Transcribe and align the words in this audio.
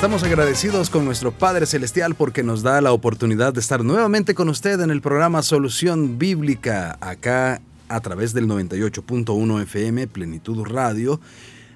Estamos 0.00 0.22
agradecidos 0.22 0.88
con 0.88 1.04
nuestro 1.04 1.30
Padre 1.30 1.66
Celestial 1.66 2.14
porque 2.14 2.42
nos 2.42 2.62
da 2.62 2.80
la 2.80 2.94
oportunidad 2.94 3.52
de 3.52 3.60
estar 3.60 3.84
nuevamente 3.84 4.34
con 4.34 4.48
usted 4.48 4.80
en 4.80 4.90
el 4.90 5.02
programa 5.02 5.42
Solución 5.42 6.18
Bíblica, 6.18 6.96
acá 7.02 7.60
a 7.90 8.00
través 8.00 8.32
del 8.32 8.46
98.1 8.46 9.62
FM 9.64 10.06
Plenitud 10.06 10.64
Radio, 10.64 11.20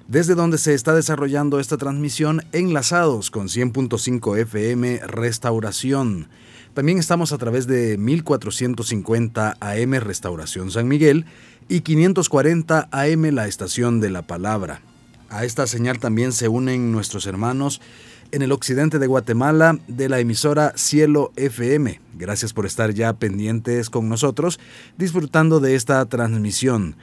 desde 0.07 0.33
donde 0.33 0.57
se 0.57 0.73
está 0.73 0.95
desarrollando 0.95 1.59
esta 1.59 1.77
transmisión 1.77 2.41
enlazados 2.51 3.29
con 3.29 3.47
100.5 3.47 4.39
FM 4.39 5.01
Restauración. 5.05 6.27
También 6.73 6.97
estamos 6.97 7.31
a 7.31 7.37
través 7.37 7.67
de 7.67 7.95
1450 7.99 9.57
AM 9.59 9.93
Restauración 9.99 10.71
San 10.71 10.87
Miguel 10.87 11.27
y 11.69 11.81
540 11.81 12.89
AM 12.91 13.21
La 13.35 13.47
Estación 13.47 13.99
de 13.99 14.09
la 14.09 14.23
Palabra. 14.23 14.81
A 15.29 15.43
esta 15.43 15.67
señal 15.67 15.99
también 15.99 16.31
se 16.31 16.47
unen 16.47 16.91
nuestros 16.91 17.27
hermanos 17.27 17.81
en 18.31 18.41
el 18.41 18.51
occidente 18.51 18.99
de 18.99 19.07
Guatemala 19.07 19.77
de 19.87 20.09
la 20.09 20.19
emisora 20.19 20.73
Cielo 20.75 21.31
FM. 21.35 21.99
Gracias 22.15 22.53
por 22.53 22.65
estar 22.65 22.93
ya 22.93 23.13
pendientes 23.13 23.89
con 23.89 24.09
nosotros, 24.09 24.59
disfrutando 24.97 25.59
de 25.59 25.75
esta 25.75 26.05
transmisión. 26.05 26.95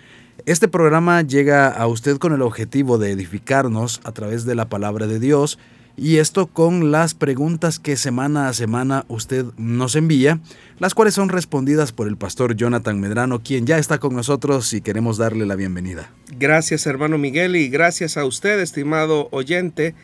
Este 0.46 0.68
programa 0.68 1.22
llega 1.22 1.68
a 1.68 1.86
usted 1.86 2.18
con 2.18 2.32
el 2.32 2.42
objetivo 2.42 2.98
de 2.98 3.12
edificarnos 3.12 4.00
a 4.04 4.12
través 4.12 4.44
de 4.44 4.54
la 4.54 4.68
palabra 4.68 5.06
de 5.06 5.20
Dios 5.20 5.58
y 5.96 6.16
esto 6.16 6.46
con 6.46 6.90
las 6.90 7.14
preguntas 7.14 7.78
que 7.78 7.96
semana 7.96 8.48
a 8.48 8.52
semana 8.54 9.04
usted 9.08 9.44
nos 9.56 9.94
envía, 9.94 10.40
las 10.78 10.94
cuales 10.94 11.14
son 11.14 11.28
respondidas 11.28 11.92
por 11.92 12.08
el 12.08 12.16
pastor 12.16 12.56
Jonathan 12.56 12.98
Medrano, 12.98 13.42
quien 13.42 13.66
ya 13.66 13.78
está 13.78 13.98
con 13.98 14.14
nosotros 14.14 14.72
y 14.72 14.80
queremos 14.80 15.18
darle 15.18 15.46
la 15.46 15.54
bienvenida. 15.54 16.10
Gracias 16.38 16.86
hermano 16.86 17.18
Miguel 17.18 17.56
y 17.56 17.68
gracias 17.68 18.16
a 18.16 18.24
usted, 18.24 18.58
estimado 18.60 19.28
oyente 19.32 19.94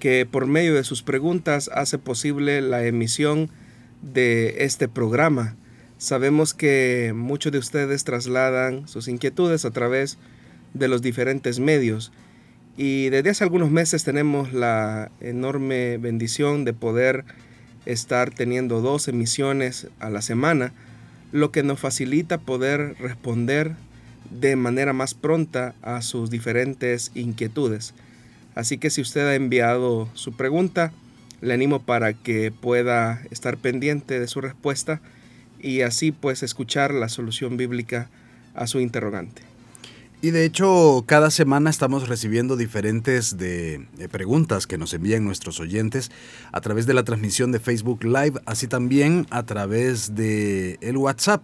que 0.00 0.26
por 0.26 0.46
medio 0.46 0.74
de 0.74 0.82
sus 0.82 1.04
preguntas 1.04 1.70
hace 1.72 1.98
posible 1.98 2.60
la 2.60 2.84
emisión 2.84 3.50
de 4.02 4.64
este 4.64 4.88
programa. 4.88 5.54
Sabemos 5.98 6.54
que 6.54 7.12
muchos 7.14 7.52
de 7.52 7.58
ustedes 7.58 8.02
trasladan 8.02 8.88
sus 8.88 9.06
inquietudes 9.06 9.64
a 9.64 9.70
través 9.70 10.18
de 10.74 10.88
los 10.88 11.02
diferentes 11.02 11.60
medios 11.60 12.10
y 12.76 13.10
desde 13.10 13.30
hace 13.30 13.44
algunos 13.44 13.70
meses 13.70 14.04
tenemos 14.04 14.54
la 14.54 15.10
enorme 15.20 15.98
bendición 15.98 16.64
de 16.64 16.72
poder 16.72 17.24
estar 17.84 18.30
teniendo 18.30 18.80
dos 18.80 19.06
emisiones 19.08 19.88
a 19.98 20.08
la 20.08 20.22
semana, 20.22 20.72
lo 21.30 21.52
que 21.52 21.62
nos 21.62 21.78
facilita 21.78 22.38
poder 22.38 22.96
responder 22.98 23.74
de 24.30 24.56
manera 24.56 24.92
más 24.92 25.12
pronta 25.12 25.74
a 25.82 26.00
sus 26.00 26.30
diferentes 26.30 27.10
inquietudes. 27.14 27.92
Así 28.60 28.76
que 28.76 28.90
si 28.90 29.00
usted 29.00 29.26
ha 29.26 29.34
enviado 29.36 30.10
su 30.12 30.32
pregunta, 30.32 30.92
le 31.40 31.54
animo 31.54 31.80
para 31.80 32.12
que 32.12 32.52
pueda 32.52 33.22
estar 33.30 33.56
pendiente 33.56 34.20
de 34.20 34.28
su 34.28 34.42
respuesta 34.42 35.00
y 35.58 35.80
así 35.80 36.12
pues 36.12 36.42
escuchar 36.42 36.92
la 36.92 37.08
solución 37.08 37.56
bíblica 37.56 38.10
a 38.54 38.66
su 38.66 38.78
interrogante. 38.80 39.40
Y 40.20 40.32
de 40.32 40.44
hecho, 40.44 41.04
cada 41.06 41.30
semana 41.30 41.70
estamos 41.70 42.06
recibiendo 42.06 42.58
diferentes 42.58 43.38
de, 43.38 43.88
preguntas 44.12 44.66
que 44.66 44.76
nos 44.76 44.92
envían 44.92 45.24
nuestros 45.24 45.58
oyentes 45.58 46.10
a 46.52 46.60
través 46.60 46.84
de 46.84 46.92
la 46.92 47.04
transmisión 47.04 47.52
de 47.52 47.60
Facebook 47.60 48.04
Live, 48.04 48.42
así 48.44 48.66
también 48.66 49.26
a 49.30 49.46
través 49.46 50.14
de 50.14 50.76
el 50.82 50.98
WhatsApp. 50.98 51.42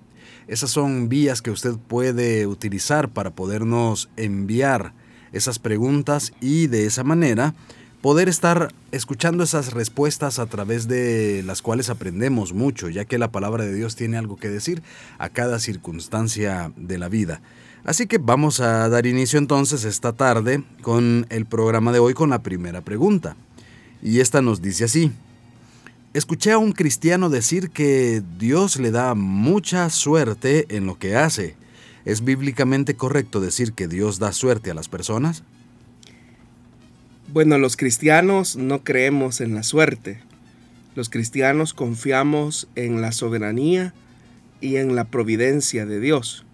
Esas 0.49 0.69
son 0.69 1.09
vías 1.09 1.41
que 1.41 1.51
usted 1.51 1.77
puede 1.89 2.47
utilizar 2.47 3.09
para 3.09 3.31
podernos 3.31 4.11
enviar 4.19 4.93
esas 5.33 5.59
preguntas 5.59 6.33
y 6.41 6.67
de 6.67 6.87
esa 6.87 7.05
manera 7.05 7.55
poder 8.01 8.29
estar 8.29 8.73
escuchando 8.93 9.43
esas 9.43 9.73
respuestas 9.73 10.39
a 10.39 10.47
través 10.47 10.87
de 10.87 11.43
las 11.45 11.61
cuales 11.63 11.91
aprendemos 11.91 12.53
mucho, 12.53 12.89
ya 12.89 13.05
que 13.05 13.19
la 13.19 13.33
palabra 13.33 13.65
de 13.65 13.75
Dios 13.75 13.97
tiene 13.97 14.17
algo 14.17 14.37
que 14.37 14.49
decir 14.49 14.83
a 15.19 15.29
cada 15.29 15.59
circunstancia 15.59 16.71
de 16.77 16.99
la 16.99 17.09
vida. 17.09 17.41
Así 17.85 18.07
que 18.07 18.19
vamos 18.19 18.61
a 18.61 18.89
dar 18.89 19.07
inicio 19.07 19.39
entonces 19.39 19.85
esta 19.85 20.13
tarde 20.13 20.63
con 20.83 21.27
el 21.31 21.47
programa 21.47 21.93
de 21.93 21.99
hoy 21.99 22.15
con 22.15 22.31
la 22.31 22.43
primera 22.43 22.81
pregunta. 22.81 23.37
Y 24.03 24.21
esta 24.21 24.43
nos 24.43 24.63
dice 24.63 24.85
así. 24.85 25.13
Escuché 26.13 26.53
a 26.53 26.59
un 26.59 26.73
cristiano 26.73 27.29
decir 27.29 27.71
que 27.71 28.23
Dios 28.39 28.79
le 28.79 28.91
da 28.91 29.15
mucha 29.15 29.91
suerte 29.91 30.67
en 30.75 30.87
lo 30.87 30.99
que 30.99 31.17
hace 31.17 31.57
¿Es 32.07 32.23
bíblicamente 32.23 32.95
correcto 32.95 33.41
decir 33.41 33.73
que 33.73 33.89
Dios 33.89 34.21
da 34.21 34.33
suerte 34.33 34.71
a 34.71 34.75
las 34.75 34.89
personas? 34.89 35.43
Bueno, 37.33 37.59
los 37.59 37.77
cristianos 37.77 38.55
no 38.55 38.85
creemos 38.85 39.41
en 39.41 39.57
la 39.57 39.65
suerte. 39.65 40.21
Los 40.95 41.11
cristianos 41.11 41.75
confiamos 41.75 42.69
en 42.77 43.01
la 43.01 43.11
soberanía 43.11 43.93
y 44.61 44.77
en 44.77 44.95
la 44.95 45.05
providencia 45.05 45.85
de 45.85 45.99
Dios. 45.99 46.47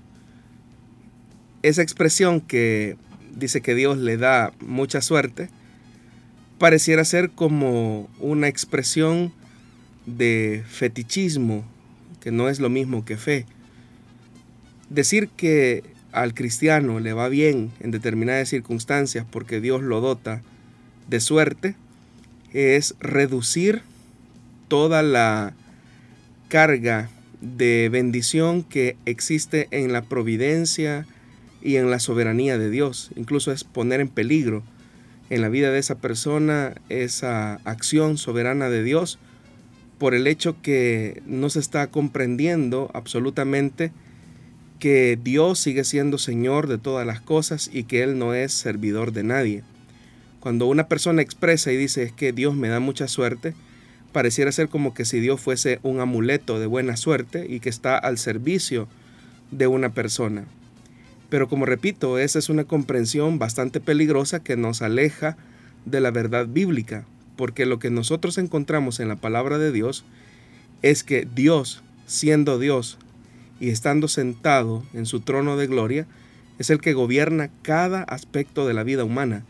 Esa 1.63 1.83
expresión 1.83 2.41
que 2.41 2.97
dice 3.37 3.61
que 3.61 3.75
Dios 3.75 3.99
le 3.99 4.17
da 4.17 4.55
mucha 4.59 5.03
suerte, 5.03 5.51
pareciera 6.59 7.05
ser 7.05 7.31
como 7.31 8.09
una 8.21 8.49
expresión 8.49 9.35
de 10.07 10.65
fetichismo, 10.67 11.63
que 12.21 12.31
no 12.31 12.49
es 12.49 12.59
lo 12.59 12.71
mismo 12.71 13.05
que 13.05 13.19
fe. 13.19 13.45
Decir 14.93 15.31
que 15.31 15.85
al 16.13 16.35
cristiano 16.35 17.01
le 17.01 17.15
va 17.15 17.31
bien 17.31 17.71
en 17.81 17.93
determinadas 17.93 18.51
circunstancias 18.51 19.25
porque 19.31 19.59
Dios 19.59 19.81
lo 19.81 20.03
dota 20.03 20.43
de 21.09 21.19
suerte 21.19 21.77
es 22.53 22.95
reducir 23.01 23.81
toda 24.69 25.03
la 25.03 25.55
carga 26.49 27.09
de 27.41 27.89
bendición 27.91 28.63
que 28.63 28.97
existe 29.07 29.67
en 29.71 29.95
la 29.95 30.03
providencia 30.03 31.07
y 31.63 31.77
en 31.77 31.91
la 31.91 31.99
soberanía 31.99 32.59
de 32.59 32.69
Dios. 32.69 33.13
Incluso 33.17 33.51
es 33.51 33.65
poner 33.65 34.01
en 34.01 34.09
peligro 34.09 34.63
en 35.31 35.41
la 35.41 35.49
vida 35.49 35.71
de 35.71 35.79
esa 35.79 35.95
persona 35.95 36.75
esa 36.91 37.55
acción 37.65 38.19
soberana 38.19 38.69
de 38.69 38.83
Dios 38.83 39.19
por 39.99 40.13
el 40.13 40.27
hecho 40.27 40.61
que 40.61 41.23
no 41.25 41.49
se 41.49 41.61
está 41.61 41.87
comprendiendo 41.87 42.91
absolutamente 42.93 43.91
que 44.83 45.17
Dios 45.23 45.61
sigue 45.61 45.85
siendo 45.85 46.19
Señor 46.19 46.67
de 46.67 46.77
todas 46.77 47.07
las 47.07 47.21
cosas 47.21 47.71
y 47.73 47.85
que 47.85 48.03
Él 48.03 48.19
no 48.19 48.35
es 48.35 48.53
servidor 48.53 49.13
de 49.13 49.23
nadie. 49.23 49.63
Cuando 50.41 50.67
una 50.67 50.89
persona 50.89 51.23
expresa 51.23 51.71
y 51.71 51.77
dice 51.77 52.03
es 52.03 52.11
que 52.11 52.33
Dios 52.33 52.57
me 52.57 52.67
da 52.67 52.81
mucha 52.81 53.07
suerte, 53.07 53.55
pareciera 54.11 54.51
ser 54.51 54.69
como 54.69 54.93
que 54.93 55.05
si 55.05 55.21
Dios 55.21 55.41
fuese 55.41 55.79
un 55.85 56.01
amuleto 56.01 56.59
de 56.59 56.67
buena 56.67 56.97
suerte 56.97 57.47
y 57.49 57.61
que 57.61 57.69
está 57.69 57.97
al 57.97 58.19
servicio 58.19 58.89
de 59.53 59.69
una 59.69 59.91
persona. 59.91 60.47
Pero 61.29 61.49
como 61.49 61.65
repito, 61.65 62.19
esa 62.19 62.41
es 62.41 62.49
una 62.49 62.65
comprensión 62.65 63.39
bastante 63.39 63.79
peligrosa 63.79 64.43
que 64.43 64.57
nos 64.57 64.83
aleja 64.83 65.37
de 65.85 66.01
la 66.01 66.11
verdad 66.11 66.49
bíblica, 66.49 67.07
porque 67.37 67.67
lo 67.67 67.79
que 67.79 67.91
nosotros 67.91 68.37
encontramos 68.37 68.99
en 68.99 69.07
la 69.07 69.15
palabra 69.15 69.59
de 69.59 69.71
Dios 69.71 70.05
es 70.83 71.05
que 71.05 71.25
Dios, 71.33 71.85
siendo 72.07 72.59
Dios, 72.59 72.99
y 73.63 73.71
estando 73.71 74.09
sentado 74.09 74.83
en 74.93 75.07
su 75.07 75.21
trono 75.21 75.57
de 75.57 75.69
gloria, 75.69 76.09
es 76.59 76.69
el 76.71 76.81
que 76.81 76.95
gobierna 76.95 77.49
cada 77.63 78.03
aspecto 78.03 78.67
de 78.67 78.75
la 78.75 78.83
vida 78.83 79.05
humana. 79.05 79.45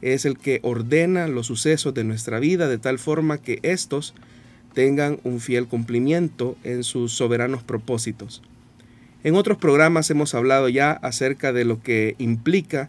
Es 0.00 0.24
el 0.24 0.38
que 0.38 0.60
ordena 0.62 1.28
los 1.28 1.48
sucesos 1.48 1.92
de 1.92 2.02
nuestra 2.02 2.38
vida 2.40 2.66
de 2.66 2.78
tal 2.78 2.98
forma 2.98 3.36
que 3.36 3.58
éstos 3.62 4.14
tengan 4.72 5.20
un 5.22 5.38
fiel 5.38 5.66
cumplimiento 5.66 6.56
en 6.64 6.82
sus 6.82 7.12
soberanos 7.12 7.62
propósitos. 7.62 8.40
En 9.22 9.34
otros 9.34 9.58
programas 9.58 10.08
hemos 10.08 10.34
hablado 10.34 10.70
ya 10.70 10.92
acerca 10.92 11.52
de 11.52 11.66
lo 11.66 11.82
que 11.82 12.14
implica 12.16 12.88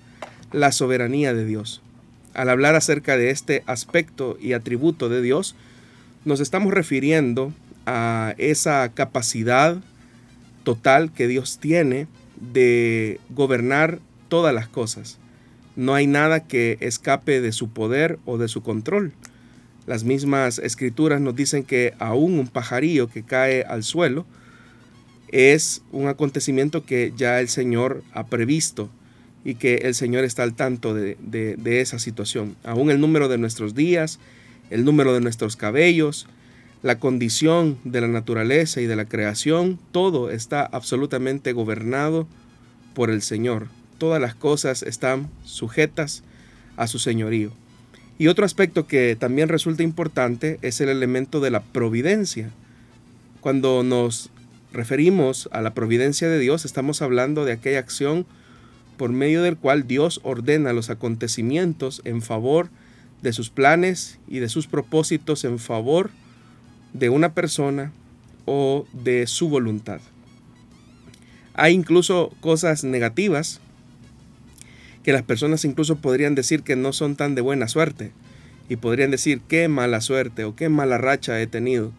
la 0.54 0.71
soberanía 0.71 1.33
de 1.33 1.44
Dios. 1.44 1.81
Al 2.33 2.48
hablar 2.48 2.75
acerca 2.75 3.18
de 3.18 3.31
este 3.31 3.63
aspecto 3.66 4.38
y 4.39 4.54
atributo 4.54 5.09
de 5.09 5.21
Dios, 5.21 5.57
nos 6.24 6.39
estamos 6.39 6.74
refiriendo 6.74 7.51
a 7.86 8.33
esa 8.38 8.89
capacidad 8.94 9.81
total 10.63 11.12
que 11.12 11.27
Dios 11.27 11.60
tiene 11.60 12.07
de 12.39 13.19
gobernar 13.30 14.00
todas 14.30 14.54
las 14.54 14.68
cosas. 14.68 15.19
No 15.75 15.95
hay 15.95 16.07
nada 16.07 16.48
que 16.48 16.77
escape 16.81 17.42
de 17.42 17.51
su 17.51 17.69
poder 17.69 18.19
o 18.25 18.38
de 18.38 18.48
su 18.48 18.62
control. 18.62 19.13
Las 19.86 20.04
mismas 20.04 20.60
escrituras 20.60 21.19
nos 21.19 21.36
dicen 21.36 21.63
que 21.63 21.94
aún 22.00 22.39
un 22.39 22.48
pajarillo 22.48 23.10
que 23.10 23.24
cae 23.24 23.63
al 23.63 23.83
suelo 23.83 24.25
es 25.30 25.81
un 25.92 26.07
acontecimiento 26.07 26.86
que 26.86 27.12
ya 27.18 27.39
el 27.39 27.50
Señor 27.50 28.04
ha 28.13 28.27
previsto 28.27 28.89
y 29.44 29.56
que 29.56 29.75
el 29.77 29.95
Señor 29.95 30.24
está 30.24 30.44
al 30.44 30.54
tanto 30.54 30.94
de, 30.94 31.18
esa 31.66 32.00
situación. 32.00 32.56
Aún 32.63 32.92
el 32.92 33.01
número 33.01 33.27
de 33.27 33.38
nuestros 33.38 33.75
días, 33.75 34.19
el 34.69 34.86
número 34.86 35.13
de 35.13 35.21
nuestros 35.21 35.56
cabellos, 35.57 36.27
la 36.83 37.00
condición 37.00 37.80
de 37.85 38.01
la 38.01 38.09
naturaleza 38.09 38.81
y 38.81 38.85
de 38.85 38.97
la 38.97 39.06
creación, 39.06 39.80
todo 39.94 40.30
está 40.30 40.65
absolutamente 40.65 41.53
gobernado 41.53 42.27
por 42.94 43.09
el 43.09 43.21
Señor. 43.21 43.69
Todas 43.97 44.21
las 44.21 44.35
cosas 44.35 44.83
están 44.83 45.30
sujetas 45.45 46.24
a 46.75 46.88
su 46.88 47.00
señorío. 47.00 47.51
Y 48.19 48.27
otro 48.27 48.44
aspecto 48.45 48.85
que 48.85 49.15
también 49.15 49.47
resulta 49.47 49.81
importante 49.81 50.59
es 50.62 50.81
el 50.81 50.89
elemento 50.89 51.39
de 51.39 51.51
la 51.51 51.62
providencia. 51.62 52.51
Cuando 53.39 53.81
nos 53.83 54.30
referimos 54.74 55.47
a 55.53 55.62
la 55.62 55.74
providencia 55.74 56.27
de 56.27 56.39
Dios, 56.39 56.65
estamos 56.65 57.01
hablando 57.01 57.45
de 57.45 57.53
aquella 57.53 57.80
acción 57.80 58.25
por 58.97 59.12
medio 59.12 59.41
del 59.41 59.56
cual 59.56 59.88
Dios 59.88 60.19
ordena 60.24 60.74
los 60.74 60.89
acontecimientos 60.89 62.01
en 62.03 62.21
favor 62.21 62.69
de 63.21 63.31
sus 63.31 63.50
planes 63.50 64.19
y 64.27 64.39
de 64.39 64.50
sus 64.50 64.68
propósitos 64.68 65.45
en 65.45 65.59
favor 65.59 66.09
de 66.09 66.23
una 67.10 67.34
persona 67.34 67.92
o 68.45 68.86
de 68.94 69.28
su 69.28 69.50
voluntad. 69.50 70.00
Hay 71.54 71.74
incluso 71.74 72.31
cosas 72.42 72.84
negativas 72.84 73.60
que 75.04 75.13
las 75.13 75.24
personas 75.24 75.66
incluso 75.66 75.98
podrían 75.98 76.34
decir 76.36 76.63
que 76.63 76.75
no 76.75 76.94
son 76.94 77.16
tan 77.16 77.36
de 77.36 77.42
buena 77.42 77.68
suerte 77.68 78.12
y 78.69 78.78
podrían 78.78 79.12
decir 79.12 79.42
qué 79.48 79.68
mala 79.68 80.01
suerte 80.01 80.45
o 80.45 80.56
qué 80.56 80.69
mala 80.69 80.98
racha 80.98 81.40
he 81.42 81.48
tenido. 81.48 81.92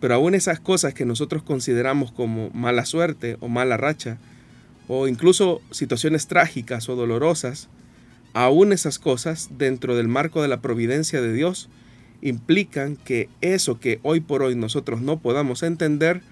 Pero 0.00 0.14
aún 0.14 0.34
esas 0.34 0.60
cosas 0.60 0.94
que 0.94 1.04
nosotros 1.04 1.42
consideramos 1.42 2.12
como 2.12 2.50
mala 2.50 2.84
suerte 2.84 3.36
o 3.40 3.48
mala 3.48 3.76
racha, 3.76 4.18
o 4.86 5.08
incluso 5.08 5.60
situaciones 5.70 6.28
trágicas 6.28 6.88
o 6.88 6.94
dolorosas, 6.94 7.68
aún 8.32 8.72
esas 8.72 8.98
cosas 8.98 9.50
dentro 9.58 9.96
del 9.96 10.08
marco 10.08 10.40
de 10.40 10.48
la 10.48 10.60
providencia 10.60 11.20
de 11.20 11.32
Dios 11.32 11.68
implican 12.22 12.96
que 12.96 13.28
eso 13.40 13.78
que 13.78 14.00
hoy 14.02 14.20
por 14.20 14.42
hoy 14.42 14.54
nosotros 14.54 15.00
no 15.00 15.18
podamos 15.18 15.62
entender, 15.62 16.22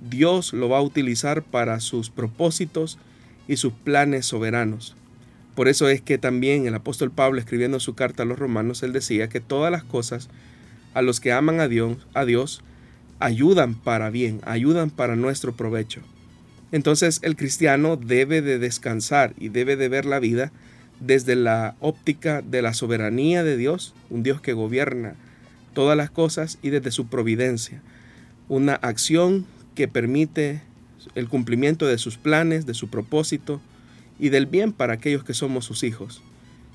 Dios 0.00 0.52
lo 0.52 0.68
va 0.68 0.78
a 0.78 0.82
utilizar 0.82 1.42
para 1.42 1.80
sus 1.80 2.10
propósitos 2.10 2.98
y 3.48 3.56
sus 3.56 3.72
planes 3.72 4.26
soberanos. 4.26 4.96
Por 5.54 5.68
eso 5.68 5.88
es 5.88 6.00
que 6.00 6.18
también 6.18 6.66
el 6.66 6.74
apóstol 6.74 7.10
Pablo 7.10 7.38
escribiendo 7.38 7.78
su 7.78 7.94
carta 7.94 8.24
a 8.24 8.26
los 8.26 8.38
romanos, 8.38 8.82
él 8.82 8.92
decía 8.92 9.28
que 9.28 9.40
todas 9.40 9.70
las 9.70 9.84
cosas 9.84 10.28
a 10.94 11.02
los 11.02 11.20
que 11.20 11.32
aman 11.32 11.60
a 11.60 11.68
Dios, 11.68 12.62
ayudan 13.18 13.74
para 13.74 14.10
bien, 14.10 14.40
ayudan 14.44 14.90
para 14.90 15.16
nuestro 15.16 15.54
provecho. 15.54 16.00
Entonces 16.72 17.20
el 17.22 17.36
cristiano 17.36 17.96
debe 17.96 18.42
de 18.42 18.58
descansar 18.58 19.34
y 19.38 19.48
debe 19.48 19.76
de 19.76 19.88
ver 19.88 20.06
la 20.06 20.18
vida 20.18 20.52
desde 21.00 21.36
la 21.36 21.76
óptica 21.80 22.42
de 22.42 22.62
la 22.62 22.74
soberanía 22.74 23.44
de 23.44 23.56
Dios, 23.56 23.94
un 24.10 24.22
Dios 24.22 24.40
que 24.40 24.52
gobierna 24.52 25.14
todas 25.74 25.96
las 25.96 26.10
cosas 26.10 26.58
y 26.62 26.70
desde 26.70 26.90
su 26.90 27.08
providencia, 27.08 27.82
una 28.48 28.74
acción 28.74 29.46
que 29.74 29.88
permite 29.88 30.62
el 31.14 31.28
cumplimiento 31.28 31.86
de 31.86 31.98
sus 31.98 32.16
planes, 32.16 32.64
de 32.64 32.74
su 32.74 32.88
propósito, 32.88 33.60
y 34.18 34.28
del 34.28 34.46
bien 34.46 34.72
para 34.72 34.94
aquellos 34.94 35.24
que 35.24 35.34
somos 35.34 35.64
sus 35.64 35.82
hijos. 35.82 36.22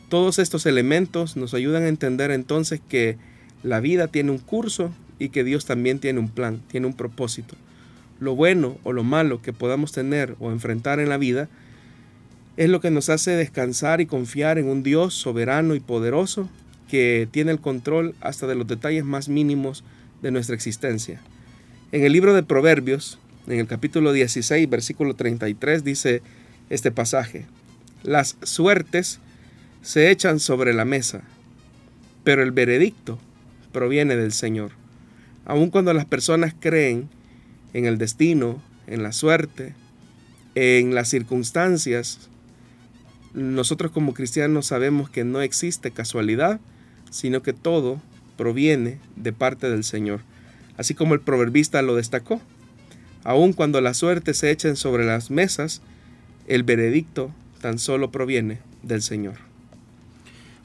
Todos 0.10 0.40
estos 0.40 0.66
elementos 0.66 1.38
nos 1.38 1.54
ayudan 1.54 1.84
a 1.84 1.88
entender 1.88 2.31
entonces 2.31 2.81
que 2.88 3.18
la 3.63 3.80
vida 3.80 4.07
tiene 4.07 4.31
un 4.31 4.40
curso 4.40 4.92
y 5.19 5.30
que 5.30 5.44
Dios 5.44 5.66
también 5.66 6.00
tiene 6.00 6.19
un 6.19 6.30
plan, 6.30 6.62
tiene 6.68 6.88
un 6.88 6.94
propósito. 6.94 7.56
Lo 8.19 8.36
bueno 8.36 8.78
o 8.84 8.92
lo 8.92 9.04
malo 9.04 9.42
que 9.42 9.54
podamos 9.54 9.92
tener 9.92 10.36
o 10.40 10.52
enfrentar 10.52 11.00
en 11.00 11.10
la 11.10 11.18
vida 11.18 11.48
es 12.57 12.69
lo 12.69 12.81
que 12.81 12.92
nos 12.92 13.10
hace 13.10 13.31
descansar 13.31 14.02
y 14.02 14.06
confiar 14.06 14.57
en 14.57 14.68
un 14.68 14.84
Dios 14.84 15.13
soberano 15.13 15.75
y 15.75 15.80
poderoso 15.80 16.50
que 16.90 17.28
tiene 17.32 17.52
el 17.52 17.60
control 17.60 18.16
hasta 18.20 18.48
de 18.48 18.56
los 18.56 18.68
detalles 18.68 19.06
más 19.06 19.30
mínimos 19.30 19.84
de 20.22 20.32
nuestra 20.32 20.56
existencia. 20.56 21.22
En 21.92 22.04
el 22.04 22.12
libro 22.12 22.34
de 22.34 22.44
Proverbios, 22.44 23.20
en 23.48 23.60
el 23.60 23.68
capítulo 23.68 24.12
16, 24.12 24.70
versículo 24.70 25.16
33, 25.16 25.84
dice, 25.84 26.22
este 26.70 26.92
pasaje. 26.92 27.46
Las 28.04 28.38
suertes 28.44 29.20
se 29.82 30.12
echan 30.12 30.40
sobre 30.40 30.74
la 30.74 30.86
mesa, 30.86 31.22
pero 32.24 32.44
el 32.44 32.52
veredicto 32.52 33.20
proviene 33.72 34.16
del 34.16 34.34
Señor. 34.34 34.72
Aun 35.46 35.70
cuando 35.70 35.94
las 35.94 36.06
personas 36.06 36.54
creen 36.60 37.10
en 37.74 37.86
el 37.86 37.98
destino, 37.98 38.62
en 38.88 39.04
la 39.04 39.12
suerte, 39.12 39.74
en 40.56 40.96
las 40.96 41.10
circunstancias, 41.10 42.30
nosotros 43.34 43.92
como 43.92 44.14
cristianos 44.14 44.68
sabemos 44.68 45.10
que 45.10 45.24
no 45.24 45.42
existe 45.42 45.92
casualidad, 45.92 46.60
sino 47.10 47.42
que 47.42 47.54
todo 47.54 48.02
proviene 48.38 49.00
de 49.16 49.34
parte 49.34 49.70
del 49.70 49.84
Señor. 49.84 50.22
Así 50.78 50.94
como 50.94 51.14
el 51.14 51.20
proverbista 51.20 51.82
lo 51.82 51.96
destacó. 51.96 52.42
Aun 53.24 53.54
cuando 53.54 53.82
las 53.82 53.98
suertes 53.98 54.38
se 54.38 54.50
echen 54.50 54.76
sobre 54.76 55.06
las 55.06 55.30
mesas, 55.30 55.82
el 56.48 56.64
veredicto 56.64 57.32
tan 57.62 57.80
solo 57.80 58.12
proviene 58.12 58.60
del 58.82 59.02
Señor. 59.02 59.36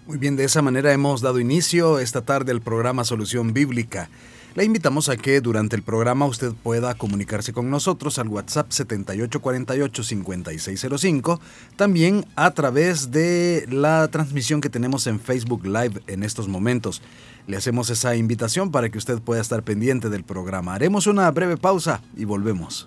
Muy 0.07 0.19
bien, 0.19 0.37
de 0.37 0.45
esa 0.45 0.63
manera 0.63 0.93
hemos 0.93 1.21
dado 1.21 1.41
inicio 1.41 1.99
esta 1.99 2.23
tarde 2.23 2.53
al 2.53 2.61
programa 2.61 3.05
Solución 3.05 3.55
Bíblica. 3.55 4.11
Le 4.55 4.65
invitamos 4.65 5.09
a 5.09 5.17
que 5.17 5.41
durante 5.41 5.75
el 5.75 5.83
programa 5.83 6.27
usted 6.27 6.53
pueda 6.53 6.95
comunicarse 6.95 7.53
con 7.53 7.71
nosotros 7.71 8.21
al 8.21 8.29
WhatsApp 8.29 8.71
7848-5605, 8.71 11.41
también 11.75 12.25
a 12.37 12.53
través 12.53 13.11
de 13.11 13.67
la 13.69 14.07
transmisión 14.07 14.61
que 14.61 14.71
tenemos 14.71 15.09
en 15.09 15.19
Facebook 15.19 15.67
Live 15.67 16.03
en 16.07 16.23
estos 16.23 16.47
momentos. 16.47 17.03
Le 17.49 17.57
hacemos 17.57 17.91
esa 17.91 18.15
invitación 18.15 18.71
para 18.71 18.91
que 18.91 18.99
usted 18.99 19.21
pueda 19.21 19.41
estar 19.41 19.65
pendiente 19.65 20.09
del 20.09 20.23
programa. 20.23 20.75
Haremos 20.75 21.09
una 21.09 21.29
breve 21.33 21.57
pausa 21.57 22.01
y 22.17 22.25
volvemos. 22.25 22.87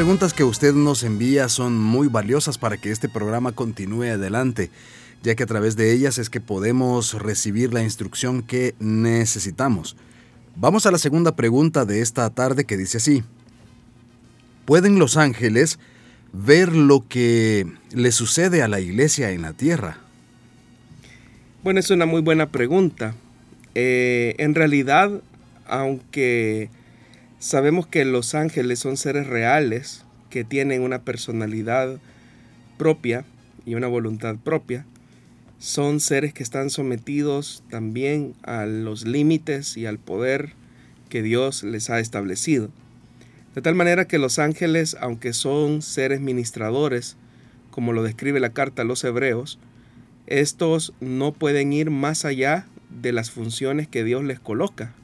Preguntas 0.00 0.32
que 0.32 0.44
usted 0.44 0.72
nos 0.72 1.02
envía 1.02 1.50
son 1.50 1.78
muy 1.78 2.08
valiosas 2.08 2.56
para 2.56 2.78
que 2.78 2.90
este 2.90 3.06
programa 3.06 3.52
continúe 3.52 4.04
adelante, 4.04 4.70
ya 5.22 5.34
que 5.34 5.42
a 5.42 5.46
través 5.46 5.76
de 5.76 5.92
ellas 5.92 6.16
es 6.16 6.30
que 6.30 6.40
podemos 6.40 7.12
recibir 7.20 7.74
la 7.74 7.82
instrucción 7.82 8.40
que 8.40 8.74
necesitamos. 8.78 9.98
Vamos 10.56 10.86
a 10.86 10.90
la 10.90 10.96
segunda 10.96 11.36
pregunta 11.36 11.84
de 11.84 12.00
esta 12.00 12.30
tarde 12.30 12.64
que 12.64 12.78
dice 12.78 12.96
así. 12.96 13.24
¿Pueden 14.64 14.98
los 14.98 15.18
ángeles 15.18 15.78
ver 16.32 16.74
lo 16.74 17.06
que 17.06 17.66
le 17.92 18.10
sucede 18.10 18.62
a 18.62 18.68
la 18.68 18.80
iglesia 18.80 19.32
en 19.32 19.42
la 19.42 19.52
tierra? 19.52 19.98
Bueno, 21.62 21.78
es 21.78 21.90
una 21.90 22.06
muy 22.06 22.22
buena 22.22 22.50
pregunta. 22.50 23.14
Eh, 23.74 24.34
en 24.38 24.54
realidad, 24.54 25.20
aunque 25.66 26.70
Sabemos 27.40 27.86
que 27.86 28.04
los 28.04 28.34
ángeles 28.34 28.80
son 28.80 28.98
seres 28.98 29.26
reales 29.26 30.04
que 30.28 30.44
tienen 30.44 30.82
una 30.82 31.04
personalidad 31.04 31.98
propia 32.76 33.24
y 33.64 33.76
una 33.76 33.86
voluntad 33.86 34.36
propia. 34.36 34.84
son 35.58 36.00
seres 36.00 36.34
que 36.34 36.42
están 36.42 36.68
sometidos 36.68 37.62
también 37.70 38.34
a 38.42 38.66
los 38.66 39.06
límites 39.06 39.78
y 39.78 39.86
al 39.86 39.98
poder 39.98 40.52
que 41.08 41.22
Dios 41.22 41.62
les 41.62 41.88
ha 41.88 41.98
establecido. 41.98 42.68
De 43.54 43.62
tal 43.62 43.74
manera 43.74 44.06
que 44.06 44.18
los 44.18 44.38
ángeles, 44.38 44.98
aunque 45.00 45.32
son 45.32 45.80
seres 45.80 46.20
ministradores, 46.20 47.16
como 47.70 47.94
lo 47.94 48.02
describe 48.02 48.38
la 48.38 48.52
carta 48.52 48.82
a 48.82 48.84
los 48.84 49.02
hebreos, 49.02 49.58
estos 50.26 50.92
no 51.00 51.32
pueden 51.32 51.72
ir 51.72 51.90
más 51.90 52.26
allá 52.26 52.66
de 52.90 53.12
las 53.12 53.30
funciones 53.30 53.88
que 53.88 54.04
Dios 54.04 54.24
les 54.24 54.40
coloca. 54.40 54.94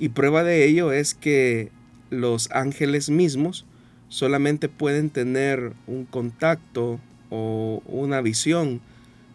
Y 0.00 0.08
prueba 0.08 0.42
de 0.42 0.64
ello 0.64 0.92
es 0.92 1.14
que 1.14 1.70
los 2.08 2.50
ángeles 2.52 3.10
mismos 3.10 3.66
solamente 4.08 4.68
pueden 4.68 5.10
tener 5.10 5.74
un 5.86 6.06
contacto 6.06 6.98
o 7.28 7.82
una 7.86 8.22
visión 8.22 8.80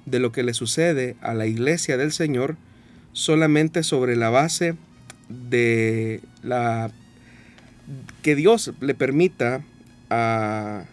de 0.07 0.19
lo 0.19 0.31
que 0.31 0.43
le 0.43 0.55
sucede 0.55 1.15
a 1.21 1.35
la 1.35 1.45
iglesia 1.45 1.97
del 1.97 2.11
Señor 2.11 2.57
solamente 3.13 3.83
sobre 3.83 4.15
la 4.15 4.31
base 4.31 4.75
de 5.29 6.21
la 6.41 6.91
que 8.23 8.35
Dios 8.35 8.73
le 8.81 8.95
permita 8.95 9.63
a 10.09 10.85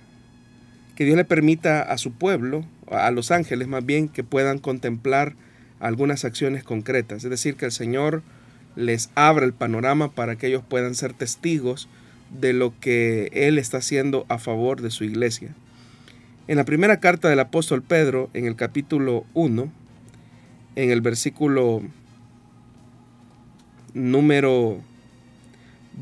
que 0.95 1.07
Dios 1.07 1.17
le 1.17 1.25
permita 1.25 1.81
a 1.81 1.97
su 1.97 2.13
pueblo, 2.13 2.67
a 2.91 3.11
los 3.11 3.31
ángeles 3.31 3.67
más 3.67 3.85
bien, 3.85 4.09
que 4.09 4.23
puedan 4.23 4.59
contemplar 4.59 5.35
algunas 5.81 6.27
acciones 6.27 6.63
concretas. 6.63 7.25
Es 7.25 7.31
decir, 7.31 7.57
que 7.57 7.65
el 7.65 7.73
Señor 7.73 8.23
les 8.77 9.11
abra 9.15 9.45
el 9.45 9.53
panorama 9.53 10.13
para 10.13 10.37
que 10.37 10.47
ellos 10.49 10.63
puedan 10.67 10.95
ser 10.95 11.13
testigos 11.13 11.89
de 12.31 12.53
lo 12.53 12.79
que 12.81 13.31
Él 13.33 13.59
está 13.59 13.79
haciendo 13.79 14.25
a 14.29 14.39
favor 14.39 14.81
de 14.81 14.91
su 14.91 15.05
iglesia. 15.05 15.55
En 16.49 16.57
la 16.57 16.65
primera 16.65 17.01
carta 17.01 17.29
del 17.29 17.41
apóstol 17.41 17.83
Pedro, 17.83 18.31
en 18.35 18.47
el 18.47 18.57
capítulo 18.57 19.25
1, 19.35 19.71
en 20.77 20.91
el 20.91 21.01
versículo 21.01 21.83
número 23.95 24.81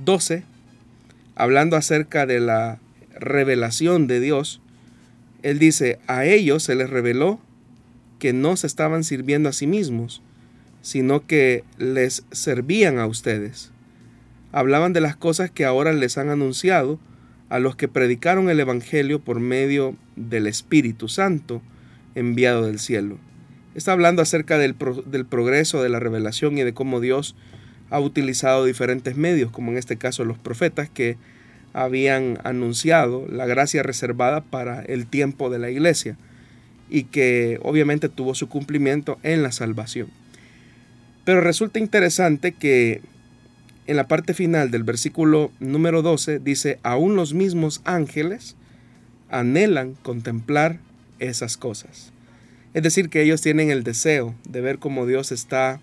12, 0.04 0.44
hablando 1.34 1.76
acerca 1.76 2.26
de 2.26 2.40
la 2.40 2.78
revelación 3.18 4.06
de 4.06 4.20
Dios, 4.20 4.60
él 5.42 5.58
dice, 5.58 5.98
a 6.06 6.24
ellos 6.24 6.62
se 6.62 6.74
les 6.74 6.90
reveló 6.90 7.40
que 8.18 8.32
no 8.32 8.56
se 8.56 8.66
estaban 8.66 9.04
sirviendo 9.04 9.48
a 9.48 9.52
sí 9.52 9.66
mismos, 9.66 10.22
sino 10.82 11.26
que 11.26 11.64
les 11.78 12.24
servían 12.30 12.98
a 12.98 13.06
ustedes. 13.06 13.70
Hablaban 14.52 14.92
de 14.92 15.00
las 15.00 15.16
cosas 15.16 15.50
que 15.50 15.64
ahora 15.64 15.92
les 15.92 16.18
han 16.18 16.30
anunciado, 16.30 16.98
a 17.50 17.58
los 17.58 17.74
que 17.74 17.88
predicaron 17.88 18.48
el 18.48 18.60
Evangelio 18.60 19.20
por 19.20 19.40
medio 19.40 19.96
del 20.14 20.46
Espíritu 20.46 21.08
Santo 21.08 21.60
enviado 22.14 22.64
del 22.64 22.78
cielo. 22.78 23.18
Está 23.74 23.92
hablando 23.92 24.22
acerca 24.22 24.56
del, 24.56 24.76
del, 25.06 25.26
progreso 25.26 25.82
de 25.82 25.88
la 25.88 25.98
revelación 25.98 26.58
y 26.58 26.62
de 26.62 26.72
cómo 26.72 27.00
Dios 27.00 27.34
ha 27.90 27.98
utilizado 27.98 28.64
diferentes 28.64 29.16
medios, 29.16 29.50
como 29.50 29.72
en 29.72 29.78
este 29.78 29.96
caso 29.96 30.24
los 30.24 30.38
profetas 30.38 30.88
que 30.88 31.18
habían 31.72 32.38
anunciado 32.44 33.26
la 33.28 33.46
gracia 33.46 33.82
reservada 33.82 34.42
para 34.42 34.82
el 34.82 35.06
tiempo 35.06 35.50
de 35.50 35.58
la 35.58 35.70
iglesia 35.70 36.16
y 36.88 37.04
que 37.04 37.58
obviamente 37.62 38.08
tuvo 38.08 38.34
su 38.34 38.48
cumplimiento 38.48 39.18
en 39.22 39.42
la 39.42 39.52
salvación. 39.52 40.08
Pero 41.24 41.40
resulta 41.40 41.78
interesante 41.78 42.52
que 42.52 43.02
en 43.86 43.96
la 43.96 44.08
parte 44.08 44.34
final 44.34 44.70
del 44.70 44.84
versículo 44.84 45.50
número 45.60 46.02
12 46.02 46.38
dice, 46.38 46.78
aún 46.82 47.16
los 47.16 47.34
mismos 47.34 47.80
ángeles 47.84 48.56
anhelan 49.30 49.94
contemplar 50.02 50.78
esas 51.18 51.56
cosas. 51.56 52.12
Es 52.72 52.82
decir, 52.82 53.08
que 53.08 53.22
ellos 53.22 53.40
tienen 53.40 53.70
el 53.70 53.82
deseo 53.82 54.34
de 54.48 54.60
ver 54.60 54.78
cómo 54.78 55.06
Dios 55.06 55.32
está 55.32 55.80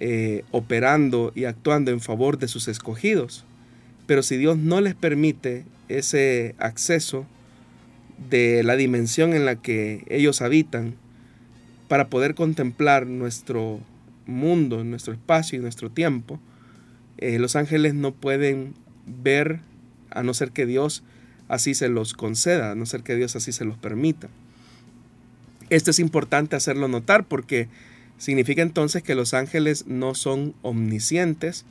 eh, 0.00 0.44
operando 0.50 1.32
y 1.34 1.44
actuando 1.44 1.90
en 1.90 2.00
favor 2.00 2.38
de 2.38 2.48
sus 2.48 2.68
escogidos. 2.68 3.44
Pero 4.06 4.22
si 4.22 4.36
Dios 4.36 4.56
no 4.56 4.80
les 4.80 4.94
permite 4.94 5.64
ese 5.88 6.54
acceso 6.58 7.26
de 8.30 8.62
la 8.62 8.76
dimensión 8.76 9.34
en 9.34 9.44
la 9.44 9.56
que 9.56 10.04
ellos 10.08 10.40
habitan 10.40 10.94
para 11.88 12.08
poder 12.08 12.34
contemplar 12.34 13.06
nuestro 13.06 13.80
mundo, 14.26 14.82
nuestro 14.84 15.12
espacio 15.12 15.58
y 15.58 15.62
nuestro 15.62 15.90
tiempo, 15.90 16.40
eh, 17.18 17.38
los 17.38 17.56
ángeles 17.56 17.94
no 17.94 18.12
pueden 18.12 18.74
ver 19.06 19.60
a 20.10 20.22
no 20.22 20.34
ser 20.34 20.50
que 20.50 20.66
Dios 20.66 21.02
así 21.48 21.74
se 21.74 21.88
los 21.88 22.14
conceda, 22.14 22.72
a 22.72 22.74
no 22.74 22.86
ser 22.86 23.02
que 23.02 23.16
Dios 23.16 23.36
así 23.36 23.52
se 23.52 23.64
los 23.64 23.78
permita. 23.78 24.28
Esto 25.70 25.90
es 25.90 25.98
importante 25.98 26.56
hacerlo 26.56 26.88
notar 26.88 27.26
porque 27.26 27.68
significa 28.18 28.62
entonces 28.62 29.02
que 29.02 29.14
los 29.14 29.34
ángeles 29.34 29.86
no 29.86 30.14
son 30.14 30.54
omniscientes 30.62 31.64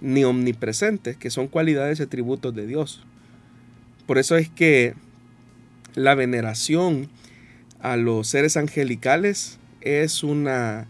ni 0.00 0.24
omnipresentes, 0.24 1.16
que 1.16 1.30
son 1.30 1.48
cualidades 1.48 2.00
y 2.00 2.04
atributos 2.04 2.54
de 2.54 2.66
Dios. 2.66 3.04
Por 4.06 4.18
eso 4.18 4.36
es 4.36 4.48
que 4.48 4.94
la 5.94 6.14
veneración 6.14 7.08
a 7.80 7.96
los 7.96 8.28
seres 8.28 8.56
angelicales 8.56 9.58
es 9.80 10.22
una 10.22 10.86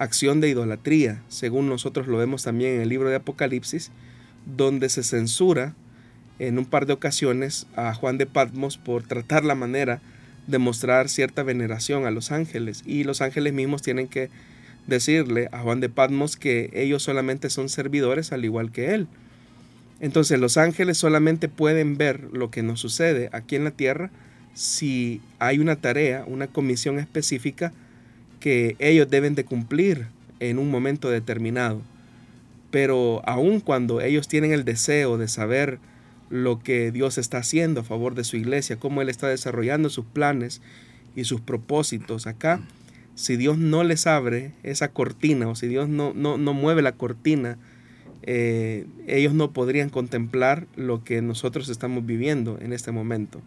acción 0.00 0.40
de 0.40 0.48
idolatría, 0.48 1.22
según 1.28 1.68
nosotros 1.68 2.08
lo 2.08 2.16
vemos 2.16 2.42
también 2.42 2.76
en 2.76 2.80
el 2.80 2.88
libro 2.88 3.10
de 3.10 3.16
Apocalipsis, 3.16 3.92
donde 4.56 4.88
se 4.88 5.02
censura 5.02 5.74
en 6.38 6.58
un 6.58 6.64
par 6.64 6.86
de 6.86 6.94
ocasiones 6.94 7.66
a 7.76 7.92
Juan 7.92 8.16
de 8.16 8.24
Patmos 8.24 8.78
por 8.78 9.02
tratar 9.02 9.44
la 9.44 9.54
manera 9.54 10.00
de 10.46 10.56
mostrar 10.56 11.10
cierta 11.10 11.42
veneración 11.42 12.06
a 12.06 12.10
los 12.10 12.32
ángeles 12.32 12.82
y 12.86 13.04
los 13.04 13.20
ángeles 13.20 13.52
mismos 13.52 13.82
tienen 13.82 14.08
que 14.08 14.30
decirle 14.86 15.50
a 15.52 15.58
Juan 15.60 15.80
de 15.80 15.90
Patmos 15.90 16.36
que 16.36 16.70
ellos 16.72 17.02
solamente 17.02 17.50
son 17.50 17.68
servidores 17.68 18.32
al 18.32 18.46
igual 18.46 18.72
que 18.72 18.94
él. 18.94 19.06
Entonces 20.00 20.40
los 20.40 20.56
ángeles 20.56 20.96
solamente 20.96 21.50
pueden 21.50 21.98
ver 21.98 22.22
lo 22.32 22.50
que 22.50 22.62
nos 22.62 22.80
sucede 22.80 23.28
aquí 23.32 23.54
en 23.54 23.64
la 23.64 23.70
tierra 23.70 24.10
si 24.54 25.20
hay 25.38 25.58
una 25.58 25.76
tarea, 25.76 26.24
una 26.26 26.46
comisión 26.46 26.98
específica 26.98 27.74
que 28.40 28.74
ellos 28.78 29.08
deben 29.08 29.34
de 29.34 29.44
cumplir 29.44 30.06
en 30.40 30.58
un 30.58 30.70
momento 30.70 31.10
determinado. 31.10 31.82
Pero 32.70 33.22
aun 33.26 33.60
cuando 33.60 34.00
ellos 34.00 34.26
tienen 34.26 34.52
el 34.52 34.64
deseo 34.64 35.18
de 35.18 35.28
saber 35.28 35.78
lo 36.30 36.60
que 36.60 36.92
Dios 36.92 37.18
está 37.18 37.38
haciendo 37.38 37.80
a 37.80 37.84
favor 37.84 38.14
de 38.14 38.24
su 38.24 38.36
iglesia, 38.36 38.76
cómo 38.76 39.02
Él 39.02 39.08
está 39.08 39.28
desarrollando 39.28 39.90
sus 39.90 40.06
planes 40.06 40.62
y 41.14 41.24
sus 41.24 41.40
propósitos 41.40 42.26
acá, 42.26 42.60
si 43.16 43.36
Dios 43.36 43.58
no 43.58 43.84
les 43.84 44.06
abre 44.06 44.52
esa 44.62 44.88
cortina 44.88 45.48
o 45.48 45.54
si 45.54 45.66
Dios 45.66 45.88
no, 45.88 46.14
no, 46.14 46.38
mueve 46.54 46.80
la 46.80 46.92
cortina, 46.92 47.58
eh, 48.22 48.86
ellos 49.06 49.34
no 49.34 49.52
podrían 49.52 49.90
contemplar 49.90 50.66
lo 50.76 51.04
que 51.04 51.20
nosotros 51.20 51.68
estamos 51.68 52.06
viviendo 52.06 52.58
en 52.62 52.72
este 52.72 52.92
momento. 52.92 53.42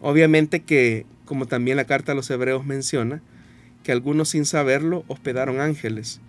Obviamente 0.00 0.60
que, 0.60 1.04
como 1.26 1.46
también 1.46 1.76
la 1.76 1.84
carta 1.84 2.12
a 2.12 2.14
los 2.14 2.30
hebreos 2.30 2.64
menciona, 2.64 3.20
que 3.82 3.92
algunos 3.92 4.30
sin 4.30 4.44
saberlo 4.44 5.04
hospedaron 5.08 5.60
ángeles. 5.60 6.20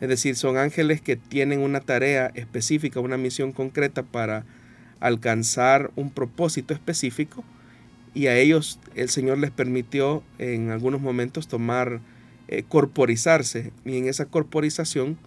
Es 0.00 0.08
decir, 0.08 0.36
son 0.36 0.58
ángeles 0.58 1.00
que 1.00 1.16
tienen 1.16 1.60
una 1.60 1.80
tarea 1.80 2.30
específica, 2.34 3.00
una 3.00 3.16
misión 3.16 3.52
concreta 3.52 4.02
para 4.02 4.44
alcanzar 5.00 5.90
un 5.96 6.10
propósito 6.10 6.74
específico 6.74 7.44
y 8.14 8.28
a 8.28 8.36
ellos 8.36 8.78
el 8.94 9.08
Señor 9.08 9.38
les 9.38 9.50
permitió 9.50 10.22
en 10.38 10.70
algunos 10.70 11.00
momentos 11.00 11.48
tomar, 11.48 12.00
eh, 12.48 12.64
corporizarse 12.66 13.72
y 13.84 13.98
en 13.98 14.08
esa 14.08 14.26
corporización 14.26 15.18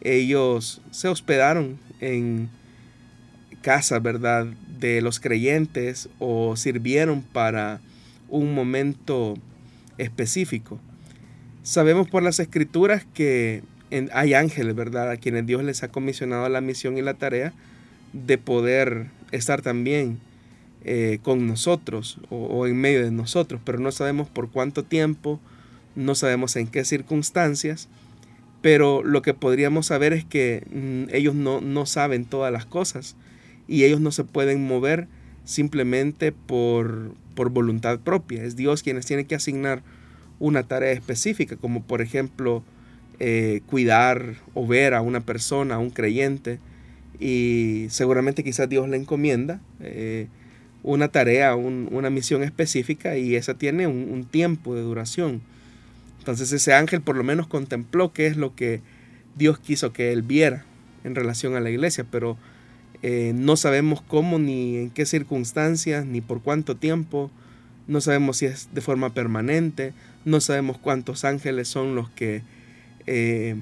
ellos 0.00 0.80
se 0.90 1.08
hospedaron 1.08 1.78
en 2.00 2.48
casa, 3.60 3.98
¿verdad?, 3.98 4.46
de 4.78 5.02
los 5.02 5.20
creyentes 5.20 6.08
o 6.18 6.56
sirvieron 6.56 7.20
para 7.20 7.80
un 8.28 8.54
momento 8.54 9.34
específico. 9.98 10.80
Sabemos 11.62 12.08
por 12.08 12.22
las 12.22 12.40
escrituras 12.40 13.06
que 13.12 13.62
hay 14.12 14.34
ángeles, 14.34 14.74
¿verdad?, 14.74 15.10
a 15.10 15.16
quienes 15.16 15.46
Dios 15.46 15.62
les 15.62 15.82
ha 15.82 15.88
comisionado 15.88 16.48
la 16.48 16.60
misión 16.60 16.96
y 16.96 17.02
la 17.02 17.14
tarea 17.14 17.52
de 18.12 18.38
poder 18.38 19.08
estar 19.30 19.62
también 19.62 20.18
eh, 20.84 21.18
con 21.22 21.46
nosotros 21.46 22.18
o, 22.30 22.66
en 22.66 22.76
medio 22.76 23.04
de 23.04 23.10
nosotros, 23.10 23.60
pero 23.64 23.78
no 23.78 23.92
sabemos 23.92 24.28
por 24.28 24.50
cuánto 24.50 24.84
tiempo, 24.84 25.38
no 25.94 26.14
sabemos 26.14 26.56
en 26.56 26.66
qué 26.66 26.84
circunstancias, 26.84 27.88
pero 28.62 29.02
lo 29.02 29.20
que 29.20 29.34
podríamos 29.34 29.86
saber 29.86 30.14
es 30.14 30.24
que 30.24 30.64
mm, 30.72 31.14
ellos 31.14 31.34
no, 31.34 31.60
no 31.60 31.84
saben 31.84 32.24
todas 32.24 32.52
las 32.52 32.64
cosas 32.64 33.16
y 33.68 33.84
ellos 33.84 34.00
no 34.00 34.10
se 34.12 34.24
pueden 34.24 34.66
mover 34.66 35.06
simplemente 35.44 36.32
por, 36.32 37.12
por 37.34 37.50
voluntad 37.50 38.00
propia. 38.00 38.42
Es 38.42 38.56
Dios 38.56 38.82
quien 38.82 38.96
les 38.96 39.06
tiene 39.06 39.26
que 39.26 39.34
asignar 39.34 39.82
una 40.40 40.64
tarea 40.64 40.90
específica, 40.90 41.54
como 41.56 41.82
por 41.82 42.00
ejemplo 42.00 42.64
eh, 43.20 43.60
cuidar 43.66 44.36
o 44.54 44.66
ver 44.66 44.94
a 44.94 45.02
una 45.02 45.20
persona, 45.20 45.76
a 45.76 45.78
un 45.78 45.90
creyente, 45.90 46.58
y 47.20 47.86
seguramente 47.90 48.42
quizás 48.42 48.68
Dios 48.68 48.88
le 48.88 48.96
encomienda 48.96 49.60
eh, 49.80 50.26
una 50.82 51.08
tarea, 51.08 51.54
una 51.54 52.08
misión 52.08 52.42
específica, 52.42 53.18
y 53.18 53.36
esa 53.36 53.54
tiene 53.54 53.86
un, 53.86 54.24
tiempo 54.24 54.74
de 54.74 54.80
duración. 54.80 55.42
Entonces 56.18 56.50
ese 56.52 56.72
ángel 56.72 57.02
por 57.02 57.16
lo 57.16 57.22
menos 57.22 57.46
contempló 57.46 58.12
qué 58.14 58.26
es 58.26 58.38
lo 58.38 58.54
que 58.54 58.80
Dios 59.36 59.58
quiso 59.58 59.92
que 59.92 60.12
él 60.12 60.22
viera 60.22 60.64
en 61.04 61.14
relación 61.14 61.54
a 61.54 61.60
la 61.60 61.70
iglesia, 61.70 62.06
pero 62.10 62.38
eh, 63.02 63.32
no 63.34 63.56
sabemos 63.56 64.00
cómo, 64.00 64.38
ni 64.38 64.78
en 64.78 64.90
qué 64.90 65.04
circunstancias, 65.04 66.06
ni 66.06 66.22
por 66.22 66.40
cuánto 66.40 66.76
tiempo, 66.76 67.30
no 67.86 68.00
sabemos 68.00 68.38
si 68.38 68.46
es 68.46 68.70
de 68.72 68.80
forma 68.80 69.12
permanente, 69.12 69.92
no 70.24 70.40
sabemos 70.40 70.78
cuántos 70.78 71.24
ángeles 71.24 71.68
son 71.68 71.94
los 71.94 72.10
que 72.10 72.42
eh, 73.06 73.56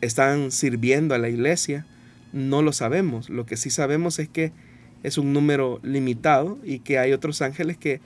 están 0.00 0.50
sirviendo 0.50 1.14
a 1.14 1.18
la 1.18 1.28
iglesia, 1.28 1.86
no 2.32 2.62
lo 2.62 2.72
sabemos. 2.72 3.30
Lo 3.30 3.46
que 3.46 3.56
sí 3.56 3.70
sabemos 3.70 4.18
es 4.18 4.28
que 4.28 4.52
es 5.02 5.18
un 5.18 5.32
número 5.32 5.80
limitado 5.82 6.58
y 6.64 6.80
que 6.80 6.98
hay 6.98 7.12
otros 7.12 7.42
ángeles 7.42 7.76
que 7.76 8.00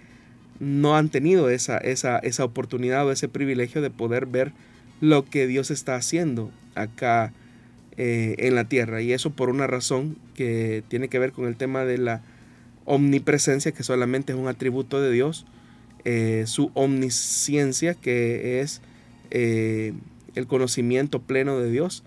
no 0.61 0.97
han 0.97 1.09
tenido 1.09 1.49
esa, 1.51 1.79
esa, 1.79 2.19
esa 2.19 2.45
oportunidad 2.45 3.07
o 3.07 3.13
ese 3.13 3.29
privilegio 3.29 3.81
de 3.81 3.91
poder 3.91 4.27
ver 4.27 4.53
lo 5.01 5.25
que 5.25 5.47
Dios 5.47 5.71
está 5.71 5.95
haciendo 5.95 6.51
acá 6.75 7.33
eh, 7.97 8.35
en 8.39 8.55
la 8.55 8.65
tierra. 8.65 9.01
Y 9.01 9.13
eso 9.13 9.31
por 9.31 9.49
una 9.49 9.67
razón 9.67 10.17
que 10.35 10.83
tiene 10.89 11.09
que 11.09 11.19
ver 11.19 11.33
con 11.33 11.47
el 11.47 11.57
tema 11.57 11.85
de 11.85 11.99
la 11.99 12.23
omnipresencia, 12.85 13.73
que 13.73 13.83
solamente 13.83 14.33
es 14.33 14.39
un 14.39 14.49
atributo 14.49 15.01
de 15.01 15.13
Dios, 15.13 15.47
eh, 16.11 16.45
su 16.47 16.71
omnisciencia, 16.73 17.93
que 17.93 18.63
es 18.63 18.81
eh, 19.31 19.93
el 20.37 20.47
conocimiento 20.47 21.21
pleno 21.21 21.59
de 21.59 21.71
Dios. 21.71 22.03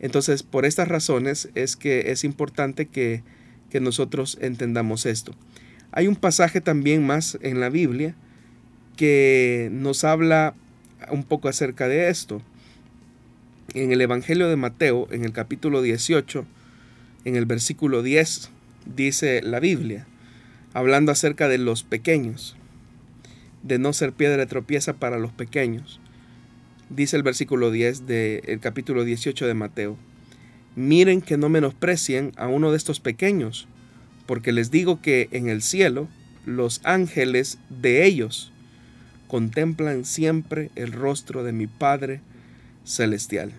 Entonces, 0.00 0.42
por 0.42 0.66
estas 0.66 0.86
razones 0.86 1.48
es 1.54 1.74
que 1.74 2.10
es 2.10 2.24
importante 2.24 2.84
que, 2.84 3.22
que 3.70 3.80
nosotros 3.80 4.36
entendamos 4.42 5.06
esto. 5.06 5.32
Hay 5.92 6.08
un 6.08 6.16
pasaje 6.16 6.60
también 6.60 7.06
más 7.06 7.38
en 7.40 7.58
la 7.58 7.70
Biblia 7.70 8.14
que 8.98 9.70
nos 9.72 10.04
habla 10.04 10.52
un 11.10 11.24
poco 11.24 11.48
acerca 11.48 11.88
de 11.88 12.10
esto 12.10 12.42
en 13.72 13.92
el 13.92 14.02
Evangelio 14.02 14.50
de 14.50 14.56
Mateo, 14.56 15.08
en 15.10 15.24
el 15.24 15.32
capítulo 15.32 15.80
18, 15.80 16.44
en 17.24 17.34
el 17.34 17.46
versículo 17.46 18.02
10, 18.02 18.50
dice 18.94 19.40
la 19.40 19.58
Biblia, 19.58 20.06
hablando 20.74 21.12
acerca 21.12 21.48
de 21.48 21.56
los 21.56 21.82
pequeños, 21.82 22.57
de 23.62 23.78
no 23.78 23.92
ser 23.92 24.12
piedra 24.12 24.38
de 24.38 24.46
tropieza 24.46 24.94
para 24.94 25.18
los 25.18 25.32
pequeños. 25.32 26.00
Dice 26.90 27.16
el 27.16 27.22
versículo 27.22 27.70
10 27.70 28.06
del 28.06 28.60
capítulo 28.60 29.04
18 29.04 29.46
de 29.46 29.54
Mateo, 29.54 29.96
miren 30.74 31.20
que 31.20 31.36
no 31.36 31.48
menosprecien 31.48 32.32
a 32.36 32.48
uno 32.48 32.70
de 32.70 32.76
estos 32.76 33.00
pequeños, 33.00 33.68
porque 34.26 34.52
les 34.52 34.70
digo 34.70 35.02
que 35.02 35.28
en 35.32 35.48
el 35.48 35.62
cielo 35.62 36.08
los 36.46 36.80
ángeles 36.84 37.58
de 37.68 38.04
ellos 38.06 38.52
contemplan 39.26 40.04
siempre 40.04 40.70
el 40.76 40.92
rostro 40.92 41.44
de 41.44 41.52
mi 41.52 41.66
Padre 41.66 42.20
celestial. 42.84 43.52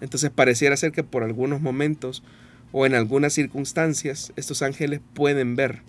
Entonces 0.00 0.30
pareciera 0.30 0.76
ser 0.76 0.92
que 0.92 1.04
por 1.04 1.22
algunos 1.22 1.60
momentos 1.60 2.22
o 2.70 2.86
en 2.86 2.94
algunas 2.94 3.32
circunstancias 3.32 4.32
estos 4.36 4.62
ángeles 4.62 5.00
pueden 5.14 5.56
ver 5.56 5.82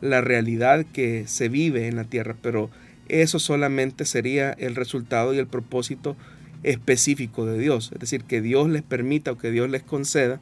la 0.00 0.20
realidad 0.20 0.84
que 0.92 1.26
se 1.26 1.48
vive 1.48 1.88
en 1.88 1.96
la 1.96 2.04
tierra, 2.04 2.36
pero 2.42 2.70
eso 3.08 3.38
solamente 3.38 4.04
sería 4.04 4.52
el 4.52 4.74
resultado 4.74 5.32
y 5.32 5.38
el 5.38 5.46
propósito 5.46 6.16
específico 6.62 7.46
de 7.46 7.58
Dios. 7.58 7.90
Es 7.92 8.00
decir, 8.00 8.24
que 8.24 8.40
Dios 8.40 8.68
les 8.68 8.82
permita 8.82 9.32
o 9.32 9.38
que 9.38 9.50
Dios 9.50 9.70
les 9.70 9.82
conceda 9.82 10.40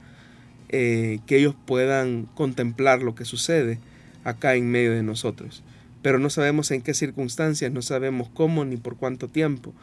eh, 0.70 1.20
que 1.26 1.36
ellos 1.36 1.54
puedan 1.66 2.26
contemplar 2.34 3.02
lo 3.02 3.14
que 3.14 3.24
sucede 3.24 3.78
acá 4.24 4.54
en 4.54 4.70
medio 4.70 4.92
de 4.92 5.02
nosotros. 5.02 5.62
Pero 6.02 6.18
no 6.18 6.30
sabemos 6.30 6.70
en 6.70 6.82
qué 6.82 6.94
circunstancias, 6.94 7.70
no 7.72 7.82
sabemos 7.82 8.28
cómo 8.32 8.64
ni 8.64 8.76
por 8.76 8.96
cuánto 8.96 9.28
tiempo 9.28 9.74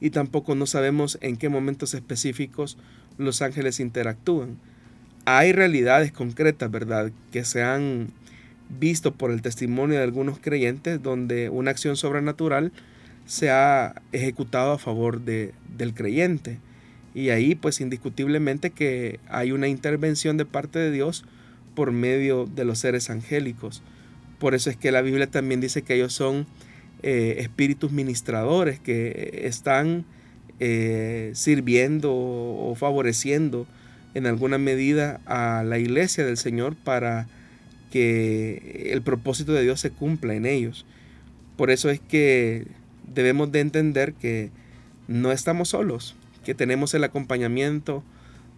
y 0.00 0.10
tampoco 0.10 0.54
no 0.54 0.66
sabemos 0.66 1.18
en 1.20 1.36
qué 1.36 1.48
momentos 1.48 1.94
específicos 1.94 2.78
los 3.18 3.42
ángeles 3.42 3.80
interactúan. 3.80 4.56
Hay 5.26 5.52
realidades 5.52 6.10
concretas, 6.12 6.70
¿verdad?, 6.70 7.12
que 7.30 7.44
se 7.44 7.62
han 7.62 8.08
visto 8.78 9.12
por 9.12 9.30
el 9.30 9.42
testimonio 9.42 9.98
de 9.98 10.04
algunos 10.04 10.38
creyentes 10.38 11.02
donde 11.02 11.48
una 11.48 11.70
acción 11.70 11.96
sobrenatural 11.96 12.72
se 13.26 13.50
ha 13.50 14.02
ejecutado 14.12 14.72
a 14.72 14.78
favor 14.78 15.20
de, 15.20 15.52
del 15.76 15.94
creyente. 15.94 16.58
Y 17.14 17.30
ahí 17.30 17.54
pues 17.54 17.80
indiscutiblemente 17.80 18.70
que 18.70 19.18
hay 19.28 19.52
una 19.52 19.68
intervención 19.68 20.36
de 20.36 20.44
parte 20.44 20.78
de 20.78 20.90
Dios 20.90 21.24
por 21.74 21.92
medio 21.92 22.46
de 22.46 22.64
los 22.64 22.78
seres 22.78 23.10
angélicos. 23.10 23.82
Por 24.38 24.54
eso 24.54 24.70
es 24.70 24.76
que 24.76 24.92
la 24.92 25.02
Biblia 25.02 25.26
también 25.26 25.60
dice 25.60 25.82
que 25.82 25.94
ellos 25.94 26.12
son 26.12 26.46
eh, 27.02 27.36
espíritus 27.38 27.92
ministradores 27.92 28.78
que 28.78 29.42
están 29.44 30.04
eh, 30.60 31.30
sirviendo 31.34 32.12
o 32.12 32.74
favoreciendo 32.76 33.66
en 34.14 34.26
alguna 34.26 34.58
medida 34.58 35.20
a 35.26 35.62
la 35.64 35.78
iglesia 35.78 36.24
del 36.24 36.36
Señor 36.36 36.76
para 36.76 37.26
que 37.90 38.90
el 38.92 39.02
propósito 39.02 39.52
de 39.52 39.62
Dios 39.62 39.80
se 39.80 39.90
cumpla 39.90 40.34
en 40.34 40.46
ellos. 40.46 40.86
Por 41.56 41.70
eso 41.70 41.90
es 41.90 42.00
que 42.00 42.66
debemos 43.12 43.52
de 43.52 43.60
entender 43.60 44.14
que 44.14 44.50
no 45.08 45.32
estamos 45.32 45.70
solos, 45.70 46.14
que 46.44 46.54
tenemos 46.54 46.94
el 46.94 47.04
acompañamiento 47.04 48.02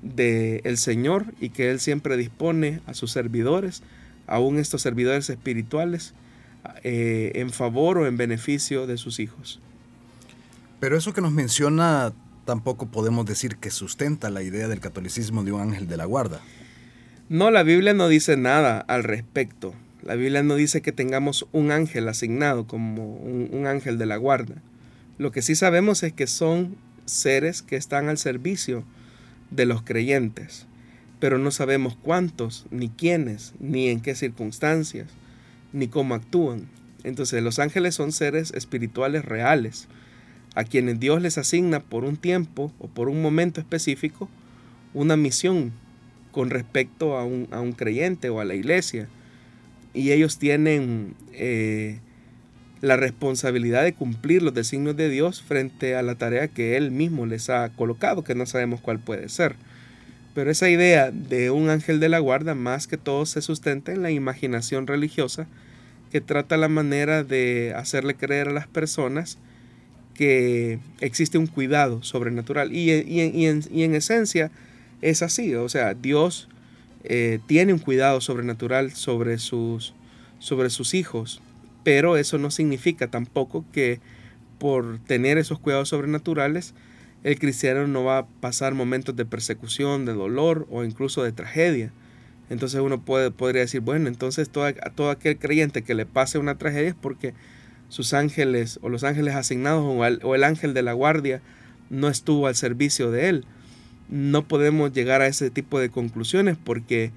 del 0.03 0.77
Señor 0.77 1.27
y 1.41 1.51
que 1.51 1.71
Él 1.71 1.81
siempre 1.81 2.17
dispone 2.17 2.81
a 2.87 2.95
sus 2.95 3.13
servidores, 3.13 3.83
aún 4.27 4.59
estos 4.59 4.83
servidores 4.83 5.31
espirituales, 5.31 6.15
eh, 6.85 7.33
en 7.37 7.51
favor 7.51 7.99
o 7.99 8.07
en 8.07 8.17
beneficio 8.17 8.87
de 8.87 8.99
sus 8.99 9.19
hijos. 9.19 9.61
Pero 10.79 10.97
eso 10.97 11.13
que 11.13 11.21
nos 11.21 11.33
menciona 11.33 12.13
tampoco 12.45 12.87
podemos 12.87 13.25
decir 13.27 13.57
que 13.57 13.71
sustenta 13.71 14.31
la 14.31 14.43
idea 14.43 14.69
del 14.69 14.81
catolicismo 14.81 15.45
de 15.45 15.53
un 15.53 15.61
ángel 15.61 15.87
de 15.87 15.97
la 15.97 16.05
guarda. 16.05 16.41
No, 17.33 17.51
la 17.51 17.63
Biblia 17.63 17.95
no 17.95 18.09
dice 18.09 18.37
nada 18.37 18.79
al 18.89 19.05
respecto. 19.05 19.73
La 20.03 20.17
Biblia 20.17 20.43
no 20.43 20.55
dice 20.55 20.83
que 20.83 20.93
tengamos 20.93 21.47
un 21.53 21.71
ángel 21.71 22.07
asignado 22.09 22.67
como 22.67 23.17
un, 23.17 23.67
ángel 23.67 23.97
de 23.97 24.05
la 24.05 24.19
guarda. 24.19 24.57
Lo 25.17 25.33
que 25.33 25.41
sí 25.41 25.55
sabemos 25.55 26.03
es 26.03 26.13
que 26.13 26.27
son 26.27 26.77
seres 27.07 27.63
que 27.63 27.77
están 27.77 28.11
al 28.11 28.19
servicio 28.19 28.85
de 29.51 29.65
los 29.65 29.81
creyentes, 29.81 30.67
pero 31.21 31.39
no 31.39 31.51
sabemos 31.53 31.97
cuántos, 31.97 32.67
ni 32.71 32.91
quiénes, 32.91 33.55
ni 33.61 33.89
en 33.89 34.03
qué 34.03 34.15
circunstancias 34.15 35.09
ni 35.73 35.89
cómo 35.89 36.15
actúan. 36.15 36.69
Entonces 37.03 37.43
los 37.43 37.59
ángeles 37.59 37.95
son 37.95 38.13
seres 38.13 38.53
espirituales 38.53 39.25
reales, 39.25 39.89
a 40.55 40.65
quienes 40.65 41.01
Dios 41.01 41.23
les 41.23 41.39
asigna 41.39 41.81
por 41.81 42.05
un 42.05 42.19
tiempo 42.19 42.75
o 42.79 42.89
por 42.89 43.09
un 43.09 43.23
momento 43.23 43.59
específico 43.59 44.29
una 44.93 45.17
misión 45.17 45.73
con 46.33 46.51
respecto 46.51 47.17
a 47.17 47.25
un, 47.25 47.73
creyente 47.77 48.29
o 48.29 48.41
a 48.41 48.45
la 48.45 48.55
iglesia. 48.55 49.09
Y 49.95 50.11
ellos 50.11 50.39
tienen 50.39 51.15
eh, 51.33 51.99
la 52.81 52.97
responsabilidad 52.97 53.85
de 53.85 53.93
cumplir 53.93 54.43
los 54.43 54.55
designios 54.55 54.97
de 54.97 55.09
Dios 55.09 55.43
frente 55.43 55.95
a 55.95 56.03
la 56.03 56.17
tarea 56.17 56.49
que 56.49 56.77
Él 56.77 56.91
mismo 56.91 57.27
les 57.27 57.49
ha 57.51 57.69
colocado, 57.71 58.25
que 58.25 58.35
no 58.35 58.47
sabemos 58.47 58.81
cuál 58.81 58.99
puede 58.99 59.29
ser. 59.29 59.55
Pero 60.35 60.51
esa 60.51 60.69
idea 60.69 61.11
de 61.11 61.51
un 61.51 61.69
ángel 61.69 62.01
de 62.01 62.09
la 62.09 62.19
guarda 62.19 62.55
más 62.55 62.87
que 62.87 62.97
todo 62.97 63.27
se 63.27 63.43
sustenta 63.43 63.93
en 63.93 64.03
la 64.03 64.11
imaginación 64.11 64.87
religiosa 64.87 65.47
que 66.11 66.21
trata 66.21 66.57
la 66.57 66.69
manera 66.69 67.23
de 67.25 67.73
hacerle 67.75 68.15
creer 68.15 68.49
a 68.49 68.53
las 68.53 68.67
personas 68.67 69.39
que 70.15 70.79
existe 71.01 71.39
un 71.39 71.47
cuidado 71.47 72.03
sobrenatural. 72.03 72.73
Y, 72.73 72.91
en, 72.91 73.95
esencia 73.95 74.51
es 75.03 75.23
así, 75.23 75.55
o 75.55 75.69
sea, 75.69 75.95
Dios 75.95 76.49
eh, 77.05 77.41
tiene 77.47 77.73
un 77.73 77.81
cuidado 77.81 78.21
sobrenatural 78.21 78.93
sobre 78.93 79.39
sus, 79.39 79.95
sobre 80.39 80.71
sus 80.71 80.95
hijos, 80.95 81.43
pero 81.83 82.17
eso 82.17 82.39
no 82.39 82.51
significa 82.51 83.09
tampoco 83.09 83.65
que 83.73 84.01
por 84.59 85.01
tener 85.01 85.39
esos 85.39 85.59
cuidados 85.59 85.89
sobrenaturales, 85.89 86.75
el 87.25 87.39
cristiano 87.39 87.87
no 87.89 88.05
va 88.05 88.19
a 88.19 88.27
pasar 88.27 88.75
momentos 88.75 89.17
de 89.17 89.25
persecución, 89.25 90.05
de 90.05 90.13
dolor 90.13 90.67
o 90.71 90.85
incluso 90.85 91.23
de 91.25 91.33
tragedia. 91.33 91.93
Entonces 92.49 92.81
uno 92.81 93.05
puede, 93.05 93.31
podría 93.31 93.63
decir, 93.63 93.81
bueno, 93.81 94.09
entonces 94.09 94.51
todo, 94.51 94.73
todo 94.95 95.11
aquel 95.11 95.39
creyente 95.39 95.83
que 95.83 95.95
le 95.95 96.07
pase 96.07 96.39
una 96.39 96.59
tragedia 96.59 96.91
es 96.91 96.95
porque 96.95 97.35
sus 97.89 98.15
ángeles 98.15 98.79
o 98.83 98.89
los 98.89 99.05
ángeles 99.05 99.35
asignados 99.35 99.85
o 100.23 100.35
el 100.35 100.45
ángel 100.45 100.75
de 100.75 100.83
la 100.83 100.93
guardia 100.93 101.43
no 101.91 102.09
estuvo 102.09 102.47
al 102.47 102.55
servicio 102.55 103.11
de 103.11 103.29
él. 103.29 103.45
No 104.09 104.47
podemos 104.47 104.93
llegar 104.93 105.23
a 105.23 105.27
ese 105.27 105.51
tipo 105.51 105.79
de 105.81 105.91
conclusiones 105.91 106.57
porque 106.63 107.13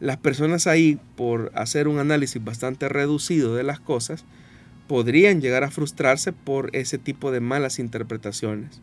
las 0.00 0.16
personas 0.16 0.66
ahí, 0.66 0.98
por 1.16 1.52
hacer 1.54 1.88
un 1.88 1.98
análisis 1.98 2.42
bastante 2.42 2.88
reducido 2.88 3.54
de 3.54 3.62
las 3.62 3.80
cosas, 3.80 4.24
podrían 4.88 5.40
llegar 5.40 5.62
a 5.62 5.70
frustrarse 5.70 6.32
por 6.32 6.74
ese 6.74 6.98
tipo 6.98 7.30
de 7.30 7.40
malas 7.40 7.78
interpretaciones 7.78 8.80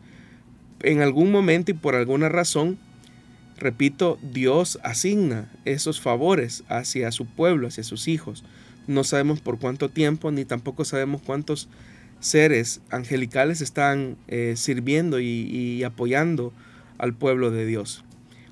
en 0.82 1.00
algún 1.00 1.30
momento 1.30 1.70
y 1.70 1.74
por 1.74 1.94
alguna 1.94 2.28
razón, 2.28 2.78
repito, 3.56 4.18
Dios 4.22 4.78
asigna 4.82 5.50
esos 5.64 6.00
favores 6.00 6.64
hacia 6.68 7.10
su 7.12 7.26
pueblo, 7.26 7.68
hacia 7.68 7.84
sus 7.84 8.08
hijos. 8.08 8.44
No 8.86 9.04
sabemos 9.04 9.40
por 9.40 9.58
cuánto 9.58 9.88
tiempo, 9.88 10.30
ni 10.30 10.44
tampoco 10.44 10.84
sabemos 10.84 11.20
cuántos 11.22 11.68
seres 12.20 12.80
angelicales 12.90 13.60
están 13.60 14.16
eh, 14.28 14.54
sirviendo 14.56 15.20
y, 15.20 15.82
apoyando 15.84 16.52
al 16.98 17.14
pueblo 17.14 17.50
de 17.50 17.66
Dios. 17.66 18.04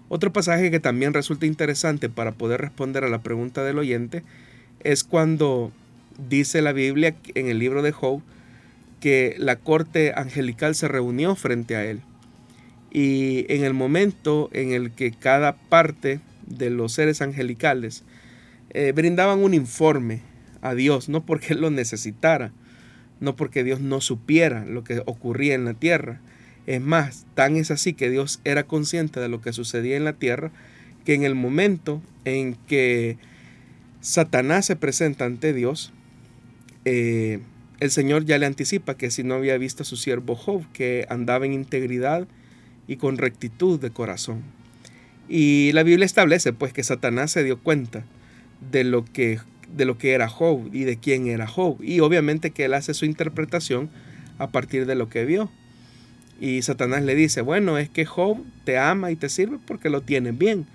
Otro 0.09 0.32
pasaje 0.32 0.70
que 0.70 0.80
también 0.80 1.12
resulta 1.12 1.46
interesante 1.46 2.09
para 2.09 2.32
poder 2.32 2.61
responder 2.61 3.04
a 3.04 3.09
la 3.09 3.22
pregunta 3.22 3.64
del 3.64 3.78
oyente 3.78 4.22
es 4.80 5.04
cuando 5.04 5.72
dice 6.28 6.62
la 6.62 6.72
Biblia 6.72 7.16
en 7.35 7.48
el 7.48 7.59
libro 7.59 7.82
de 7.82 7.92
Job 7.92 8.22
que 9.00 9.35
la 9.38 9.56
corte 9.56 10.12
angelical 10.16 10.74
se 10.74 10.88
reunió 10.88 11.35
frente 11.35 11.76
a 11.76 11.85
él. 11.85 12.00
Y 12.90 13.46
en 13.52 13.64
el 13.64 13.74
momento 13.74 14.48
en 14.52 14.72
el 14.72 14.92
que 14.92 15.11
cada 15.11 15.56
parte 15.56 16.20
de 16.46 16.70
los 16.70 16.92
seres 16.92 17.20
angelicales 17.20 18.04
eh, 18.70 18.92
brindaban 18.92 19.40
un 19.40 19.54
informe 19.54 20.22
a 20.62 20.74
Dios, 20.74 21.09
no 21.09 21.24
porque 21.24 21.54
Él 21.54 21.61
lo 21.61 21.70
necesitara, 21.70 22.52
no 23.20 23.37
porque 23.37 23.64
Dios 23.64 23.80
no 23.80 24.00
supiera 24.00 24.64
lo 24.64 24.85
que 24.85 25.02
ocurría 25.06 25.54
en 25.54 25.64
la 25.64 25.74
tierra. 25.74 26.20
Es 26.66 26.81
más, 26.81 27.26
tan 27.35 27.57
es 27.57 27.70
así 27.70 27.92
que 27.92 28.11
Dios 28.11 28.40
era 28.44 28.64
consciente 28.64 29.20
de 29.20 29.29
lo 29.29 29.40
que 29.40 29.52
sucedía 29.52 29.96
en 29.96 30.05
la 30.05 30.14
tierra, 30.14 30.50
que 31.05 31.14
en 31.14 31.22
el 31.22 31.35
momento 31.35 32.02
en 32.24 32.55
que 32.66 33.18
Satanás 34.00 34.66
se 34.66 34.76
presenta 34.76 35.24
ante 35.24 35.52
Dios, 35.52 35.92
eh, 36.85 37.40
el 37.79 37.90
Señor 37.90 38.24
ya 38.24 38.38
le 38.38 38.46
anticipa 38.46 38.96
que 38.96 39.11
si 39.11 39.22
no 39.22 39.35
había 39.35 39.59
visto 39.59 39.83
a 39.83 39.87
su 39.87 39.96
siervo 39.96 40.35
Job, 40.35 40.64
que 40.72 41.07
andaba 41.09 41.46
en 41.46 41.52
integridad 41.52 42.26
y 42.88 42.96
con 42.96 43.18
rectitud 43.18 43.81
de 43.81 43.90
corazón. 43.90 44.42
Y 45.29 45.72
la 45.72 45.83
Biblia 45.83 46.07
establece 46.07 46.52
pues 46.52 46.72
que 46.72 46.85
Satanás 46.85 47.33
se 47.33 47.44
dio 47.44 47.59
cuenta 47.59 48.05
de 48.70 48.85
lo 48.85 49.05
que 49.05 49.40
de 49.74 49.85
lo 49.85 49.98
que 49.98 50.12
era 50.12 50.29
Job 50.29 50.70
y 50.72 50.85
de 50.85 50.96
quién 50.98 51.26
era 51.26 51.46
Job. 51.46 51.83
Y 51.83 52.00
obviamente 52.00 52.50
que 52.52 52.64
él 52.64 52.74
hace 52.74 52.94
su 52.94 53.05
interpretación 53.05 53.90
a 54.38 54.50
partir 54.50 54.87
de 54.87 54.94
lo 54.94 55.09
que 55.09 55.24
vio. 55.24 55.50
Y 56.40 56.62
Satanás 56.62 57.03
le 57.03 57.14
dice, 57.14 57.40
bueno, 57.40 57.79
es 57.79 57.88
que 57.88 58.05
Job 58.05 58.38
te 58.64 58.79
ama 58.79 59.11
y 59.11 59.16
te 59.16 59.29
sirve 59.29 59.59
porque 59.66 59.88
lo 59.88 60.03
tiene 60.03 60.33
bien. 60.33 60.66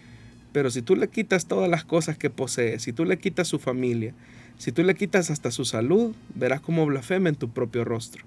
Pero 0.53 0.71
si 0.71 0.81
tú 0.81 0.95
le 0.95 1.07
quitas 1.07 1.45
todas 1.45 1.69
las 1.69 1.83
cosas 1.83 2.17
que 2.17 2.29
posee, 2.29 2.79
si 2.79 2.93
tú 2.93 3.05
le 3.05 3.19
quitas 3.19 3.47
su 3.47 3.59
familia, 3.59 4.13
si 4.57 4.71
tú 4.71 4.83
le 4.83 4.95
quitas 4.95 5.29
hasta 5.29 5.51
su 5.51 5.65
salud, 5.65 6.13
verás 6.35 6.61
cómo 6.61 6.85
blasfema 6.85 7.29
en 7.29 7.35
tu 7.35 7.49
propio 7.49 7.85
rostro. 7.85 8.23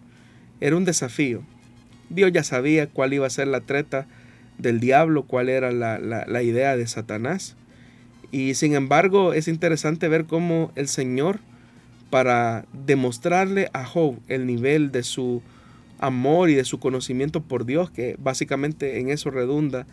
Era 0.61 0.77
un 0.77 0.85
desafío. 0.85 1.43
Dios 2.09 2.33
ya 2.33 2.45
sabía 2.45 2.87
cuál 2.87 3.13
iba 3.13 3.27
a 3.27 3.31
ser 3.31 3.49
la 3.49 3.61
treta 3.61 4.07
del 4.59 4.81
diablo, 4.81 5.25
cuál 5.25 5.49
era 5.49 5.73
la, 5.73 5.99
la 5.99 6.43
idea 6.43 6.77
de 6.77 6.87
Satanás. 6.87 7.57
Y 8.31 8.55
sin 8.55 8.75
embargo 8.75 9.33
es 9.33 9.49
interesante 9.49 10.09
ver 10.09 10.25
cómo 10.25 10.73
el 10.77 10.89
Señor, 10.89 11.41
para 12.11 12.65
demostrarle 12.73 13.71
a 13.73 13.85
Job 13.85 14.21
el 14.29 14.47
nivel 14.47 14.93
de 14.93 15.03
su 15.03 15.43
amor 16.05 16.51
y 16.51 16.55
de 16.55 16.65
su 16.65 16.79
conocimiento 16.79 17.43
por 17.43 17.65
Dios, 17.65 17.91
que 17.91 18.17
básicamente 18.19 19.01
en 19.01 19.11
eso 19.11 19.31
redunda 19.31 19.87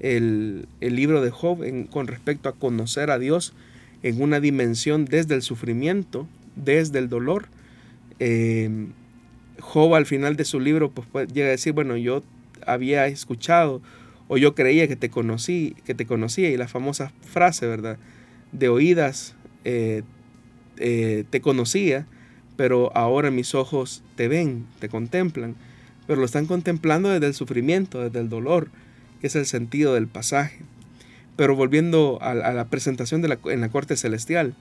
el, 0.00 0.66
libro 0.80 1.22
de 1.22 1.30
Job 1.30 1.60
con 1.90 2.06
respecto 2.06 2.48
a 2.48 2.52
conocer 2.52 3.10
a 3.10 3.18
Dios 3.18 3.54
en 4.02 4.20
una 4.20 4.40
dimensión 4.40 5.04
desde 5.04 5.34
el 5.34 5.42
sufrimiento, 5.42 6.26
desde 6.56 6.98
el 6.98 7.08
dolor. 7.08 7.46
Eh, 8.18 8.88
Job 9.60 9.94
al 9.94 10.06
final 10.06 10.36
de 10.36 10.44
su 10.44 10.58
libro 10.58 10.90
pues, 10.90 11.06
pues, 11.10 11.32
llega 11.32 11.48
a 11.48 11.50
decir, 11.50 11.72
bueno, 11.72 11.96
yo 11.96 12.22
había 12.66 13.06
escuchado 13.06 13.80
o 14.28 14.38
yo 14.38 14.54
creía 14.54 14.88
que 14.88 14.96
te 14.96 15.10
conocí, 15.10 15.76
que 15.84 15.94
te 15.94 16.06
conocía, 16.06 16.50
y 16.50 16.56
la 16.56 16.68
famosa 16.68 17.12
frase, 17.20 17.66
¿verdad? 17.66 17.98
De 18.50 18.68
oídas 18.68 19.34
eh, 19.64 20.02
eh, 20.78 21.24
te 21.30 21.40
conocía, 21.40 22.06
pero 22.62 22.96
ahora 22.96 23.32
mis 23.32 23.56
ojos 23.56 24.04
te 24.14 24.28
ven, 24.28 24.66
te 24.78 24.88
contemplan, 24.88 25.56
pero 26.06 26.20
lo 26.20 26.24
están 26.24 26.46
contemplando 26.46 27.08
desde 27.08 27.26
el 27.26 27.34
sufrimiento, 27.34 28.00
desde 28.00 28.20
el 28.20 28.28
dolor, 28.28 28.68
que 29.20 29.26
es 29.26 29.34
el 29.34 29.46
sentido 29.46 29.94
del 29.94 30.06
pasaje. 30.06 30.60
Pero 31.34 31.56
volviendo 31.56 32.20
a, 32.22 32.34
la 32.34 32.64
presentación 32.66 33.24
en 33.46 33.60
la 33.60 33.68
corte 33.68 33.96
celestial, 33.96 34.54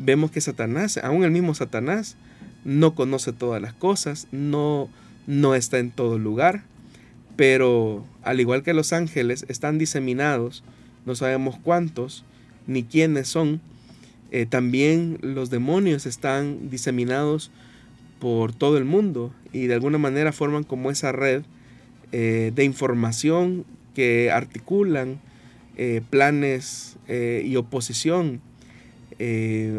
vemos 0.00 0.32
que 0.32 0.40
Satanás, 0.40 0.98
aún 1.00 1.22
el 1.22 1.30
mismo 1.30 1.54
Satanás, 1.54 2.16
no 2.64 2.96
conoce 2.96 3.32
todas 3.32 3.62
las 3.62 3.72
cosas, 3.72 4.26
no, 4.32 4.88
no 5.28 5.54
está 5.54 5.78
en 5.78 5.92
todo 5.92 6.18
lugar, 6.18 6.64
pero 7.36 8.04
al 8.24 8.40
igual 8.40 8.64
que 8.64 8.74
los 8.74 8.92
ángeles 8.92 9.46
están 9.48 9.78
diseminados, 9.78 10.64
no 11.06 11.14
sabemos 11.14 11.56
cuántos 11.62 12.24
ni 12.66 12.82
quiénes 12.82 13.28
son, 13.28 13.60
eh, 14.36 14.46
también 14.46 15.18
los 15.20 15.48
demonios 15.48 16.06
están 16.06 16.68
diseminados 16.68 17.52
por 18.18 18.52
todo 18.52 18.78
el 18.78 18.84
mundo 18.84 19.32
y 19.52 19.68
de 19.68 19.74
alguna 19.74 19.98
manera 19.98 20.32
forman 20.32 20.64
como 20.64 20.90
esa 20.90 21.12
red 21.12 21.44
eh, 22.10 22.50
de 22.52 22.64
información 22.64 23.64
que 23.94 24.32
articulan 24.32 25.20
eh, 25.76 26.02
planes 26.10 26.96
y 27.06 27.54
oposición 27.54 28.40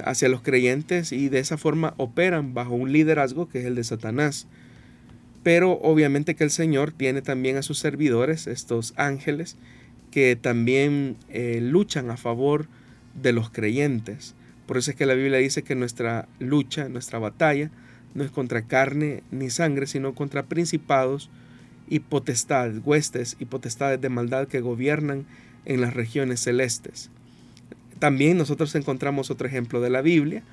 hacia 0.06 0.30
los 0.30 0.41
creyentes 0.41 1.12
y 1.12 1.28
de 1.28 1.39
esa 1.39 1.58
forma 1.58 1.94
operan 1.98 2.54
bajo 2.54 2.76
un 2.76 2.94
liderazgo 2.94 3.50
que 3.50 3.60
es 3.60 3.65
el 3.65 3.76
de 3.76 3.84
Satanás. 3.84 4.48
Pero 5.44 5.74
obviamente 5.82 6.36
que 6.36 6.46
el 6.46 6.52
Señor 6.52 6.94
tiene 6.94 7.22
también 7.22 7.58
a 7.58 7.62
sus 7.62 7.80
servidores, 7.80 8.48
estos 8.48 8.94
ángeles, 8.96 9.58
que 10.12 10.38
también 10.38 11.18
luchan 11.60 12.10
a 12.10 12.15
favor 12.15 12.68
de 13.22 13.34
los 13.34 13.50
creyentes. 13.50 14.34
Por 14.65 14.78
eso 14.78 14.91
es 14.91 14.97
que 14.97 15.06
la 15.06 15.13
Biblia 15.13 15.38
dice 15.38 15.63
que 15.63 15.75
nuestra 15.75 16.28
lucha, 16.39 16.89
nuestra 16.89 17.19
batalla, 17.19 17.69
no 18.13 18.23
es 18.23 18.32
contra 18.32 18.63
carne 18.63 19.23
ni 19.32 19.49
sangre, 19.49 19.88
sino 19.88 20.15
contra 20.15 20.43
principados 20.43 21.30
y 21.88 21.99
potestades, 21.99 22.82
huestes 22.84 23.36
y 23.39 23.45
potestades 23.45 24.01
de 24.01 24.10
maldad 24.10 24.47
que 24.47 24.62
gobiernan 24.62 25.25
en 25.65 25.82
las 25.82 25.93
regiones 25.93 26.39
celestes. 26.39 27.10
También 27.99 28.38
nosotros 28.38 28.73
encontramos 28.75 29.30
otro 29.30 29.47
ejemplo 29.47 29.82
de 29.82 29.89
la 29.89 30.01
Biblia, 30.01 30.43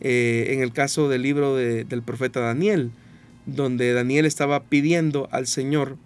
eh, 0.00 0.48
en 0.50 0.60
el 0.60 0.72
caso 0.72 1.08
del 1.08 1.22
libro 1.22 1.56
del 1.56 2.02
profeta 2.02 2.40
Daniel, 2.40 2.90
donde 3.46 3.92
Daniel 3.92 4.24
estaba 4.24 4.64
pidiendo 4.64 5.28
al 5.30 5.46
Señor 5.46 5.96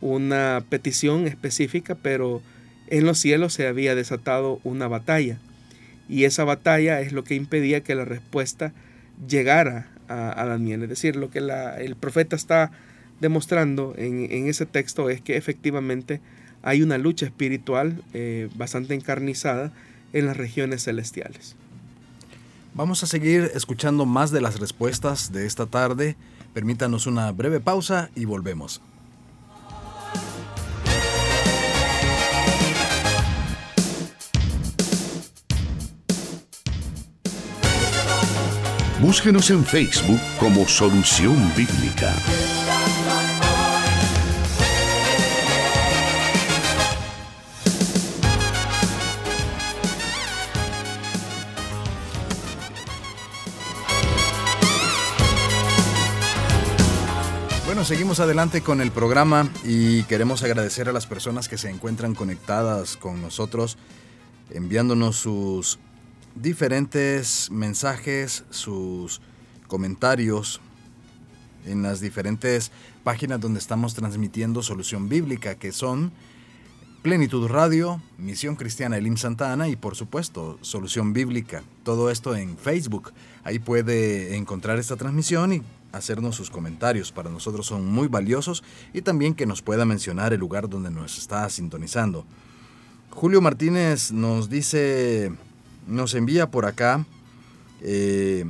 una 0.00 0.64
petición 0.68 1.26
específica, 1.26 1.94
pero 1.94 2.42
en 2.88 3.04
los 3.04 3.18
cielos 3.18 3.52
se 3.52 3.66
había 3.66 3.94
desatado 3.94 4.60
una 4.64 4.88
batalla. 4.88 5.38
Y 6.08 6.24
esa 6.24 6.44
batalla 6.44 7.00
es 7.00 7.12
lo 7.12 7.24
que 7.24 7.34
impedía 7.34 7.82
que 7.82 7.94
la 7.94 8.04
respuesta 8.04 8.72
llegara 9.28 9.88
a, 10.08 10.44
Daniel. 10.46 10.84
Es 10.84 10.88
decir, 10.88 11.16
lo 11.16 11.30
que 11.30 11.38
el 11.40 11.96
profeta 11.96 12.36
está 12.36 12.70
demostrando 13.20 13.94
en, 13.96 14.46
ese 14.46 14.66
texto 14.66 15.10
es 15.10 15.20
que 15.20 15.36
efectivamente 15.36 16.20
hay 16.62 16.82
una 16.82 16.98
lucha 16.98 17.26
espiritual 17.26 18.02
eh, 18.12 18.48
bastante 18.56 18.94
encarnizada 18.94 19.72
en 20.12 20.26
las 20.26 20.36
regiones 20.36 20.84
celestiales. 20.84 21.56
Vamos 22.74 23.02
a 23.02 23.06
seguir 23.06 23.50
escuchando 23.54 24.04
más 24.04 24.30
de 24.30 24.40
las 24.40 24.60
respuestas 24.60 25.32
de 25.32 25.46
esta 25.46 25.66
tarde. 25.66 26.16
Permítanos 26.52 27.06
una 27.06 27.32
breve 27.32 27.60
pausa 27.60 28.10
y 28.14 28.26
volvemos. 28.26 28.82
Búsquenos 39.00 39.50
en 39.50 39.64
Facebook 39.64 40.20
como 40.38 40.66
Solución 40.66 41.52
Bíblica. 41.56 42.14
seguimos 57.86 58.18
adelante 58.18 58.62
con 58.62 58.80
el 58.80 58.90
programa 58.90 59.48
y 59.62 60.02
queremos 60.04 60.42
agradecer 60.42 60.88
a 60.88 60.92
las 60.92 61.06
personas 61.06 61.48
que 61.48 61.56
se 61.56 61.70
encuentran 61.70 62.16
conectadas 62.16 62.96
con 62.96 63.22
nosotros, 63.22 63.78
enviándonos 64.50 65.14
sus 65.14 65.78
diferentes 66.36 67.50
mensajes, 67.50 68.44
sus 68.50 69.20
comentarios 69.66 70.60
en 71.64 71.82
las 71.82 72.00
diferentes 72.00 72.70
páginas 73.02 73.40
donde 73.40 73.58
estamos 73.58 73.94
transmitiendo 73.94 74.62
Solución 74.62 75.08
Bíblica, 75.08 75.56
que 75.56 75.72
son 75.72 76.12
Plenitud 77.02 77.46
Radio, 77.48 78.02
Misión 78.18 78.56
Cristiana 78.56 78.96
Elim 78.96 79.16
Santa 79.16 79.52
Ana 79.52 79.68
y 79.68 79.76
por 79.76 79.96
supuesto 79.96 80.58
Solución 80.60 81.12
Bíblica. 81.12 81.62
Todo 81.84 82.10
esto 82.10 82.34
en 82.36 82.58
Facebook. 82.58 83.12
Ahí 83.44 83.58
puede 83.58 84.36
encontrar 84.36 84.78
esta 84.78 84.96
transmisión 84.96 85.52
y 85.52 85.62
hacernos 85.92 86.34
sus 86.34 86.50
comentarios. 86.50 87.12
Para 87.12 87.30
nosotros 87.30 87.66
son 87.66 87.86
muy 87.86 88.08
valiosos 88.08 88.64
y 88.92 89.02
también 89.02 89.34
que 89.34 89.46
nos 89.46 89.62
pueda 89.62 89.84
mencionar 89.84 90.32
el 90.32 90.40
lugar 90.40 90.68
donde 90.68 90.90
nos 90.90 91.16
está 91.16 91.48
sintonizando. 91.48 92.26
Julio 93.10 93.40
Martínez 93.40 94.12
nos 94.12 94.50
dice, 94.50 95.32
nos 95.86 96.14
envía 96.14 96.50
por 96.50 96.66
acá, 96.66 97.04
eh, 97.80 98.44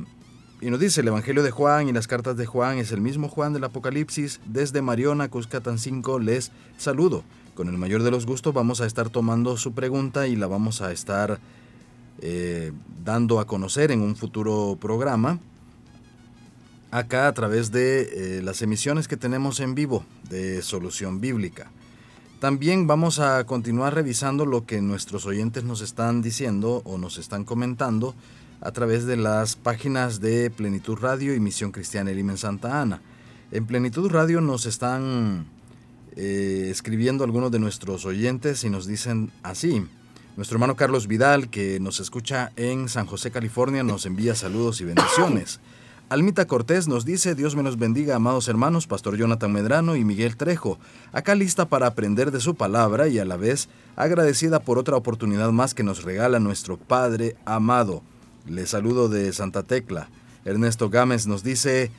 y 0.59 0.71
nos 0.71 0.79
dice 0.79 1.01
el 1.01 1.07
Evangelio 1.07 1.43
de 1.43 1.51
Juan 1.51 1.87
y 1.87 1.93
las 1.93 2.07
cartas 2.07 2.35
de 2.35 2.47
Juan 2.47 2.79
es 2.79 2.91
el 2.91 2.99
mismo 2.99 3.29
Juan 3.29 3.53
del 3.53 3.63
Apocalipsis. 3.63 4.39
Desde 4.45 4.81
Mariona, 4.81 5.29
Cuscatán 5.29 5.77
5, 5.77 6.17
les 6.19 6.51
saludo. 6.77 7.23
Con 7.53 7.67
el 7.67 7.77
mayor 7.77 8.01
de 8.01 8.09
los 8.09 8.25
gustos 8.25 8.53
vamos 8.53 8.81
a 8.81 8.87
estar 8.87 9.09
tomando 9.09 9.57
su 9.57 9.73
pregunta 9.73 10.27
y 10.27 10.35
la 10.35 10.47
vamos 10.47 10.81
a 10.81 10.91
estar 10.91 11.39
eh, 12.21 12.71
dando 13.03 13.39
a 13.39 13.45
conocer 13.45 13.91
en 13.91 14.01
un 14.01 14.15
futuro 14.15 14.77
programa. 14.81 15.39
Acá 16.89 17.27
a 17.27 17.33
través 17.33 17.71
de 17.71 18.37
eh, 18.37 18.41
las 18.41 18.63
emisiones 18.63 19.07
que 19.07 19.17
tenemos 19.17 19.59
en 19.59 19.75
vivo 19.75 20.05
de 20.29 20.63
Solución 20.63 21.21
Bíblica. 21.21 21.69
También 22.39 22.85
vamos 22.85 23.17
a 23.17 23.43
continuar 23.45 23.95
revisando 23.95 24.45
lo 24.45 24.67
que 24.67 24.79
nuestros 24.79 25.25
oyentes 25.25 25.63
nos 25.63 25.81
están 25.81 26.21
diciendo 26.21 26.83
o 26.85 26.99
nos 26.99 27.17
están 27.17 27.45
comentando 27.45 28.13
a 28.61 28.71
través 28.71 29.07
de 29.07 29.17
las 29.17 29.55
páginas 29.55 30.19
de 30.19 30.51
Plenitud 30.51 30.99
Radio 30.99 31.33
y 31.33 31.39
Misión 31.39 31.71
Cristiana 31.71 32.11
Elim 32.11 32.29
en 32.29 32.37
Santa 32.37 32.79
Ana. 32.79 33.01
En 33.51 33.65
Plenitud 33.65 34.11
Radio 34.11 34.39
nos 34.39 34.67
están 34.67 35.47
eh, 36.15 36.67
escribiendo 36.69 37.23
algunos 37.23 37.51
de 37.51 37.57
nuestros 37.57 38.05
oyentes 38.05 38.63
y 38.63 38.69
nos 38.69 38.85
dicen 38.85 39.31
así. 39.41 39.87
Nuestro 40.35 40.57
hermano 40.57 40.75
Carlos 40.75 41.07
Vidal, 41.07 41.49
que 41.49 41.79
nos 41.79 41.99
escucha 41.99 42.51
en 42.55 42.87
San 42.87 43.07
José, 43.07 43.31
California, 43.31 43.81
nos 43.81 44.05
envía 44.05 44.35
saludos 44.35 44.79
y 44.79 44.83
bendiciones. 44.83 45.59
Almita 46.09 46.47
Cortés 46.47 46.87
nos 46.87 47.03
dice, 47.03 47.35
Dios 47.35 47.57
me 47.57 47.63
los 47.63 47.77
bendiga, 47.77 48.15
amados 48.15 48.47
hermanos, 48.47 48.87
Pastor 48.87 49.17
Jonathan 49.17 49.51
Medrano 49.51 49.97
y 49.97 50.05
Miguel 50.05 50.37
Trejo, 50.37 50.79
acá 51.11 51.35
lista 51.35 51.65
para 51.65 51.87
aprender 51.87 52.31
de 52.31 52.39
su 52.39 52.55
palabra 52.55 53.09
y 53.09 53.19
a 53.19 53.25
la 53.25 53.35
vez 53.35 53.67
agradecida 53.97 54.61
por 54.61 54.77
otra 54.77 54.95
oportunidad 54.95 55.51
más 55.51 55.73
que 55.73 55.83
nos 55.83 56.03
regala 56.03 56.39
nuestro 56.39 56.77
Padre 56.77 57.35
amado. 57.43 58.03
Le 58.45 58.65
saludo 58.67 59.09
de 59.09 59.33
Santa 59.33 59.63
Tecla. 59.63 60.07
Ernesto 60.45 60.89
Gámez 60.89 61.27
nos 61.27 61.43
dice, 61.43 61.91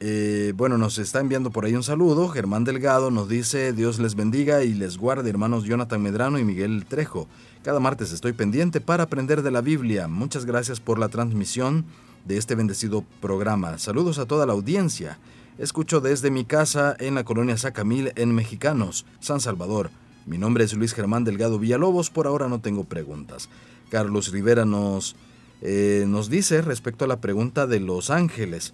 eh, 0.00 0.52
bueno, 0.56 0.76
nos 0.76 0.98
está 0.98 1.20
enviando 1.20 1.52
por 1.52 1.64
ahí 1.64 1.76
un 1.76 1.84
saludo. 1.84 2.30
Germán 2.30 2.64
Delgado 2.64 3.12
nos 3.12 3.28
dice, 3.28 3.72
Dios 3.72 4.00
les 4.00 4.16
bendiga 4.16 4.64
y 4.64 4.74
les 4.74 4.98
guarde, 4.98 5.30
hermanos 5.30 5.62
Jonathan 5.62 6.02
Medrano 6.02 6.40
y 6.40 6.44
Miguel 6.44 6.84
Trejo. 6.86 7.28
Cada 7.62 7.78
martes 7.78 8.10
estoy 8.10 8.32
pendiente 8.32 8.80
para 8.80 9.04
aprender 9.04 9.42
de 9.42 9.52
la 9.52 9.60
Biblia. 9.60 10.08
Muchas 10.08 10.46
gracias 10.46 10.80
por 10.80 10.98
la 10.98 11.08
transmisión 11.08 11.84
de 12.24 12.38
este 12.38 12.54
bendecido 12.54 13.04
programa. 13.20 13.78
Saludos 13.78 14.18
a 14.18 14.26
toda 14.26 14.46
la 14.46 14.52
audiencia. 14.52 15.18
Escucho 15.58 16.00
desde 16.00 16.30
mi 16.30 16.44
casa 16.44 16.96
en 16.98 17.14
la 17.14 17.24
colonia 17.24 17.56
Sacamil 17.56 18.12
en 18.16 18.34
Mexicanos, 18.34 19.04
San 19.20 19.40
Salvador. 19.40 19.90
Mi 20.24 20.38
nombre 20.38 20.64
es 20.64 20.72
Luis 20.74 20.94
Germán 20.94 21.24
Delgado 21.24 21.58
Villalobos. 21.58 22.10
Por 22.10 22.26
ahora 22.26 22.48
no 22.48 22.60
tengo 22.60 22.84
preguntas. 22.84 23.48
Carlos 23.90 24.30
Rivera 24.30 24.64
nos, 24.64 25.16
eh, 25.60 26.04
nos 26.08 26.30
dice 26.30 26.62
respecto 26.62 27.04
a 27.04 27.08
la 27.08 27.20
pregunta 27.20 27.66
de 27.66 27.80
los 27.80 28.10
ángeles. 28.10 28.72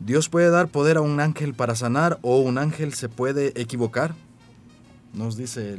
¿Dios 0.00 0.28
puede 0.28 0.50
dar 0.50 0.68
poder 0.68 0.96
a 0.96 1.00
un 1.00 1.20
ángel 1.20 1.54
para 1.54 1.74
sanar 1.74 2.18
o 2.22 2.38
un 2.40 2.58
ángel 2.58 2.94
se 2.94 3.08
puede 3.08 3.60
equivocar? 3.60 4.14
Nos 5.12 5.36
dice 5.36 5.74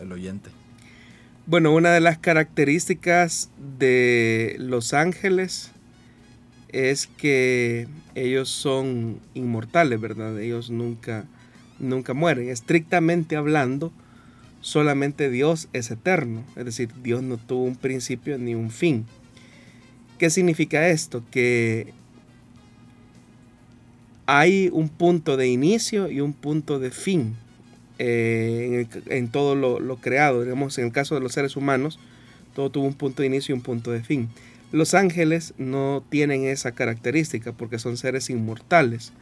el, 0.00 0.12
oyente. 0.12 0.50
Bueno, 1.46 1.74
una 1.74 1.90
de 1.90 2.00
las 2.00 2.18
características 2.18 3.50
de 3.78 4.56
los 4.58 4.94
ángeles 4.94 5.72
es 6.68 7.06
que 7.06 7.88
ellos 8.14 8.48
son 8.48 9.20
inmortales, 9.34 10.00
¿verdad? 10.00 10.38
Ellos 10.40 10.70
nunca, 10.70 11.24
nunca 11.78 12.14
mueren. 12.14 12.48
Estrictamente 12.48 13.36
hablando, 13.36 13.92
solamente 14.60 15.30
Dios 15.30 15.68
es 15.72 15.90
eterno, 15.90 16.44
es 16.56 16.64
decir, 16.64 16.90
Dios 17.02 17.22
no 17.22 17.36
tuvo 17.36 17.64
un 17.64 17.76
principio 17.76 18.38
ni 18.38 18.54
un 18.54 18.70
fin. 18.70 19.06
¿Qué 20.18 20.30
significa 20.30 20.88
esto? 20.88 21.22
Que 21.30 21.92
hay 24.26 24.68
un 24.72 24.88
punto 24.88 25.36
de 25.36 25.48
inicio 25.48 26.10
y 26.10 26.20
un 26.20 26.34
punto 26.34 26.78
de 26.78 26.90
fin 26.90 27.36
eh, 27.98 28.86
en, 29.06 29.28
todo 29.28 29.54
lo, 29.54 29.96
creado. 29.96 30.42
Digamos, 30.42 30.76
en 30.78 30.86
el 30.86 30.92
caso 30.92 31.14
de 31.14 31.20
los 31.20 31.32
seres 31.32 31.56
humanos, 31.56 31.98
todo 32.54 32.70
tuvo 32.70 32.86
un 32.86 32.94
punto 32.94 33.22
de 33.22 33.28
inicio 33.28 33.54
y 33.54 33.56
un 33.56 33.62
punto 33.62 33.90
de 33.90 34.02
fin. 34.02 34.28
Los 34.70 34.94
ángeles 34.94 35.54
no 35.56 36.04
tienen 36.10 36.44
esa 36.44 36.72
característica 36.72 37.52
porque 37.52 37.78
son 37.78 37.96
seres 37.96 38.28
inmortales. 38.28 39.12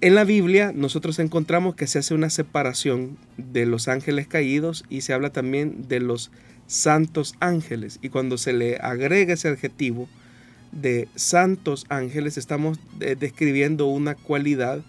En 0.00 0.14
la 0.14 0.24
Biblia 0.24 0.72
nosotros 0.74 1.18
encontramos 1.18 1.74
que 1.74 1.86
se 1.86 1.98
hace 1.98 2.14
una 2.14 2.30
separación 2.30 3.18
de 3.36 3.66
los 3.66 3.86
ángeles 3.86 4.26
caídos 4.26 4.84
y 4.88 5.02
se 5.02 5.12
habla 5.12 5.30
también 5.30 5.86
de 5.88 6.00
los 6.00 6.30
santos 6.66 7.34
ángeles. 7.38 7.98
Y 8.00 8.08
cuando 8.08 8.38
se 8.38 8.52
le 8.52 8.78
agrega 8.78 9.34
ese 9.34 9.48
adjetivo 9.48 10.08
de 10.72 11.08
santos 11.14 11.84
ángeles, 11.90 12.38
estamos 12.38 12.78
eh, 13.00 13.16
describiendo 13.18 13.86
una 13.86 14.14
cualidad 14.14 14.82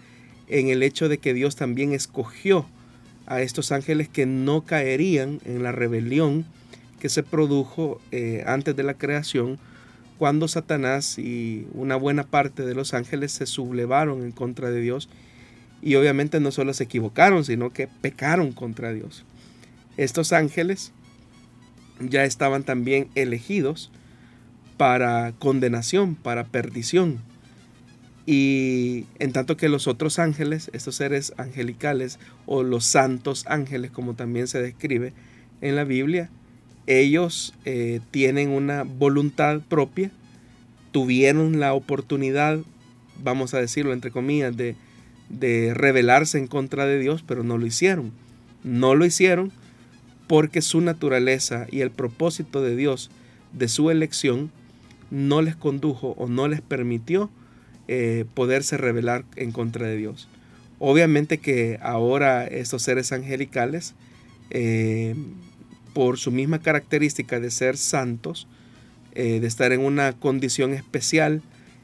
en 0.48 0.70
el 0.70 0.82
hecho 0.82 1.10
de 1.10 1.18
que 1.18 1.34
Dios 1.34 1.56
también 1.56 1.94
escogió 1.94 2.66
a 3.26 3.42
estos 3.42 3.72
ángeles 3.72 4.10
que 4.10 4.26
no 4.26 4.62
caerían 4.62 5.40
en 5.46 5.62
la 5.62 5.72
rebelión 5.72 6.46
que 7.02 7.10
se 7.10 7.24
produjo 7.24 8.00
eh, 8.12 8.44
antes 8.46 8.76
de 8.76 8.84
la 8.84 8.94
creación 8.94 9.58
cuando 10.20 10.48
Satanás 10.48 11.18
y 11.18 11.66
una 11.74 11.96
buena 11.96 12.28
parte 12.28 12.64
de 12.64 12.76
los 12.76 12.94
ángeles 12.94 13.32
se 13.32 13.48
sublevaron 13.48 14.22
en 14.22 14.32
contra 14.32 14.70
de 14.70 14.80
Dios 14.80 15.10
y 15.82 15.96
obviamente 15.96 16.40
no 16.40 16.52
solo 16.52 16.76
se 16.76 16.84
equivocaron, 16.84 17.44
sino 17.44 17.74
que 17.74 17.88
pecaron 17.88 18.52
contra 18.52 18.94
Dios. 18.94 19.26
Estos 19.98 20.32
ángeles 20.32 20.92
ya 22.00 22.24
estaban 22.24 22.62
también 22.62 23.10
elegidos 23.16 23.92
para 24.78 25.34
condenación, 25.40 26.14
para 26.14 26.44
perdición. 26.44 27.18
Y 28.28 29.06
en 29.18 29.34
tanto 29.34 29.58
que 29.58 29.70
los 29.70 29.88
otros 29.88 30.20
ángeles, 30.20 30.70
estos 30.72 30.98
seres 30.98 31.34
angelicales 31.38 32.20
o 32.46 32.62
los 32.62 32.86
santos 32.86 33.46
ángeles, 33.48 33.90
como 33.90 34.14
también 34.14 34.48
se 34.48 34.62
describe 34.62 35.14
en 35.62 35.76
la 35.76 35.84
Biblia, 35.84 36.30
ellos 36.88 37.54
eh, 37.66 38.00
tienen 38.12 38.50
una 38.50 38.84
voluntad 38.84 39.62
propia, 39.62 40.12
tuvieron 40.92 41.60
la 41.60 41.74
oportunidad, 41.74 42.60
vamos 43.24 43.54
a 43.54 43.60
decirlo 43.60 43.94
entre 43.94 44.12
comillas, 44.12 44.56
de, 44.58 44.76
de 45.30 45.74
rebelarse 45.74 46.38
en 46.38 46.48
contra 46.48 46.86
de 46.86 47.00
Dios, 47.00 47.24
pero 47.26 47.44
no 47.44 47.58
lo 47.58 47.66
hicieron. 47.66 48.12
No 48.64 48.96
lo 48.96 49.06
hicieron 49.06 49.52
porque 50.28 50.62
su 50.62 50.82
naturaleza 50.82 51.68
y 51.72 51.82
el 51.82 51.92
propósito 51.92 52.62
de 52.62 52.76
Dios 52.76 53.10
de 53.54 53.68
su 53.68 53.90
elección 53.90 54.52
no 55.10 55.42
les 55.42 55.56
condujo 55.56 56.16
o 56.18 56.28
no 56.28 56.48
les 56.48 56.62
permitió 56.62 57.30
eh, 57.88 58.26
poderse 58.34 58.78
rebelar 58.78 59.26
en 59.36 59.52
contra 59.52 59.88
de 59.88 59.98
Dios. 59.98 60.30
Obviamente 60.80 61.38
que 61.38 61.78
ahora 61.82 62.48
estos 62.48 62.84
seres 62.84 63.12
angelicales 63.12 63.94
eh, 64.50 65.16
por 65.94 66.18
su 66.18 66.32
misma 66.32 66.60
característica 66.60 67.40
de 67.40 67.52
ser 67.52 67.78
santos, 67.78 68.48
eh, 69.14 69.40
de 69.40 69.48
estar 69.48 69.72
en 69.72 69.82
una 69.82 70.14
condición 70.14 70.74
especial 70.74 71.42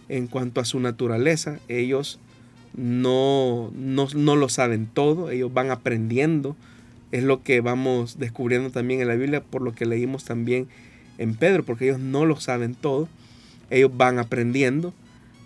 en 0.10 0.28
cuanto 0.28 0.62
a 0.62 0.66
su 0.66 0.80
naturaleza, 0.80 1.60
ellos 1.68 2.20
no, 2.76 3.72
no, 3.76 4.08
no, 4.16 4.36
lo 4.36 4.50
saben 4.50 4.88
todo, 4.88 5.32
ellos 5.32 5.54
van 5.54 5.72
aprendiendo, 5.72 6.56
es 7.12 7.24
lo 7.24 7.44
que 7.44 7.60
vamos 7.62 8.20
descubriendo 8.20 8.70
también 8.70 9.02
en 9.02 9.08
la 9.08 9.16
Biblia, 9.16 9.42
por 9.42 9.62
lo 9.62 9.74
que 9.74 9.86
leímos 9.86 10.24
también 10.24 10.68
en 11.18 11.36
Pedro, 11.36 11.64
porque 11.64 11.86
ellos 11.86 12.00
no 12.00 12.26
lo 12.26 12.40
saben 12.40 12.76
todo, 12.76 13.10
ellos 13.70 13.92
van 13.96 14.20
aprendiendo, 14.20 14.94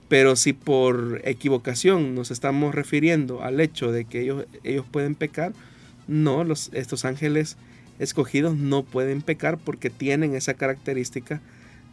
pero 0.08 0.36
si 0.36 0.54
por 0.54 1.21
equivocación 1.24 2.13
nos 2.13 2.32
estamos 2.32 2.76
refiriendo 2.76 3.41
al 3.41 3.60
hecho 3.60 3.91
de 3.91 4.06
que 4.06 4.21
ellos, 4.21 4.45
ellos 4.63 4.86
pueden 4.91 5.15
pecar, 5.15 5.54
no, 6.08 6.43
los, 6.43 6.69
estos 6.74 7.06
ángeles 7.06 7.58
escogidos 8.02 8.58
no 8.58 8.84
pueden 8.84 9.22
pecar 9.22 9.60
porque 9.60 9.92
tienen 9.92 10.34
esa 10.36 10.56
característica 10.56 11.40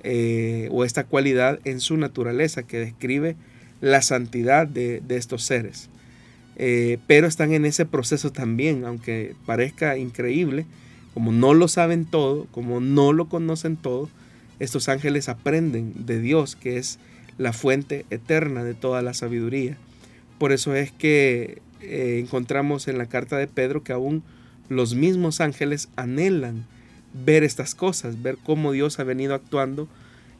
eh, 0.03 0.68
o 0.73 0.85
esta 0.85 1.05
cualidad 1.05 1.61
en 1.64 1.81
su 1.81 1.99
naturaleza 1.99 2.62
que 2.62 2.79
describe 2.79 3.37
la 3.83 4.01
santidad 4.01 4.66
de, 4.66 5.03
estos 5.11 5.44
seres. 5.44 5.90
Eh, 6.57 6.99
pero 7.07 7.27
están 7.27 7.53
en 7.53 7.66
ese 7.66 7.85
proceso 7.85 8.33
también, 8.33 8.85
aunque 8.87 9.37
parezca 9.44 9.99
increíble, 9.99 10.64
como 11.12 11.31
no 11.31 11.53
lo 11.53 11.68
saben 11.68 12.07
todo, 12.07 12.47
como 12.53 12.81
no 12.81 13.12
lo 13.12 13.29
conocen 13.29 13.77
todo, 13.77 14.09
estos 14.61 14.88
ángeles 14.88 15.29
aprenden 15.29 16.07
de 16.07 16.21
Dios, 16.21 16.57
que 16.57 16.79
es 16.79 16.99
la 17.37 17.53
fuente 17.53 18.07
eterna 18.09 18.64
de 18.64 18.75
toda 18.75 19.03
la 19.03 19.12
sabiduría. 19.12 19.77
Por 20.38 20.53
eso 20.53 20.75
es 20.75 20.90
que 20.90 21.61
eh, 21.83 22.18
encontramos 22.18 22.88
en 22.88 22.97
la 22.97 23.07
carta 23.07 23.37
de 23.37 23.47
Pedro 23.47 23.85
que 23.85 23.92
aún 23.92 24.23
los 24.68 24.94
mismos 24.94 25.40
ángeles 25.40 25.88
anhelan 25.96 26.66
ver 27.12 27.44
estas 27.44 27.74
cosas, 27.74 28.22
ver 28.22 28.37
cómo 28.42 28.72
Dios 28.72 28.98
ha 28.98 29.04
venido 29.04 29.35
actuando 29.35 29.88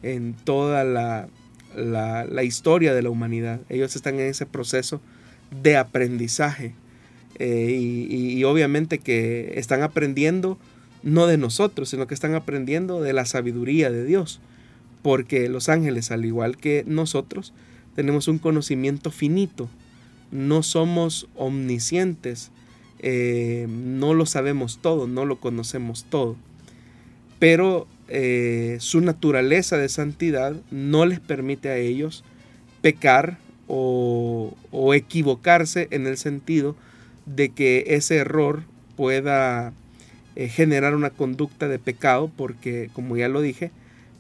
en 0.03 0.35
toda 0.35 0.85
la, 0.85 1.29
historia 2.43 2.95
de 2.95 3.03
la 3.03 3.11
humanidad. 3.11 3.61
Ellos 3.69 3.97
están 3.97 4.15
en 4.17 4.27
ese 4.27 4.47
proceso 4.47 5.01
de 5.63 5.77
aprendizaje 5.77 6.75
eh, 7.39 7.71
y, 7.71 8.43
obviamente 8.45 8.99
que 8.99 9.55
están 9.57 9.83
aprendiendo 9.83 10.59
no 11.03 11.27
de 11.27 11.39
nosotros, 11.39 11.89
sino 11.89 12.07
que 12.07 12.15
están 12.15 12.35
aprendiendo 12.35 13.01
de 13.01 13.13
la 13.13 13.25
sabiduría 13.25 13.91
de 13.91 14.05
Dios. 14.05 14.41
porque 15.03 15.49
los 15.49 15.69
ángeles, 15.69 16.11
al 16.11 16.25
igual 16.25 16.57
que 16.57 16.85
nosotros, 16.87 17.55
tenemos 17.95 18.27
un 18.27 18.39
conocimiento 18.39 19.13
finito, 19.13 19.69
no 20.33 20.65
somos 20.65 21.29
omniscientes, 21.37 22.51
eh, 23.01 23.67
no 23.69 24.15
lo 24.15 24.27
sabemos 24.27 24.79
todo, 24.83 25.07
no 25.07 25.25
lo 25.25 25.39
conocemos 25.39 26.05
todo, 26.05 26.37
pero 27.39 27.87
eh, 28.09 28.79
su 28.81 29.01
naturaleza 29.01 29.77
de 29.77 29.89
santidad 29.89 30.57
no 30.71 31.07
les 31.07 31.21
permite 31.21 31.69
a 31.69 31.77
ellos 31.77 32.25
pecar 32.81 33.39
o, 33.69 34.55
equivocarse 34.95 35.89
en 35.91 36.07
el 36.07 36.17
sentido 36.17 36.75
de 37.27 37.51
que 37.51 37.85
ese 37.89 38.17
error 38.17 38.63
pueda 38.97 39.73
eh, 40.35 40.49
generar 40.49 40.95
una 40.95 41.11
conducta 41.11 41.69
de 41.69 41.79
pecado, 41.79 42.31
porque 42.37 42.91
como 42.93 43.17
ya 43.17 43.29
lo 43.29 43.41
dije, 43.41 43.71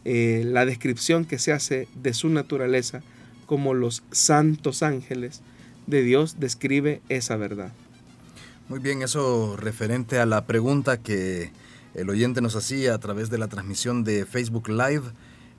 la 0.05 0.64
descripción 0.64 1.27
que 1.27 1.38
se 1.38 1.53
hace 1.53 1.87
de 1.95 2.14
su 2.14 2.31
naturaleza 2.31 3.03
como 3.45 3.75
los 3.75 4.03
santos 4.11 4.83
ángeles 4.83 5.43
de 5.87 6.03
Dios 6.03 6.41
describe 6.41 7.03
esa 7.11 7.37
verdad. 7.37 7.73
Muy 8.69 8.81
bien, 8.81 9.01
eso 9.01 9.57
referente 9.57 10.19
a 10.19 10.27
la 10.27 10.45
pregunta 10.45 10.99
que 10.99 11.53
el 11.95 12.11
oyente 12.11 12.43
nos 12.43 12.55
hacía 12.55 12.95
a 12.95 12.99
través 12.99 13.31
de 13.31 13.39
la 13.39 13.49
transmisión 13.49 14.05
de 14.05 14.27
Facebook 14.27 14.69
Live 14.69 15.05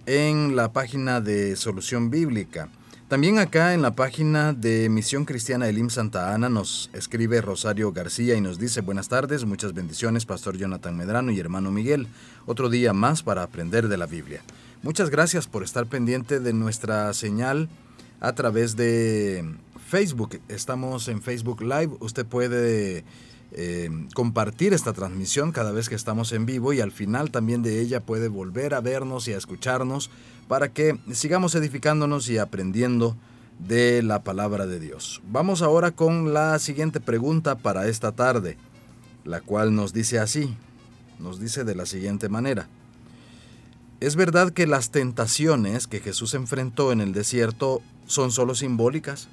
en 0.05 0.55
la 0.55 0.71
página 0.71 1.19
de 1.19 1.55
Solución 1.55 2.11
Bíblica. 2.11 2.69
También 3.07 3.39
acá 3.39 3.73
en 3.73 3.81
la 3.81 3.95
página 3.95 4.53
de 4.53 4.89
Misión 4.89 5.25
Cristiana 5.25 5.67
Elim 5.67 5.89
Santa 5.89 6.35
Ana 6.35 6.49
nos 6.49 6.91
escribe 6.93 7.41
Rosario 7.41 7.91
García 7.91 8.35
y 8.35 8.41
nos 8.41 8.59
dice 8.59 8.81
buenas 8.81 9.09
tardes, 9.09 9.43
muchas 9.43 9.73
bendiciones, 9.73 10.27
Pastor 10.27 10.55
Jonathan 10.55 10.95
Medrano 10.95 11.31
y 11.31 11.39
hermano 11.39 11.71
Miguel. 11.71 12.07
Otro 12.45 12.69
día 12.69 12.93
más 12.93 13.23
para 13.23 13.41
aprender 13.41 13.87
de 13.87 13.97
la 13.97 14.05
Biblia. 14.05 14.43
Muchas 14.83 15.09
gracias 15.09 15.47
por 15.47 15.63
estar 15.63 15.87
pendiente 15.87 16.39
de 16.39 16.53
nuestra 16.53 17.11
señal 17.15 17.69
a 18.19 18.33
través 18.33 18.75
de 18.75 19.43
Facebook. 19.89 20.39
Estamos 20.49 21.07
en 21.07 21.23
Facebook 21.23 21.61
Live. 21.61 21.97
Usted 21.99 22.23
puede 22.23 23.03
eh, 23.51 23.89
compartir 24.13 24.71
esta 24.73 24.93
transmisión 24.93 25.51
cada 25.51 25.71
vez 25.71 25.89
que 25.89 25.95
estamos 25.95 26.31
en 26.31 26.45
vivo 26.45 26.73
y 26.73 26.79
al 26.79 26.91
final 26.91 27.31
también 27.31 27.63
de 27.63 27.81
ella 27.81 27.99
puede 27.99 28.27
volver 28.27 28.75
a 28.75 28.81
vernos 28.81 29.27
y 29.27 29.33
a 29.33 29.37
escucharnos 29.37 30.11
para 30.47 30.71
que 30.71 30.99
sigamos 31.11 31.55
edificándonos 31.55 32.29
y 32.29 32.37
aprendiendo 32.37 33.17
de 33.57 34.03
la 34.03 34.23
palabra 34.23 34.67
de 34.67 34.79
Dios. 34.79 35.23
Vamos 35.27 35.63
ahora 35.63 35.89
con 35.89 36.35
la 36.35 36.59
siguiente 36.59 36.99
pregunta 36.99 37.55
para 37.57 37.87
esta 37.87 38.11
tarde, 38.11 38.57
la 39.25 39.41
cual 39.41 39.75
nos 39.75 39.91
dice 39.91 40.19
así, 40.19 40.55
nos 41.17 41.39
dice 41.39 41.63
de 41.63 41.73
la 41.73 41.87
siguiente 41.87 42.29
manera. 42.29 42.67
¿Es 44.01 44.15
verdad 44.15 44.51
que 44.51 44.67
las 44.67 44.91
tentaciones 44.91 45.87
que 45.87 45.99
Jesús 45.99 46.35
enfrentó 46.35 46.91
en 46.91 47.01
el 47.01 47.11
desierto 47.11 47.81
son 48.05 48.31
solo 48.31 48.53
simbólicas? 48.53 49.29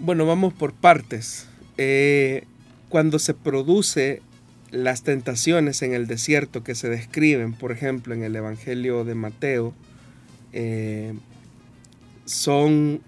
Bueno, 0.00 0.26
vamos 0.26 0.54
por 0.54 0.74
partes. 0.74 1.48
Eh, 1.76 2.44
cuando 2.88 3.18
se 3.18 3.34
produce 3.34 4.22
las 4.70 5.02
tentaciones 5.02 5.82
en 5.82 5.92
el 5.92 6.06
desierto 6.06 6.62
que 6.62 6.76
se 6.76 6.88
describen, 6.88 7.52
por 7.52 7.72
ejemplo, 7.72 8.14
en 8.14 8.22
el 8.22 8.36
Evangelio 8.36 9.02
de 9.02 9.16
Mateo, 9.16 9.74
eh, 10.52 11.14
son 12.26 13.00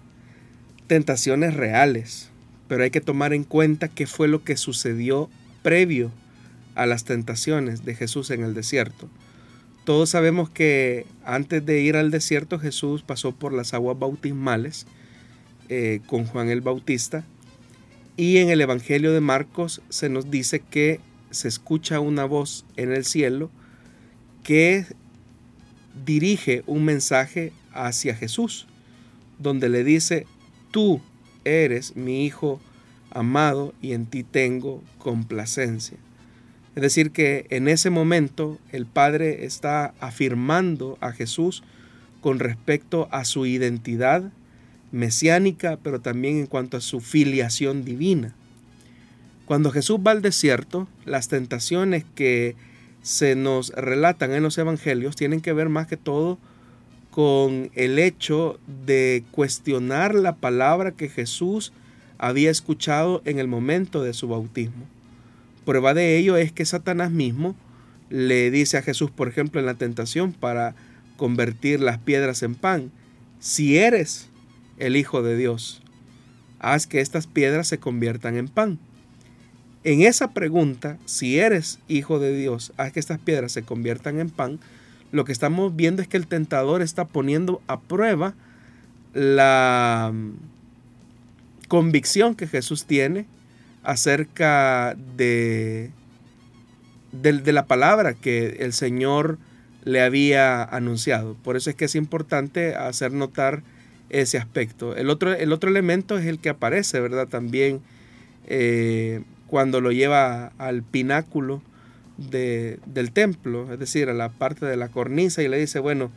tentaciones 0.87 1.53
reales, 1.53 2.29
pero 2.67 2.83
hay 2.83 2.91
que 2.91 2.99
tomar 2.99 3.33
en 3.33 3.45
cuenta 3.45 3.87
qué 3.87 4.05
fue 4.05 4.27
lo 4.27 4.43
que 4.43 4.57
sucedió 4.57 5.29
previo 5.63 6.11
a 6.75 6.85
las 6.85 7.05
tentaciones 7.05 7.85
de 7.85 7.95
Jesús 7.95 8.31
en 8.31 8.43
el 8.43 8.53
desierto. 8.53 9.07
Todos 9.85 10.09
sabemos 10.09 10.49
que 10.49 11.05
antes 11.23 11.65
de 11.65 11.79
ir 11.79 11.95
al 11.95 12.11
desierto 12.11 12.59
Jesús 12.59 13.01
pasó 13.01 13.31
por 13.31 13.53
las 13.53 13.73
aguas 13.73 13.97
bautismales 13.97 14.87
eh, 15.73 16.01
con 16.05 16.25
Juan 16.25 16.49
el 16.49 16.59
Bautista 16.59 17.23
y 18.17 18.39
en 18.39 18.49
el 18.49 18.59
Evangelio 18.59 19.13
de 19.13 19.21
Marcos 19.21 19.81
se 19.87 20.09
nos 20.09 20.29
dice 20.29 20.59
que 20.59 20.99
se 21.29 21.47
escucha 21.47 22.01
una 22.01 22.25
voz 22.25 22.65
en 22.75 22.91
el 22.91 23.05
cielo 23.05 23.49
que 24.43 24.85
dirige 26.03 26.63
un 26.67 26.83
mensaje 26.83 27.53
hacia 27.71 28.13
Jesús, 28.13 28.67
donde 29.39 29.69
le 29.69 29.85
dice, 29.85 30.27
tú 30.71 31.01
eres 31.45 31.95
mi 31.95 32.25
Hijo 32.25 32.59
amado 33.09 33.73
y 33.81 33.93
en 33.93 34.07
ti 34.07 34.23
tengo 34.23 34.83
complacencia. 34.97 35.97
Es 36.75 36.81
decir, 36.81 37.11
que 37.11 37.47
en 37.49 37.69
ese 37.69 37.89
momento 37.89 38.59
el 38.73 38.85
Padre 38.85 39.45
está 39.45 39.93
afirmando 40.01 40.97
a 40.99 41.13
Jesús 41.13 41.63
con 42.19 42.39
respecto 42.39 43.07
a 43.11 43.23
su 43.23 43.45
identidad 43.45 44.33
mesiánica, 44.91 45.77
pero 45.81 46.01
también 46.01 46.37
en 46.37 46.47
cuanto 46.47 46.77
a 46.77 46.81
su 46.81 46.99
filiación 46.99 47.83
divina. 47.83 48.35
Cuando 49.45 49.71
Jesús 49.71 49.99
va 50.05 50.11
al 50.11 50.21
desierto, 50.21 50.87
las 51.05 51.27
tentaciones 51.27 52.05
que 52.15 52.55
se 53.01 53.35
nos 53.35 53.69
relatan 53.69 54.31
en 54.31 54.43
los 54.43 54.57
evangelios 54.57 55.15
tienen 55.15 55.41
que 55.41 55.53
ver 55.53 55.69
más 55.69 55.87
que 55.87 55.97
todo 55.97 56.37
con 57.09 57.69
el 57.75 57.99
hecho 57.99 58.59
de 58.85 59.23
cuestionar 59.31 60.15
la 60.15 60.35
palabra 60.35 60.91
que 60.91 61.09
Jesús 61.09 61.73
había 62.17 62.51
escuchado 62.51 63.21
en 63.25 63.39
el 63.39 63.47
momento 63.47 64.03
de 64.03 64.13
su 64.13 64.27
bautismo. 64.27 64.85
Prueba 65.65 65.93
de 65.93 66.17
ello 66.17 66.37
es 66.37 66.51
que 66.51 66.65
Satanás 66.65 67.11
mismo 67.11 67.55
le 68.09 68.51
dice 68.51 68.77
a 68.77 68.81
Jesús, 68.81 69.11
por 69.11 69.27
ejemplo, 69.27 69.59
en 69.59 69.65
la 69.65 69.73
tentación 69.73 70.31
para 70.31 70.75
convertir 71.17 71.81
las 71.81 71.97
piedras 71.97 72.43
en 72.43 72.55
pan, 72.55 72.91
si 73.39 73.77
eres 73.77 74.30
el 74.81 74.97
Hijo 74.97 75.21
de 75.21 75.37
Dios, 75.37 75.81
haz 76.59 76.87
que 76.87 76.99
estas 77.01 77.27
piedras 77.27 77.67
se 77.67 77.77
conviertan 77.77 78.35
en 78.35 78.47
pan. 78.47 78.79
En 79.83 80.01
esa 80.01 80.31
pregunta, 80.31 80.97
si 81.05 81.39
eres 81.39 81.79
hijo 81.87 82.19
de 82.19 82.37
Dios, 82.37 82.71
haz 82.77 82.91
que 82.91 82.99
estas 82.99 83.19
piedras 83.19 83.51
se 83.51 83.63
conviertan 83.63 84.19
en 84.19 84.29
pan, 84.29 84.59
lo 85.11 85.25
que 85.25 85.31
estamos 85.31 85.75
viendo 85.75 86.01
es 86.01 86.07
que 86.07 86.17
el 86.17 86.27
tentador 86.27 86.81
está 86.81 87.05
poniendo 87.05 87.61
a 87.67 87.79
prueba 87.79 88.35
la 89.13 90.11
mm, 90.13 90.33
convicción 91.67 92.35
que 92.35 92.47
Jesús 92.47 92.85
tiene 92.85 93.25
acerca 93.83 94.95
de, 95.17 95.91
de, 97.11 97.51
la 97.51 97.65
palabra 97.65 98.13
que 98.13 98.57
el 98.59 98.73
Señor 98.73 99.39
le 99.83 100.01
había 100.01 100.63
anunciado. 100.63 101.35
Por 101.43 101.57
eso 101.57 101.71
es 101.71 101.75
que 101.75 101.85
es 101.85 101.95
importante 101.95 102.75
hacer 102.75 103.11
notar 103.11 103.63
ese 104.11 104.37
aspecto. 104.37 104.95
El 104.95 105.09
otro, 105.09 105.33
el 105.33 105.51
otro 105.51 105.69
elemento 105.69 106.17
es 106.17 106.25
el 106.25 106.39
que 106.39 106.49
aparece, 106.49 106.99
¿verdad? 106.99 107.27
También 107.27 107.81
eh, 108.47 109.21
cuando 109.47 109.81
lo 109.81 109.91
lleva 109.91 110.51
al 110.57 110.83
pináculo 110.83 111.61
del 112.17 113.11
templo, 113.13 113.73
es 113.73 113.79
decir, 113.79 114.09
a 114.09 114.13
la 114.13 114.29
parte 114.29 114.65
de 114.65 114.77
la 114.77 114.89
cornisa 114.89 115.41
y 115.41 115.47
le 115.47 115.57
dice, 115.57 115.79
bueno, 115.79 116.11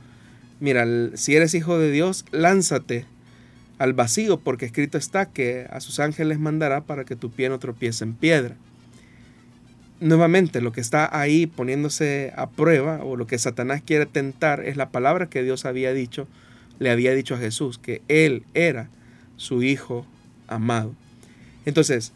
mira, 0.61 0.87
si 1.15 1.35
eres 1.35 1.55
hijo 1.55 1.79
de 1.79 1.91
Dios, 1.91 2.27
lánzate 2.31 3.07
al 3.79 3.95
vacío, 3.95 4.39
porque 4.39 4.67
escrito 4.67 4.99
está 4.99 5.27
que 5.27 5.67
a 5.71 5.81
sus 5.81 6.01
ángeles 6.01 6.39
mandará 6.39 6.83
para 6.83 7.05
que 7.05 7.17
tu 7.17 7.31
pie 7.31 7.49
no 7.49 7.59
tropiece 7.59 8.05
en 8.05 8.15
piedra. 8.15 8.57
Nuevamente, 10.01 10.61
lo 10.61 10.73
que 10.73 10.81
está 10.81 11.09
ahí 11.19 11.47
poniéndose 11.47 12.33
a 12.37 12.51
prueba, 12.51 13.03
o 13.03 13.17
lo 13.17 13.27
que 13.27 13.39
Satanás 13.39 13.83
quiere 13.85 14.05
tentar, 14.07 14.61
es 14.65 14.77
la 14.77 14.91
palabra 14.91 15.29
que 15.29 15.43
Dios 15.43 15.65
había 15.65 15.93
dicho, 15.93 16.29
le 16.79 16.91
había 16.91 17.15
dicho 17.15 17.35
a 17.35 17.39
Jesús, 17.39 17.79
que 17.79 18.03
Él 18.09 18.45
era 18.55 18.89
su 19.37 19.63
Hijo 19.63 20.07
amado. 20.47 20.95
Entonces, 21.65 22.13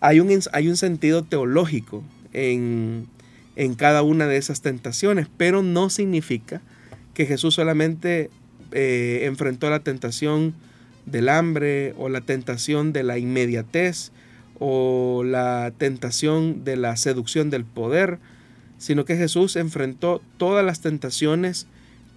hay 0.00 0.20
un, 0.20 0.28
hay 0.52 0.68
un 0.68 0.76
sentido 0.76 1.24
teológico 1.24 2.02
en, 2.32 3.06
en 3.56 3.74
cada 3.74 4.02
una 4.02 4.26
de 4.26 4.36
esas 4.36 4.60
tentaciones, 4.60 5.28
pero 5.36 5.62
no 5.62 5.90
significa 5.90 6.60
que 7.14 7.26
Jesús 7.26 7.54
solamente 7.54 8.30
eh, 8.72 9.20
enfrentó 9.24 9.70
la 9.70 9.80
tentación 9.80 10.54
del 11.06 11.28
hambre 11.28 11.94
o 11.96 12.08
la 12.08 12.20
tentación 12.20 12.92
de 12.92 13.02
la 13.02 13.18
inmediatez 13.18 14.12
o 14.58 15.22
la 15.24 15.72
tentación 15.76 16.64
de 16.64 16.76
la 16.76 16.96
seducción 16.96 17.50
del 17.50 17.64
poder, 17.64 18.18
sino 18.76 19.04
que 19.04 19.16
Jesús 19.16 19.56
enfrentó 19.56 20.20
todas 20.36 20.64
las 20.64 20.80
tentaciones 20.80 21.66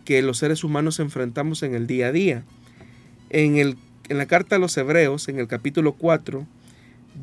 que 0.06 0.22
los 0.22 0.38
seres 0.38 0.64
humanos 0.64 1.00
enfrentamos 1.00 1.64
en 1.64 1.76
el 1.76 1.88
día 1.88 2.08
a 2.08 2.12
día. 2.12 2.44
En, 3.30 3.58
el, 3.58 3.78
en 4.10 4.18
la 4.18 4.26
carta 4.26 4.58
a 4.58 4.60
los 4.60 4.76
Hebreos, 4.78 5.28
en 5.30 5.40
el 5.40 5.48
capítulo 5.48 5.94
4, 5.94 6.46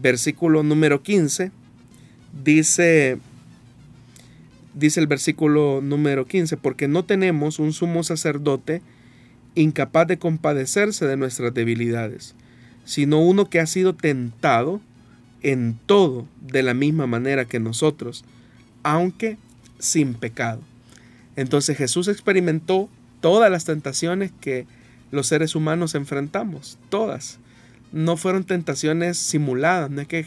versículo 0.01 0.63
número 0.63 1.03
15, 1.03 1.51
dice, 2.45 3.19
dice 4.75 5.01
el 5.01 5.07
versículo 5.07 5.81
número 5.83 6.27
15, 6.27 6.57
porque 6.57 6.89
no 6.89 7.05
tenemos 7.05 7.59
un 7.59 7.73
sumo 7.73 8.03
sacerdote 8.03 8.83
incapaz 9.55 10.07
de 10.07 10.19
compadecerse 10.19 11.07
de 11.07 11.17
nuestras 11.17 11.53
debilidades, 11.53 12.35
sino 12.85 13.21
uno 13.21 13.51
que 13.51 13.61
ha 13.61 13.67
sido 13.67 13.95
tentado 13.95 14.81
en 15.43 15.79
todo 15.87 16.27
de 16.41 16.63
la 16.63 16.75
misma 16.75 17.07
manera 17.07 17.45
que 17.45 17.61
nosotros, 17.61 18.25
aunque 18.83 19.37
sin 19.79 20.15
pecado. 20.15 20.61
Entonces 21.39 21.79
Jesús 21.79 22.09
experimentó 22.09 22.89
todas 23.21 23.49
las 23.49 23.65
tentaciones 23.65 24.33
que 24.41 24.67
los 25.13 25.29
seres 25.29 25.55
humanos 25.55 25.95
enfrentamos, 25.95 26.81
todas. 26.89 27.39
No 27.93 28.17
fueron 28.17 28.43
tentaciones 28.43 29.19
simuladas, 29.19 29.89
no 29.89 30.01
es 30.01 30.09
que, 30.09 30.27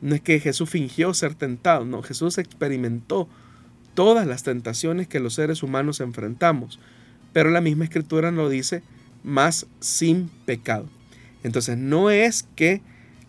no 0.00 0.16
es 0.16 0.20
que 0.20 0.40
Jesús 0.40 0.68
fingió 0.68 1.14
ser 1.14 1.36
tentado, 1.36 1.84
no, 1.84 2.02
Jesús 2.02 2.38
experimentó 2.38 3.28
todas 3.94 4.26
las 4.26 4.42
tentaciones 4.42 5.06
que 5.06 5.20
los 5.20 5.34
seres 5.34 5.62
humanos 5.62 6.00
enfrentamos, 6.00 6.80
pero 7.32 7.50
la 7.50 7.60
misma 7.60 7.84
escritura 7.84 8.32
lo 8.32 8.48
dice, 8.48 8.82
más 9.22 9.68
sin 9.78 10.28
pecado. 10.44 10.88
Entonces 11.44 11.78
no 11.78 12.10
es 12.10 12.48
que 12.56 12.82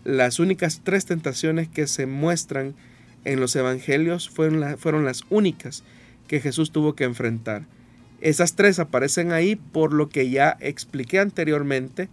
las 0.03 0.39
únicas 0.39 0.81
tres 0.83 1.05
tentaciones 1.05 1.67
que 1.67 1.85
se 1.85 2.07
muestran 2.07 2.73
en 3.23 3.39
los 3.39 3.55
evangelios 3.55 4.31
fueron, 4.31 4.79
fueron 4.79 5.05
las 5.05 5.21
únicas 5.29 5.83
que 6.29 6.39
Jesús 6.39 6.71
tuvo 6.71 6.93
que 6.93 7.03
enfrentar. 7.03 7.65
Esas 8.21 8.55
tres 8.55 8.79
aparecen 8.79 9.31
ahí 9.33 9.55
por 9.55 9.91
lo 9.91 10.07
que 10.09 10.29
ya 10.29 10.55
expliqué 10.61 11.19
anteriormente 11.19 12.07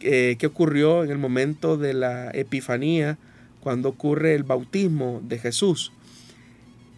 eh, 0.00 0.36
que 0.38 0.46
ocurrió 0.46 1.02
en 1.02 1.10
el 1.10 1.18
momento 1.18 1.76
de 1.76 1.94
la 1.94 2.30
Epifanía, 2.32 3.18
cuando 3.60 3.88
ocurre 3.88 4.34
el 4.34 4.42
bautismo 4.42 5.22
de 5.24 5.38
Jesús. 5.38 5.92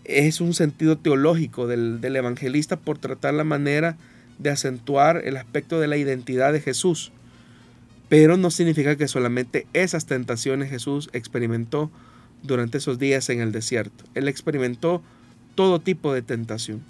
Es 0.04 0.40
un 0.40 0.54
sentido 0.54 0.98
teológico 0.98 1.66
del, 1.66 2.00
del 2.00 2.16
evangelista 2.16 2.76
por 2.76 2.98
tratar 2.98 3.34
la 3.34 3.44
manera 3.44 3.96
de 4.38 4.50
acentuar 4.50 5.22
el 5.24 5.36
aspecto 5.36 5.78
de 5.80 5.86
la 5.86 5.96
identidad 5.96 6.52
de 6.52 6.60
Jesús. 6.60 7.12
Pero 8.08 8.36
no 8.36 8.50
significa 8.50 8.96
que 8.96 9.06
solamente 9.06 9.66
esas 9.72 10.06
tentaciones 10.06 10.70
Jesús 10.70 11.10
experimentó 11.12 11.90
durante 12.42 12.78
esos 12.78 12.98
días 12.98 13.28
en 13.28 13.40
el 13.40 13.52
desierto. 13.52 14.04
Él 14.14 14.26
experimentó 14.28 15.02
todo 15.54 15.80
tipo 15.80 16.12
de 16.12 16.22
tentación, 16.22 16.82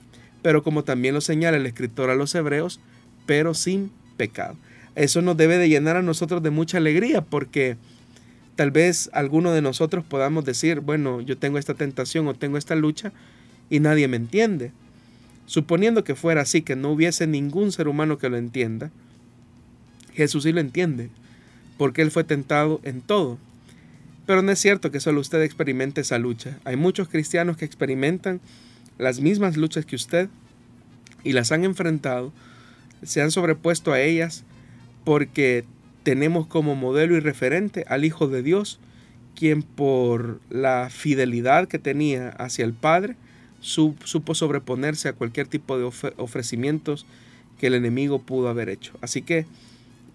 pero 0.43 0.62
como 0.62 0.85
también 0.85 1.15
lo 1.15 1.21
señala 1.21 1.57
el 1.57 1.67
escritor 1.67 2.11
a 2.11 2.15
los 2.15 2.35
hebreos, 2.35 2.81
pero 3.27 3.55
sin 3.55 3.91
pecado. 4.17 4.57
Eso 4.95 5.23
nos 5.23 5.37
debe 5.37 5.59
de 5.59 5.69
llenar 5.69 5.97
a 5.97 6.03
nosotros 6.03 6.43
de 6.43 6.51
mucha 6.51 6.79
alegría 6.79 7.23
porque 7.23 7.77
tal 8.57 8.71
vez 8.71 9.11
alguno 9.12 9.53
de 9.53 9.62
nosotros 9.62 10.05
podamos 10.05 10.45
decir, 10.45 10.81
bueno, 10.81 11.21
yo 11.21 11.37
tengo 11.37 11.59
esta 11.59 11.75
tentación 11.75 12.29
o 12.29 12.35
tengo 12.35 12.59
esta 12.59 12.77
lucha 12.77 13.12
y 13.71 13.81
nadie 13.81 14.09
me 14.09 14.17
entiende. 14.17 14.73
Suponiendo 15.47 16.05
que 16.05 16.15
fuera 16.15 16.43
así, 16.43 16.62
que 16.62 16.77
no 16.77 16.91
hubiese 16.91 17.27
ningún 17.27 17.73
ser 17.73 17.89
humano 17.89 18.19
que 18.19 18.31
lo 18.31 18.37
entienda, 18.37 18.91
Jesús 20.15 20.45
sí 20.45 20.53
lo 20.53 20.61
entiende, 20.61 21.11
porque 21.77 22.03
Él 22.03 22.11
fue 22.11 22.25
tentado 22.25 22.81
en 22.85 23.01
todo. 23.01 23.39
Pero 24.27 24.43
no 24.43 24.53
es 24.53 24.59
cierto 24.59 24.91
que 24.91 25.01
solo 25.01 25.20
usted 25.20 25.43
experimente 25.43 26.01
esa 26.01 26.18
lucha. 26.18 26.59
Hay 26.64 26.77
muchos 26.77 27.09
cristianos 27.09 27.57
que 27.57 27.64
experimentan 27.64 28.41
las 28.99 29.20
mismas 29.20 29.57
luchas 29.57 29.85
que 29.85 29.97
usted 29.97 30.29
y 31.25 31.33
las 31.33 31.53
han 31.53 31.64
enfrentado, 31.64 32.33
se 33.03 33.20
han 33.20 33.31
sobrepuesto 33.31 33.93
a 33.93 34.01
ellas 34.01 34.45
porque 35.05 35.64
tenemos 36.03 36.47
como 36.47 36.75
modelo 36.75 37.16
y 37.16 37.20
referente 37.20 37.85
al 37.89 38.05
Hijo 38.05 38.29
de 38.29 38.43
Dios, 38.43 38.79
quien 39.35 39.62
por 39.62 40.41
la 40.51 40.89
fidelidad 40.91 41.66
que 41.66 41.79
tenía 41.79 42.29
hacia 42.31 42.64
el 42.64 42.72
Padre, 42.72 43.16
supo 43.61 44.35
sobreponerse 44.35 45.09
a 45.09 45.14
cualquier 45.14 45.49
tipo 45.49 45.79
de 45.79 45.85
ofrecimientos 46.16 47.07
que 47.59 47.68
el 47.68 47.75
enemigo 47.75 48.20
pudo 48.20 48.49
haber 48.49 48.68
hecho. 48.68 48.93
Así 49.01 49.22
que 49.22 49.47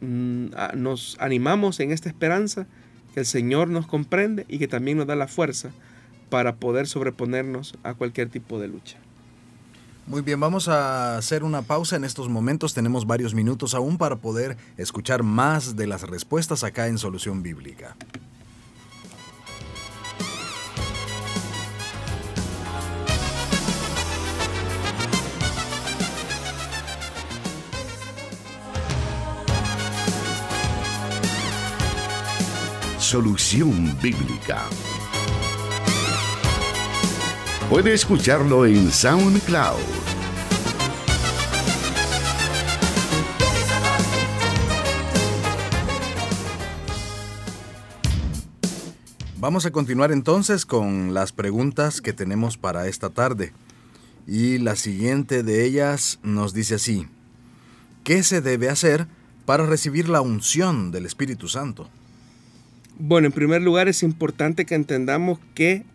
mm, 0.02 0.48
nos 0.76 1.18
animamos 1.20 1.80
en 1.80 1.92
esta 1.92 2.10
esperanza 2.10 2.68
que 3.14 3.22
el 3.22 3.26
Señor 3.26 3.70
nos 3.70 3.88
comprende 3.88 4.46
y 4.48 4.60
que 4.60 4.68
también 4.68 4.98
nos 4.98 5.08
da 5.08 5.16
la 5.16 5.28
fuerza 5.28 5.72
para 6.30 6.56
poder 6.56 6.88
sobreponernos 6.88 7.76
a 7.84 7.94
cualquier 7.94 8.30
tipo 8.30 8.60
de 8.60 8.68
lucha. 8.68 8.98
Muy 10.08 10.22
bien, 10.22 10.40
vamos 10.40 10.68
a 10.68 11.18
hacer 11.18 11.44
una 11.44 11.62
pausa 11.62 11.96
en 11.96 12.04
estos 12.04 12.30
momentos. 12.30 12.74
Tenemos 12.74 13.06
varios 13.06 13.36
minutos 13.36 13.76
aún 13.76 13.98
para 13.98 14.16
poder 14.16 14.58
escuchar 14.78 15.22
más 15.22 15.76
de 15.76 15.86
las 15.86 16.02
respuestas 16.02 16.64
acá 16.64 16.88
en 16.88 16.98
Solución 16.98 17.44
Bíblica. 17.44 17.96
Solución 33.10 33.98
Bíblica. 34.04 34.66
Puede 37.68 37.96
escucharlo 37.96 38.68
en 38.68 38.92
SoundCloud. 38.92 39.80
Vamos 49.40 49.66
a 49.66 49.72
continuar 49.72 50.12
entonces 50.12 50.68
con 50.68 51.16
las 51.16 51.32
preguntas 51.32 52.02
que 52.02 52.14
tenemos 52.14 52.58
para 52.58 52.86
esta 52.88 53.10
tarde. 53.10 53.54
Y 54.28 54.60
la 54.60 54.76
siguiente 54.76 55.42
de 55.42 55.66
ellas 55.66 56.20
nos 56.22 56.54
dice 56.54 56.76
así, 56.76 57.08
¿qué 58.04 58.22
se 58.22 58.42
debe 58.42 58.70
hacer 58.70 59.08
para 59.48 59.66
recibir 59.66 60.10
la 60.10 60.22
unción 60.22 60.92
del 60.92 61.08
Espíritu 61.08 61.48
Santo? 61.48 61.90
Bueno, 63.02 63.28
en 63.28 63.32
primer 63.32 63.62
lugar 63.62 63.88
es 63.88 64.04
importante 64.04 64.66
que 64.66 64.76
entendamos 64.76 65.40
que 65.56 65.86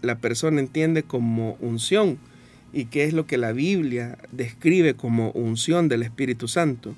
la 0.00 0.18
persona 0.18 0.60
entiende 0.60 1.02
como 1.02 1.54
unción 1.54 2.18
y 2.72 2.84
qué 2.84 3.02
es 3.02 3.12
lo 3.12 3.26
que 3.26 3.36
la 3.36 3.50
Biblia 3.50 4.16
describe 4.30 4.94
como 4.94 5.32
unción 5.32 5.88
del 5.88 6.04
Espíritu 6.04 6.46
Santo. 6.46 6.94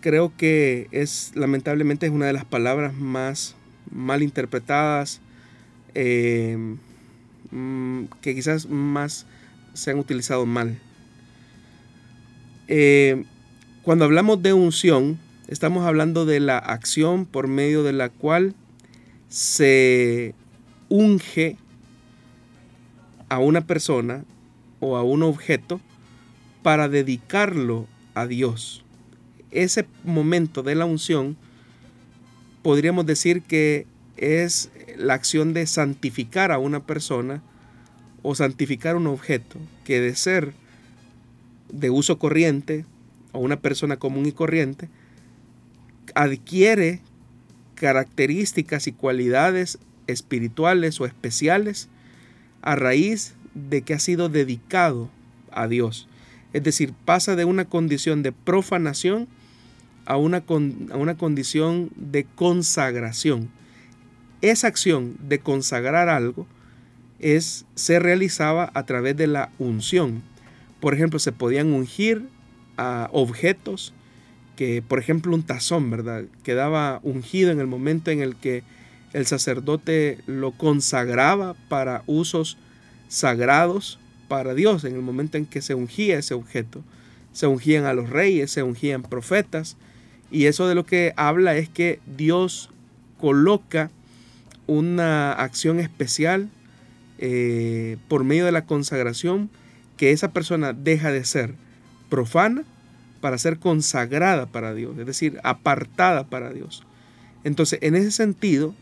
Creo 0.00 0.32
que 0.36 0.86
es 0.92 1.32
lamentablemente 1.34 2.06
es 2.06 2.12
una 2.12 2.26
de 2.26 2.32
las 2.32 2.44
palabras 2.44 2.94
más 2.94 3.56
mal 3.90 4.22
interpretadas, 4.22 5.20
eh, 5.96 6.56
mm, 7.50 8.04
que 8.20 8.36
quizás 8.36 8.68
más 8.68 9.26
se 9.74 9.90
han 9.90 9.98
utilizado 9.98 10.46
mal. 10.46 10.78
Eh, 12.68 13.24
cuando 13.82 14.04
hablamos 14.04 14.40
de 14.40 14.52
unción, 14.52 15.18
estamos 15.48 15.84
hablando 15.84 16.26
de 16.26 16.38
la 16.38 16.58
acción 16.58 17.26
por 17.26 17.48
medio 17.48 17.82
de 17.82 17.92
la 17.92 18.08
cual 18.08 18.54
se 19.28 20.34
unge 20.88 21.56
a 23.28 23.38
una 23.38 23.66
persona 23.66 24.24
o 24.80 24.96
a 24.96 25.02
un 25.02 25.22
objeto 25.22 25.80
para 26.62 26.88
dedicarlo 26.88 27.86
a 28.14 28.26
Dios. 28.26 28.84
Ese 29.50 29.86
momento 30.04 30.62
de 30.62 30.74
la 30.74 30.86
unción 30.86 31.36
podríamos 32.62 33.06
decir 33.06 33.42
que 33.42 33.86
es 34.16 34.70
la 34.96 35.14
acción 35.14 35.54
de 35.54 35.66
santificar 35.66 36.52
a 36.52 36.58
una 36.58 36.84
persona 36.84 37.42
o 38.22 38.34
santificar 38.34 38.96
un 38.96 39.06
objeto 39.06 39.58
que 39.84 40.00
de 40.00 40.16
ser 40.16 40.52
de 41.72 41.90
uso 41.90 42.18
corriente 42.18 42.84
o 43.32 43.38
una 43.38 43.60
persona 43.60 43.98
común 43.98 44.26
y 44.26 44.32
corriente 44.32 44.88
adquiere 46.14 47.00
características 47.78 48.86
y 48.86 48.92
cualidades 48.92 49.78
espirituales 50.06 51.00
o 51.00 51.06
especiales 51.06 51.88
a 52.62 52.74
raíz 52.76 53.34
de 53.54 53.82
que 53.82 53.94
ha 53.94 53.98
sido 53.98 54.28
dedicado 54.28 55.10
a 55.52 55.68
Dios. 55.68 56.08
Es 56.52 56.62
decir, 56.62 56.92
pasa 57.04 57.36
de 57.36 57.44
una 57.44 57.66
condición 57.66 58.22
de 58.22 58.32
profanación 58.32 59.28
a 60.06 60.16
una, 60.16 60.38
a 60.48 60.96
una 60.96 61.16
condición 61.16 61.90
de 61.96 62.24
consagración. 62.24 63.50
Esa 64.40 64.68
acción 64.68 65.16
de 65.28 65.40
consagrar 65.40 66.08
algo 66.08 66.46
es, 67.18 67.66
se 67.74 67.98
realizaba 67.98 68.70
a 68.74 68.86
través 68.86 69.16
de 69.16 69.26
la 69.26 69.50
unción. 69.58 70.22
Por 70.80 70.94
ejemplo, 70.94 71.18
se 71.18 71.32
podían 71.32 71.72
ungir 71.72 72.28
a 72.76 73.08
objetos 73.12 73.92
que, 74.58 74.82
por 74.82 74.98
ejemplo, 74.98 75.36
un 75.36 75.44
tazón, 75.44 75.88
¿verdad? 75.88 76.24
Quedaba 76.42 76.98
ungido 77.04 77.52
en 77.52 77.60
el 77.60 77.68
momento 77.68 78.10
en 78.10 78.22
el 78.22 78.34
que 78.34 78.64
el 79.12 79.24
sacerdote 79.24 80.18
lo 80.26 80.50
consagraba 80.50 81.54
para 81.68 82.02
usos 82.06 82.58
sagrados 83.06 84.00
para 84.26 84.54
Dios, 84.54 84.82
en 84.82 84.96
el 84.96 85.00
momento 85.00 85.38
en 85.38 85.46
que 85.46 85.62
se 85.62 85.74
ungía 85.74 86.18
ese 86.18 86.34
objeto. 86.34 86.82
Se 87.32 87.46
ungían 87.46 87.84
a 87.84 87.92
los 87.92 88.10
reyes, 88.10 88.50
se 88.50 88.64
ungían 88.64 89.04
profetas, 89.04 89.76
y 90.28 90.46
eso 90.46 90.66
de 90.66 90.74
lo 90.74 90.84
que 90.84 91.12
habla 91.16 91.56
es 91.56 91.68
que 91.68 92.00
Dios 92.16 92.70
coloca 93.20 93.92
una 94.66 95.34
acción 95.34 95.78
especial 95.78 96.50
eh, 97.18 97.96
por 98.08 98.24
medio 98.24 98.44
de 98.44 98.50
la 98.50 98.64
consagración, 98.64 99.50
que 99.96 100.10
esa 100.10 100.32
persona 100.32 100.72
deja 100.72 101.12
de 101.12 101.24
ser 101.24 101.54
profana 102.08 102.64
para 103.20 103.38
ser 103.38 103.58
consagrada 103.58 104.46
para 104.46 104.74
Dios, 104.74 104.98
es 104.98 105.06
decir, 105.06 105.38
apartada 105.44 106.24
para 106.28 106.52
Dios. 106.52 106.84
Entonces, 107.44 107.78
en 107.82 107.94
ese 107.94 108.10
sentido, 108.10 108.74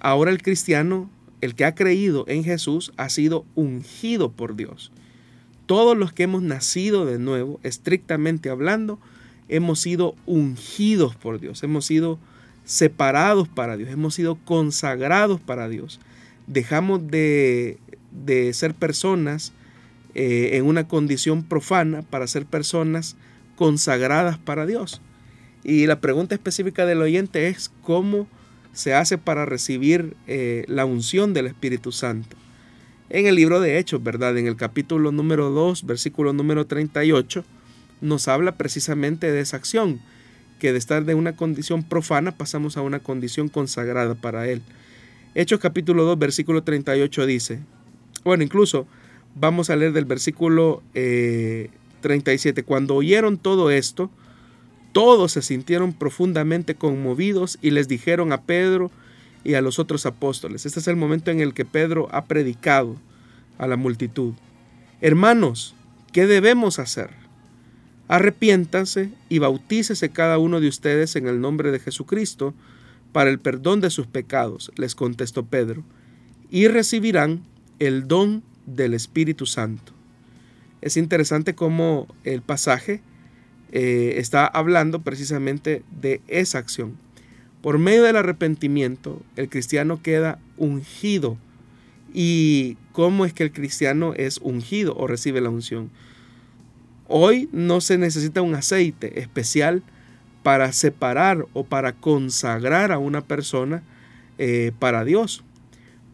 ahora 0.00 0.30
el 0.30 0.42
cristiano, 0.42 1.10
el 1.40 1.54
que 1.54 1.64
ha 1.64 1.74
creído 1.74 2.24
en 2.28 2.44
Jesús, 2.44 2.92
ha 2.96 3.08
sido 3.08 3.44
ungido 3.54 4.30
por 4.30 4.56
Dios. 4.56 4.92
todos 5.66 5.98
los 5.98 6.14
que 6.14 6.22
hemos 6.22 6.40
nacido 6.40 7.04
de 7.04 7.18
nuevo, 7.18 7.60
estrictamente 7.62 8.48
hablando, 8.48 8.98
hemos 9.48 9.80
sido 9.80 10.14
ungidos 10.24 11.14
por 11.14 11.40
Dios, 11.40 11.62
hemos 11.62 11.84
sido 11.84 12.18
separados 12.64 13.48
para 13.48 13.76
Dios, 13.76 13.90
hemos 13.90 14.14
sido 14.14 14.36
consagrados 14.44 15.40
para 15.40 15.68
Dios. 15.68 16.00
Dejamos 16.46 17.06
de, 17.10 17.78
ser 18.52 18.74
personas 18.74 19.52
eh, 20.14 20.50
en 20.54 20.64
una 20.66 20.88
condición 20.88 21.42
profana 21.42 22.02
para 22.02 22.26
ser 22.26 22.46
personas 22.46 23.16
consagradas 23.58 24.38
para 24.38 24.66
Dios. 24.66 25.02
Y 25.64 25.86
la 25.86 26.00
pregunta 26.00 26.36
específica 26.36 26.86
del 26.86 27.02
oyente 27.02 27.48
es 27.48 27.72
cómo 27.82 28.28
se 28.72 28.94
hace 28.94 29.18
para 29.18 29.46
recibir 29.46 30.16
eh, 30.28 30.64
la 30.68 30.84
unción 30.84 31.34
del 31.34 31.48
Espíritu 31.48 31.90
Santo. 31.90 32.36
En 33.10 33.26
el 33.26 33.34
libro 33.34 33.60
de 33.60 33.78
Hechos, 33.78 34.00
¿verdad? 34.00 34.38
En 34.38 34.46
el 34.46 34.54
capítulo 34.54 35.10
número 35.10 35.50
2, 35.50 35.86
versículo 35.86 36.32
número 36.32 36.66
38, 36.66 37.44
nos 38.00 38.28
habla 38.28 38.56
precisamente 38.56 39.32
de 39.32 39.40
esa 39.40 39.56
acción, 39.56 40.00
que 40.60 40.72
de 40.72 40.78
estar 40.78 41.04
de 41.04 41.16
una 41.16 41.34
condición 41.34 41.82
profana 41.82 42.36
pasamos 42.36 42.76
a 42.76 42.82
una 42.82 43.00
condición 43.00 43.48
consagrada 43.48 44.14
para 44.14 44.48
Él. 44.48 44.62
Hechos 45.34 45.58
capítulo 45.58 46.04
2, 46.04 46.16
versículo 46.16 46.62
38 46.62 47.26
dice, 47.26 47.58
bueno, 48.22 48.44
incluso 48.44 48.86
vamos 49.34 49.68
a 49.68 49.74
leer 49.74 49.92
del 49.92 50.04
versículo 50.04 50.84
37, 52.00 52.60
eh, 52.60 52.64
cuando 52.64 52.94
oyeron 52.94 53.38
todo 53.38 53.70
esto, 53.70 54.10
todos 54.92 55.32
se 55.32 55.42
sintieron 55.42 55.92
profundamente 55.92 56.74
conmovidos 56.74 57.58
y 57.62 57.70
les 57.70 57.88
dijeron 57.88 58.32
a 58.32 58.42
Pedro 58.42 58.90
y 59.44 59.54
a 59.54 59.60
los 59.60 59.78
otros 59.78 60.06
apóstoles. 60.06 60.66
Este 60.66 60.80
es 60.80 60.88
el 60.88 60.96
momento 60.96 61.30
en 61.30 61.40
el 61.40 61.54
que 61.54 61.64
Pedro 61.64 62.08
ha 62.10 62.24
predicado 62.24 62.96
a 63.58 63.66
la 63.66 63.76
multitud. 63.76 64.34
Hermanos, 65.00 65.74
¿qué 66.12 66.26
debemos 66.26 66.78
hacer? 66.78 67.10
Arrepiéntanse 68.08 69.10
y 69.28 69.38
bautícese 69.38 70.08
cada 70.08 70.38
uno 70.38 70.60
de 70.60 70.68
ustedes 70.68 71.14
en 71.16 71.28
el 71.28 71.40
nombre 71.40 71.70
de 71.70 71.78
Jesucristo 71.78 72.54
para 73.12 73.30
el 73.30 73.38
perdón 73.38 73.80
de 73.80 73.90
sus 73.90 74.06
pecados, 74.06 74.72
les 74.76 74.94
contestó 74.94 75.44
Pedro, 75.46 75.84
y 76.50 76.68
recibirán 76.68 77.42
el 77.78 78.08
don 78.08 78.42
del 78.66 78.94
Espíritu 78.94 79.46
Santo. 79.46 79.97
Es 80.80 80.96
interesante 80.96 81.54
cómo 81.54 82.06
el 82.24 82.42
pasaje 82.42 83.00
eh, 83.72 84.14
está 84.16 84.46
hablando 84.46 85.02
precisamente 85.02 85.82
de 86.00 86.20
esa 86.28 86.58
acción. 86.58 86.96
Por 87.62 87.78
medio 87.78 88.04
del 88.04 88.16
arrepentimiento, 88.16 89.20
el 89.36 89.48
cristiano 89.48 90.00
queda 90.02 90.38
ungido. 90.56 91.36
¿Y 92.14 92.76
cómo 92.92 93.24
es 93.26 93.32
que 93.32 93.42
el 93.42 93.52
cristiano 93.52 94.14
es 94.14 94.38
ungido 94.38 94.96
o 94.96 95.06
recibe 95.06 95.40
la 95.40 95.50
unción? 95.50 95.90
Hoy 97.08 97.48
no 97.52 97.80
se 97.80 97.98
necesita 97.98 98.42
un 98.42 98.54
aceite 98.54 99.20
especial 99.20 99.82
para 100.42 100.72
separar 100.72 101.46
o 101.52 101.64
para 101.64 101.92
consagrar 101.92 102.92
a 102.92 102.98
una 102.98 103.22
persona 103.22 103.82
eh, 104.38 104.72
para 104.78 105.04
Dios. 105.04 105.42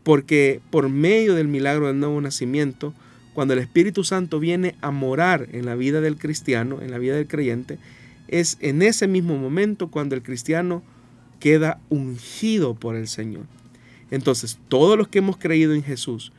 Porque 0.02 0.60
por 0.70 0.88
medio 0.88 1.34
del 1.34 1.48
milagro 1.48 1.88
del 1.88 2.00
nuevo 2.00 2.20
nacimiento, 2.20 2.94
cuando 3.34 3.52
el 3.52 3.60
Espíritu 3.60 4.04
Santo 4.04 4.40
viene 4.40 4.76
a 4.80 4.90
morar 4.90 5.48
en 5.52 5.66
la 5.66 5.74
vida 5.74 6.00
del 6.00 6.16
cristiano, 6.16 6.80
en 6.80 6.90
la 6.90 6.98
vida 6.98 7.16
del 7.16 7.26
creyente, 7.26 7.78
es 8.28 8.56
en 8.60 8.80
ese 8.80 9.06
mismo 9.08 9.36
momento 9.36 9.88
cuando 9.88 10.14
el 10.14 10.22
cristiano 10.22 10.82
queda 11.40 11.80
ungido 11.90 12.74
por 12.74 12.96
el 12.96 13.08
Señor. 13.08 13.44
Entonces, 14.10 14.58
todos 14.68 14.96
los 14.96 15.08
que 15.08 15.18
hemos 15.18 15.36
creído 15.36 15.74
en 15.74 15.82
Jesús, 15.82 16.32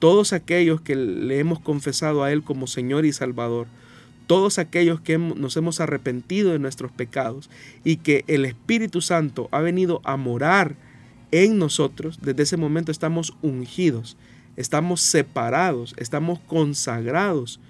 todos 0.00 0.32
aquellos 0.32 0.80
que 0.80 0.96
le 0.96 1.38
hemos 1.38 1.60
confesado 1.60 2.24
a 2.24 2.32
Él 2.32 2.42
como 2.42 2.66
Señor 2.66 3.06
y 3.06 3.12
Salvador, 3.12 3.68
todos 4.26 4.58
aquellos 4.58 5.00
que 5.00 5.18
nos 5.18 5.56
hemos 5.56 5.80
arrepentido 5.80 6.52
de 6.52 6.58
nuestros 6.58 6.90
pecados 6.90 7.50
y 7.84 7.96
que 7.96 8.24
el 8.26 8.44
Espíritu 8.44 9.00
Santo 9.00 9.48
ha 9.52 9.60
venido 9.60 10.00
a 10.04 10.16
morar 10.16 10.76
en 11.32 11.58
nosotros, 11.58 12.18
desde 12.22 12.42
ese 12.42 12.56
momento 12.56 12.90
estamos 12.90 13.34
ungidos 13.42 14.16
estamos 14.56 15.00
separados, 15.00 15.94
estamos 15.96 16.38
consagrados 16.40 17.60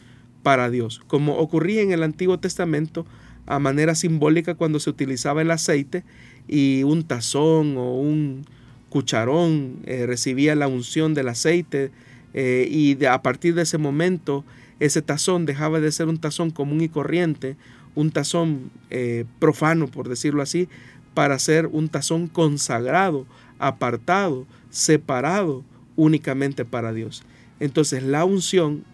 para 0.43 0.71
Dios, 0.71 1.01
como 1.07 1.37
ocurría 1.37 1.83
en 1.83 1.93
el 1.93 2.03
Antiguo 2.03 2.39
Testamento 2.39 3.07
a 3.47 3.59
manera 3.59 3.95
simbólica 3.95 4.55
cuando 4.55 4.81
se 4.81 4.91
utilizaba 4.91 5.43
el 5.43 5.51
aceite 5.51 6.05
y 6.49 6.83
un 6.85 7.05
tazón 7.05 7.77
o 7.77 7.95
un 7.95 8.45
cucharón 8.89 9.79
eh, 9.85 10.07
recibía 10.07 10.55
la 10.55 10.69
unción 10.69 11.15
del 11.15 11.29
aceite 11.29 11.91
eh, 12.33 12.69
y 12.71 13.05
a 13.05 13.23
partir 13.23 13.55
de 13.55 13.63
ese 13.63 13.79
momento 13.79 14.45
ese 14.79 15.03
tazón 15.03 15.47
dejaba 15.47 15.81
de 15.81 15.93
ser 15.93 16.09
un 16.09 16.19
tazón 16.19 16.51
común 16.51 16.81
y 16.81 16.89
corriente, 16.89 17.57
un 17.95 18.11
tazón 18.11 18.71
eh, 18.91 19.25
profano 19.39 19.89
por 19.89 20.09
decirlo 20.09 20.43
así, 20.43 20.69
para 21.15 21.39
ser 21.39 21.67
un 21.67 21.89
tazón 21.89 22.29
consagrado, 22.29 23.27
apartado, 23.59 24.47
separado 24.71 25.65
únicamente 26.01 26.65
para 26.65 26.95
Dios. 26.95 27.23
Entonces 27.61 28.03
la 28.03 28.25
unción 28.25 28.85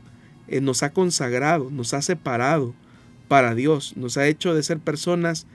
eh, 0.48 0.60
nos 0.60 0.82
ha 0.82 0.92
consagrado, 0.92 1.70
nos 1.70 1.94
ha 1.94 2.02
separado 2.02 2.74
para 3.28 3.54
Dios, 3.54 3.96
nos 3.96 4.16
ha 4.16 4.26
hecho 4.26 4.54
de 4.54 4.64
ser 4.64 4.80
personas 4.80 5.46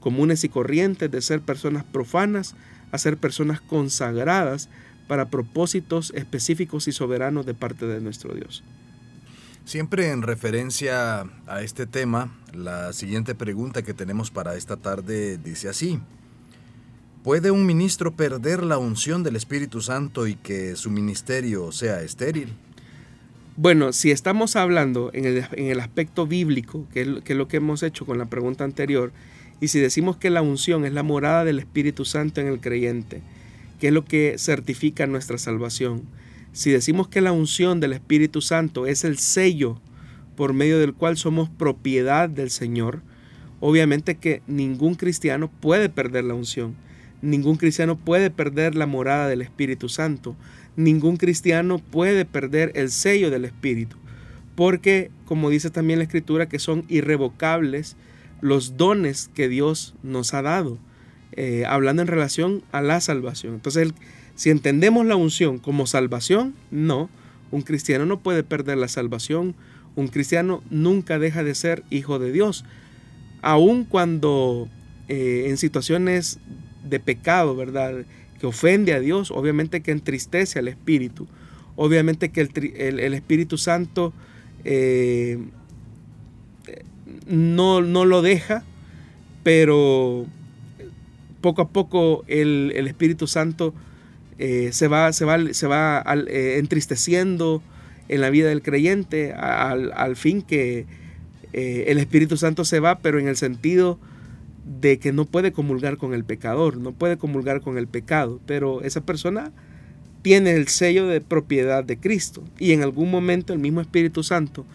comunes 0.00 0.44
y 0.44 0.50
corrientes, 0.50 1.10
de 1.10 1.22
ser 1.22 1.40
personas 1.40 1.84
profanas, 1.84 2.54
a 2.92 2.98
ser 2.98 3.16
personas 3.16 3.62
consagradas 3.62 4.68
para 5.08 5.30
propósitos 5.30 6.12
específicos 6.14 6.88
y 6.88 6.92
soberanos 6.92 7.46
de 7.46 7.54
parte 7.54 7.86
de 7.86 8.02
nuestro 8.02 8.34
Dios. 8.34 8.62
Siempre 9.64 10.10
en 10.10 10.22
referencia 10.22 11.24
a 11.46 11.62
este 11.62 11.86
tema, 11.86 12.36
la 12.52 12.92
siguiente 12.92 13.34
pregunta 13.34 13.82
que 13.82 13.94
tenemos 13.94 14.30
para 14.30 14.56
esta 14.56 14.76
tarde 14.76 15.38
dice 15.38 15.70
así. 15.70 16.00
¿Puede 17.22 17.50
un 17.50 17.66
ministro 17.66 18.14
perder 18.14 18.62
la 18.62 18.78
unción 18.78 19.24
del 19.24 19.34
Espíritu 19.34 19.80
Santo 19.80 20.28
y 20.28 20.36
que 20.36 20.76
su 20.76 20.88
ministerio 20.88 21.72
sea 21.72 22.00
estéril? 22.02 22.48
Bueno, 23.56 23.92
si 23.92 24.12
estamos 24.12 24.54
hablando 24.54 25.10
en 25.12 25.44
el, 25.56 25.80
aspecto 25.80 26.28
bíblico, 26.28 26.86
que 26.92 27.00
es, 27.00 27.36
lo 27.36 27.48
que 27.48 27.56
hemos 27.56 27.82
hecho 27.82 28.06
con 28.06 28.18
la 28.18 28.26
pregunta 28.26 28.62
anterior, 28.62 29.10
y 29.60 29.66
si 29.66 29.80
decimos 29.80 30.16
que 30.16 30.30
la 30.30 30.42
unción 30.42 30.84
es 30.84 30.92
la 30.92 31.02
morada 31.02 31.44
del 31.44 31.58
Espíritu 31.58 32.04
Santo 32.04 32.40
en 32.40 32.46
el 32.46 32.60
creyente, 32.60 33.20
que 33.80 33.88
es 33.88 33.92
lo 33.92 34.04
que 34.04 34.36
certifica 34.38 35.08
nuestra 35.08 35.38
salvación, 35.38 36.02
si 36.52 36.70
decimos 36.70 37.08
que 37.08 37.20
la 37.20 37.32
unción 37.32 37.80
del 37.80 37.94
Espíritu 37.94 38.42
Santo 38.42 38.86
es 38.86 39.02
el 39.02 39.18
sello 39.18 39.80
por 40.36 40.52
medio 40.52 40.78
del 40.78 40.94
cual 40.94 41.16
somos 41.16 41.50
propiedad 41.50 42.28
del 42.28 42.50
Señor, 42.50 43.02
obviamente 43.58 44.14
que 44.14 44.40
ningún 44.46 44.94
cristiano 44.94 45.50
puede 45.60 45.88
perder 45.88 46.22
la 46.22 46.34
unción. 46.34 46.76
Ningún 47.20 47.56
cristiano 47.56 47.96
puede 47.96 48.30
perder 48.30 48.74
la 48.74 48.86
morada 48.86 49.28
del 49.28 49.42
Espíritu 49.42 49.88
Santo. 49.88 50.36
Ningún 50.76 51.16
cristiano 51.16 51.78
puede 51.78 52.24
perder 52.24 52.72
el 52.74 52.90
sello 52.90 53.30
del 53.30 53.44
Espíritu. 53.44 53.96
Porque, 54.54 55.10
como 55.24 55.50
dice 55.50 55.70
también 55.70 55.98
la 55.98 56.04
Escritura, 56.04 56.48
que 56.48 56.58
son 56.58 56.84
irrevocables 56.88 57.96
los 58.40 58.76
dones 58.76 59.30
que 59.34 59.48
Dios 59.48 59.94
nos 60.02 60.34
ha 60.34 60.42
dado, 60.42 60.78
eh, 61.32 61.64
hablando 61.66 62.02
en 62.02 62.08
relación 62.08 62.62
a 62.72 62.80
la 62.82 63.00
salvación. 63.00 63.54
Entonces, 63.54 63.92
si 64.36 64.50
entendemos 64.50 65.04
la 65.06 65.16
unción 65.16 65.58
como 65.58 65.86
salvación, 65.86 66.54
no, 66.70 67.10
un 67.50 67.62
cristiano 67.62 68.06
no 68.06 68.20
puede 68.20 68.42
perder 68.42 68.78
la 68.78 68.88
salvación. 68.88 69.54
Un 69.96 70.08
cristiano 70.08 70.62
nunca 70.70 71.18
deja 71.18 71.42
de 71.42 71.54
ser 71.54 71.82
hijo 71.90 72.18
de 72.18 72.30
Dios. 72.30 72.64
Aun 73.42 73.84
cuando 73.84 74.68
eh, 75.08 75.46
en 75.48 75.56
situaciones 75.56 76.38
de 76.88 77.00
pecado, 77.00 77.56
¿verdad? 77.56 78.04
Que 78.40 78.46
ofende 78.46 78.92
a 78.92 79.00
Dios, 79.00 79.30
obviamente 79.30 79.80
que 79.80 79.90
entristece 79.90 80.58
al 80.58 80.68
Espíritu, 80.68 81.26
obviamente 81.76 82.30
que 82.30 82.40
el, 82.40 83.14
Espíritu 83.14 83.58
Santo 83.58 84.12
eh, 84.64 85.38
no, 87.26 87.80
no, 87.80 88.04
lo 88.04 88.22
deja, 88.22 88.64
pero 89.42 90.26
poco 91.40 91.62
a 91.62 91.68
poco 91.68 92.24
el, 92.26 92.72
Espíritu 92.86 93.26
Santo 93.26 93.74
eh, 94.38 94.70
se 94.72 94.88
va, 94.88 95.12
se 95.12 95.24
va, 95.24 95.38
se 95.52 95.66
va 95.66 96.04
eh, 96.28 96.56
entristeciendo 96.58 97.62
en 98.08 98.20
la 98.20 98.30
vida 98.30 98.48
del 98.48 98.62
creyente 98.62 99.32
al, 99.32 99.92
al 99.94 100.16
fin 100.16 100.42
que 100.42 100.86
el 101.52 101.98
Espíritu 101.98 102.36
Santo 102.36 102.64
se 102.64 102.78
va, 102.78 102.98
pero 102.98 103.18
en 103.18 103.26
el 103.26 103.36
sentido 103.36 103.98
de 104.68 104.98
que 104.98 105.12
no 105.12 105.24
puede 105.24 105.52
comulgar 105.52 105.96
con 105.96 106.12
el 106.12 106.24
pecador, 106.24 106.76
no 106.76 106.92
puede 106.92 107.16
comulgar 107.16 107.62
con 107.62 107.78
el 107.78 107.88
pecado, 107.88 108.38
pero 108.46 108.82
esa 108.82 109.00
persona 109.00 109.50
tiene 110.22 110.52
el 110.52 110.68
sello 110.68 111.06
de 111.06 111.22
propiedad 111.22 111.82
de 111.84 111.98
Cristo 111.98 112.44
y 112.58 112.72
en 112.72 112.82
algún 112.82 113.10
momento 113.10 113.52
el 113.52 113.58
mismo 113.58 113.80
Espíritu 113.80 114.22
Santo 114.22 114.66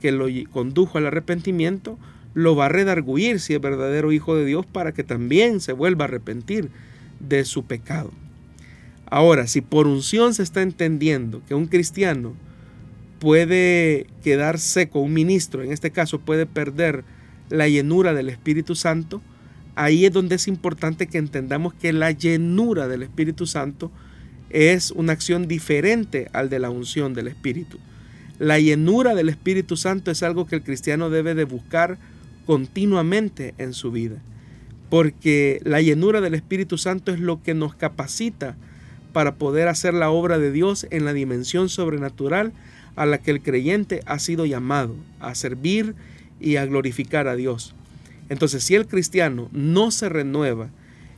que 0.00 0.10
lo 0.10 0.26
condujo 0.50 0.98
al 0.98 1.06
arrepentimiento 1.06 1.96
lo 2.34 2.56
va 2.56 2.66
a 2.66 2.70
redarguir 2.70 3.40
si 3.40 3.54
es 3.54 3.60
verdadero 3.60 4.12
hijo 4.12 4.36
de 4.36 4.44
Dios 4.44 4.66
para 4.66 4.92
que 4.92 5.04
también 5.04 5.60
se 5.60 5.72
vuelva 5.72 6.04
a 6.04 6.08
arrepentir 6.08 6.70
de 7.20 7.44
su 7.44 7.64
pecado. 7.64 8.10
Ahora, 9.08 9.46
si 9.46 9.60
por 9.60 9.86
unción 9.86 10.34
se 10.34 10.42
está 10.42 10.62
entendiendo 10.62 11.40
que 11.46 11.54
un 11.54 11.66
cristiano 11.66 12.34
puede 13.20 14.06
quedar 14.22 14.58
seco, 14.58 15.00
un 15.00 15.14
ministro 15.14 15.62
en 15.62 15.72
este 15.72 15.92
caso 15.92 16.18
puede 16.18 16.46
perder 16.46 17.04
la 17.48 17.68
llenura 17.68 18.12
del 18.12 18.28
Espíritu 18.28 18.74
Santo, 18.74 19.22
ahí 19.76 20.06
es 20.06 20.12
donde 20.12 20.34
es 20.34 20.48
importante 20.48 21.06
que 21.06 21.18
entendamos 21.18 21.74
que 21.74 21.92
la 21.92 22.10
llenura 22.10 22.88
del 22.88 23.02
Espíritu 23.02 23.46
Santo 23.46 23.92
es 24.50 24.90
una 24.90 25.12
acción 25.12 25.46
diferente 25.46 26.28
al 26.32 26.48
de 26.48 26.58
la 26.58 26.70
unción 26.70 27.14
del 27.14 27.28
Espíritu. 27.28 27.78
La 28.38 28.58
llenura 28.58 29.14
del 29.14 29.28
Espíritu 29.28 29.76
Santo 29.76 30.10
es 30.10 30.22
algo 30.22 30.46
que 30.46 30.56
el 30.56 30.62
cristiano 30.62 31.10
debe 31.10 31.34
de 31.34 31.44
buscar 31.44 31.98
continuamente 32.46 33.54
en 33.58 33.72
su 33.72 33.92
vida, 33.92 34.16
porque 34.88 35.60
la 35.64 35.80
llenura 35.80 36.20
del 36.20 36.34
Espíritu 36.34 36.78
Santo 36.78 37.12
es 37.12 37.20
lo 37.20 37.42
que 37.42 37.54
nos 37.54 37.74
capacita 37.74 38.56
para 39.12 39.36
poder 39.36 39.68
hacer 39.68 39.94
la 39.94 40.10
obra 40.10 40.38
de 40.38 40.52
Dios 40.52 40.86
en 40.90 41.04
la 41.04 41.12
dimensión 41.12 41.68
sobrenatural 41.68 42.52
a 42.96 43.04
la 43.06 43.18
que 43.18 43.30
el 43.30 43.42
creyente 43.42 44.00
ha 44.06 44.18
sido 44.18 44.46
llamado, 44.46 44.94
a 45.20 45.34
servir 45.34 45.94
y 46.40 46.56
a 46.56 46.66
glorificar 46.66 47.28
a 47.28 47.36
Dios. 47.36 47.74
Entonces, 48.28 48.64
si 48.64 48.74
el 48.74 48.86
cristiano 48.86 49.48
no 49.52 49.90
se 49.90 50.08
renueva 50.08 50.70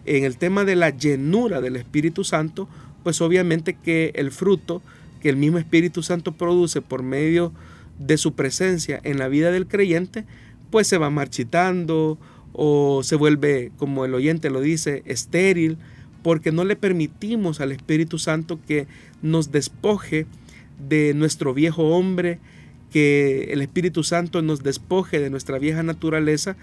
en 0.05 0.25
el 0.25 0.37
tema 0.37 0.65
de 0.65 0.77
la 0.77 0.91
llenura 0.91 1.61
del 1.61 1.77
Espíritu 1.77 2.25
Santo, 2.25 2.69
pues 3.03 3.21
obviamente 3.21 3.75
que 3.75 4.13
el 4.15 4.31
fruto 4.31 4.83
que 5.21 5.29
el 5.29 5.37
mismo 5.37 5.59
Espíritu 5.59 6.03
Santo 6.03 6.33
produce 6.33 6.81
por 6.81 7.03
medio 7.03 7.53
de 7.99 8.17
su 8.17 8.35
presencia 8.35 9.01
en 9.03 9.19
la 9.19 9.29
vida 9.29 9.51
del 9.51 9.67
creyente, 9.67 10.25
pues 10.71 10.87
se 10.87 10.99
va 10.99 11.11
marchitando 11.11 12.19
o 12.53 13.03
se 13.03 13.17
vuelve, 13.17 13.73
como 13.77 14.05
el 14.05 14.15
oyente 14.15 14.51
lo 14.51 14.61
dice, 14.61 15.03
estéril, 15.07 15.79
porque 16.23 16.53
no 16.53 16.65
le 16.65 16.77
permitimos 16.77 17.61
al 17.61 17.73
Espíritu 17.73 18.19
Santo 18.19 18.59
que 18.67 18.87
nos 19.23 19.51
despoje 19.51 20.27
de 20.89 21.15
nuestro 21.15 21.55
viejo 21.55 21.89
hombre, 21.97 22.39
que 22.93 23.49
el 23.51 23.61
Espíritu 23.61 24.03
Santo 24.05 24.43
nos 24.43 24.63
despoje 24.63 25.21
de 25.21 25.31
nuestra 25.31 25.59
vieja 25.59 25.83
naturaleza, 25.83 26.57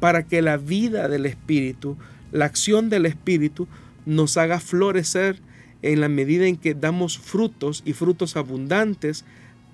para 0.00 0.26
que 0.26 0.42
la 0.42 0.56
vida 0.56 1.08
del 1.08 1.26
Espíritu, 1.26 1.96
la 2.32 2.46
acción 2.46 2.90
del 2.90 3.06
Espíritu, 3.06 3.68
nos 4.06 4.36
haga 4.36 4.58
florecer 4.58 5.38
en 5.82 6.00
la 6.00 6.08
medida 6.08 6.46
en 6.46 6.56
que 6.56 6.74
damos 6.74 7.18
frutos 7.18 7.82
y 7.84 7.92
frutos 7.92 8.36
abundantes 8.36 9.24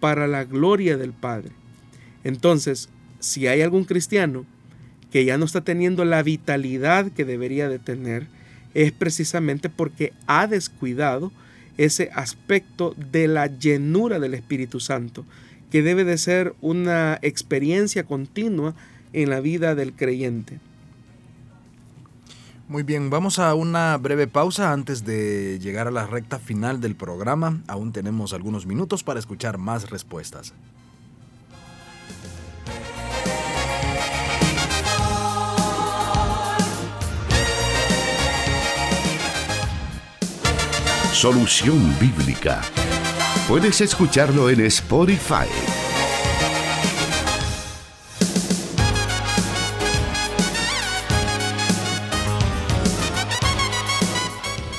para 0.01 0.27
la 0.27 0.45
gloria 0.45 0.97
del 0.97 1.12
Padre. 1.12 1.51
Entonces, 2.24 2.89
si 3.20 3.47
hay 3.47 3.62
algún 3.62 3.85
cristiano 3.85 4.45
que 5.11 5.24
ya 5.24 5.39
no 5.39 5.45
está 5.45 5.62
teniendo 5.62 6.05
la 6.05 6.22
vitalidad 6.22 7.11
que 7.12 7.24
debería 7.24 7.68
de 7.68 7.79
tener, 7.79 8.27
es 8.74 8.93
precisamente 8.93 9.70
porque 9.70 10.12
ha 10.27 10.47
descuidado 10.47 11.33
ese 11.79 12.11
aspecto 12.14 12.95
de 13.11 13.29
la 13.29 13.47
llenura 13.47 14.18
del 14.18 14.35
Espíritu 14.35 14.81
Santo, 14.81 15.24
que 15.70 15.83
debe 15.83 16.05
de 16.05 16.18
ser 16.18 16.55
una 16.61 17.18
experiencia 17.22 18.05
continua 18.05 18.74
en 19.17 19.31
la 19.31 19.41
vida 19.41 19.75
del 19.75 19.95
creyente. 19.95 20.61
Muy 22.69 22.83
bien, 22.83 23.09
vamos 23.09 23.39
a 23.39 23.55
una 23.55 23.97
breve 23.97 24.27
pausa 24.27 24.73
antes 24.73 25.07
de 25.07 25.59
llegar 25.59 25.89
a 25.89 25.91
la 25.91 26.07
recta 26.07 26.39
final 26.39 26.81
del 26.83 26.97
programa. 26.97 27.62
Aún 27.67 27.93
tenemos 27.93 28.35
algunos 28.35 28.67
minutos 28.67 29.03
para 29.03 29.19
escuchar 29.19 29.57
más 29.57 29.89
respuestas. 29.89 30.53
Solución 41.12 41.99
Bíblica. 41.99 42.61
Puedes 43.49 43.81
escucharlo 43.81 44.51
en 44.51 44.61
Spotify. 44.61 45.76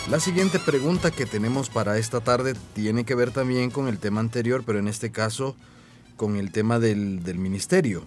La 0.10 0.22
siguiente 0.22 0.58
pregunta 0.58 1.12
que 1.12 1.26
tenemos 1.26 1.70
para 1.70 1.98
esta 1.98 2.22
tarde 2.22 2.54
tiene 2.74 3.04
que 3.04 3.14
ver 3.14 3.32
también 3.32 3.70
con 3.70 3.90
el 3.90 3.98
tema 3.98 4.22
anterior, 4.22 4.64
pero 4.66 4.80
en 4.80 4.88
este 4.88 5.12
caso 5.12 5.58
con 6.16 6.38
el 6.38 6.50
tema 6.54 6.80
del, 6.80 7.20
ministerio. 7.36 8.06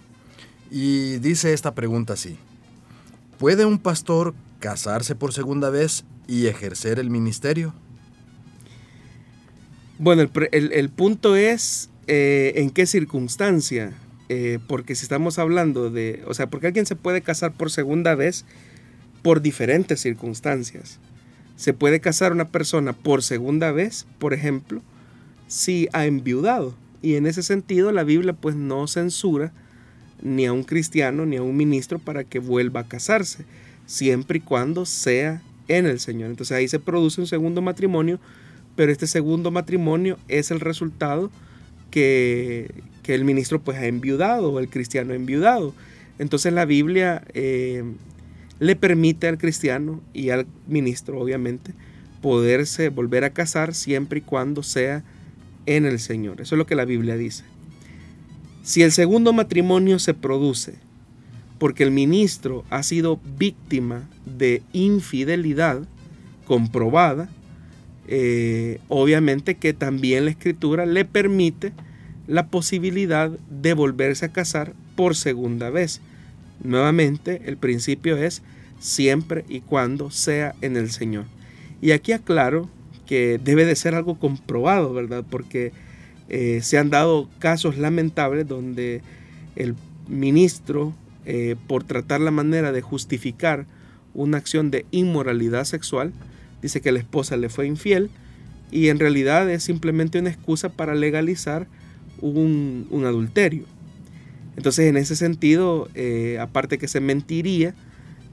Y 0.71 1.17
dice 1.19 1.53
esta 1.53 1.75
pregunta 1.75 2.13
así. 2.13 2.39
¿Puede 3.37 3.65
un 3.65 3.77
pastor 3.77 4.33
casarse 4.59 5.13
por 5.13 5.31
segunda 5.31 5.69
vez 5.69 6.03
y 6.27 6.47
ejercer 6.47 6.97
el 6.97 7.11
ministerio? 7.11 7.71
Bueno, 9.99 10.27
el, 10.51 10.89
punto 10.89 11.35
es 11.35 11.91
eh, 12.07 12.53
en 12.55 12.71
qué 12.71 12.87
circunstancia, 12.87 13.93
eh, 14.27 14.57
porque 14.67 14.95
si 14.95 15.03
estamos 15.03 15.37
hablando 15.37 15.91
de, 15.91 16.23
o 16.25 16.33
sea, 16.33 16.47
porque 16.47 16.65
alguien 16.65 16.87
se 16.87 16.95
puede 16.95 17.21
casar 17.21 17.51
por 17.51 17.69
segunda 17.69 18.15
vez 18.15 18.43
por 19.21 19.43
diferentes 19.43 20.01
circunstancias. 20.01 20.99
Se 21.61 21.73
puede 21.73 21.99
casar 21.99 22.31
una 22.31 22.47
persona 22.47 22.93
por 22.93 23.21
segunda 23.21 23.71
vez, 23.71 24.07
por 24.17 24.33
ejemplo, 24.33 24.81
si 25.45 25.87
ha 25.93 26.07
enviudado. 26.07 26.73
Y 27.03 27.15
en 27.15 27.27
ese 27.27 27.43
sentido 27.43 27.91
la 27.91 28.03
Biblia 28.03 28.33
pues 28.33 28.55
no 28.55 28.87
censura 28.87 29.53
ni 30.23 30.47
a 30.47 30.53
un 30.53 30.63
cristiano 30.63 31.27
ni 31.27 31.35
a 31.35 31.43
un 31.43 31.55
ministro 31.55 31.99
para 31.99 32.23
que 32.23 32.39
vuelva 32.39 32.79
a 32.79 32.87
casarse, 32.87 33.45
siempre 33.85 34.39
y 34.39 34.41
cuando 34.41 34.87
sea 34.87 35.43
en 35.67 35.85
el 35.85 35.99
Señor. 35.99 36.31
Entonces 36.31 36.57
ahí 36.57 36.67
se 36.67 36.79
produce 36.79 37.21
un 37.21 37.27
segundo 37.27 37.61
matrimonio 37.61 38.19
pero 38.75 38.91
este 38.91 39.07
segundo 39.07 39.51
matrimonio 39.51 40.17
es 40.27 40.51
el 40.51 40.59
resultado 40.59 41.29
que, 41.89 42.83
el 43.05 43.25
ministro 43.25 43.61
pues 43.61 43.77
ha 43.77 43.87
enviudado 43.87 44.53
o 44.53 44.59
el 44.59 44.69
cristiano 44.69 45.11
ha 45.11 45.17
enviudado. 45.17 45.73
Entonces 46.17 46.53
la 46.53 46.63
Biblia 46.63 47.23
eh, 47.33 47.83
le 48.61 48.75
permite 48.75 49.27
al 49.27 49.39
cristiano 49.39 50.01
y 50.13 50.29
al 50.29 50.45
ministro 50.67 51.19
obviamente 51.19 51.73
poderse 52.21 52.89
volver 52.89 53.23
a 53.23 53.31
casar 53.31 53.73
siempre 53.73 54.19
y 54.19 54.21
cuando 54.21 54.61
sea 54.61 55.03
en 55.65 55.87
el 55.87 55.97
Señor. 55.99 56.41
Eso 56.41 56.53
es 56.53 56.59
lo 56.59 56.67
que 56.67 56.75
la 56.75 56.85
Biblia 56.85 57.17
dice. 57.17 57.43
Si 58.61 58.83
el 58.83 58.91
segundo 58.91 59.33
matrimonio 59.33 59.97
se 59.97 60.13
produce 60.13 60.75
porque 61.57 61.81
el 61.81 61.89
ministro 61.89 62.63
ha 62.69 62.83
sido 62.83 63.19
víctima 63.35 64.07
de 64.25 64.61
infidelidad 64.73 65.81
comprobada, 66.45 67.29
eh, 68.07 68.79
obviamente 68.89 69.55
que 69.55 69.73
también 69.73 70.25
la 70.25 70.31
escritura 70.31 70.85
le 70.85 71.03
permite 71.03 71.73
la 72.27 72.45
posibilidad 72.45 73.31
de 73.49 73.73
volverse 73.73 74.25
a 74.25 74.31
casar 74.31 74.73
por 74.95 75.15
segunda 75.15 75.71
vez. 75.71 75.99
Nuevamente, 76.63 77.41
el 77.45 77.57
principio 77.57 78.17
es 78.17 78.41
siempre 78.79 79.45
y 79.47 79.61
cuando 79.61 80.11
sea 80.11 80.55
en 80.61 80.77
el 80.77 80.91
Señor. 80.91 81.25
Y 81.81 81.91
aquí 81.91 82.11
aclaro 82.11 82.69
que 83.05 83.39
debe 83.43 83.65
de 83.65 83.75
ser 83.75 83.95
algo 83.95 84.19
comprobado, 84.19 84.93
¿verdad? 84.93 85.23
Porque 85.29 85.71
eh, 86.29 86.61
se 86.61 86.77
han 86.77 86.89
dado 86.89 87.29
casos 87.39 87.77
lamentables 87.77 88.47
donde 88.47 89.01
el 89.55 89.75
ministro, 90.07 90.93
eh, 91.25 91.55
por 91.67 91.83
tratar 91.83 92.21
la 92.21 92.31
manera 92.31 92.71
de 92.71 92.81
justificar 92.81 93.65
una 94.13 94.37
acción 94.37 94.71
de 94.71 94.85
inmoralidad 94.91 95.65
sexual, 95.65 96.13
dice 96.61 96.81
que 96.81 96.91
la 96.91 96.99
esposa 96.99 97.37
le 97.37 97.49
fue 97.49 97.67
infiel 97.67 98.09
y 98.71 98.87
en 98.87 98.99
realidad 98.99 99.49
es 99.49 99.63
simplemente 99.63 100.19
una 100.19 100.29
excusa 100.29 100.69
para 100.69 100.95
legalizar 100.95 101.67
un, 102.21 102.87
adulterio. 103.05 103.65
Entonces 104.57 104.87
en 104.87 104.97
ese 104.97 105.15
sentido, 105.15 105.89
eh, 105.95 106.37
aparte 106.39 106.77
que 106.77 106.87
se 106.87 106.99
mentiría, 106.99 107.73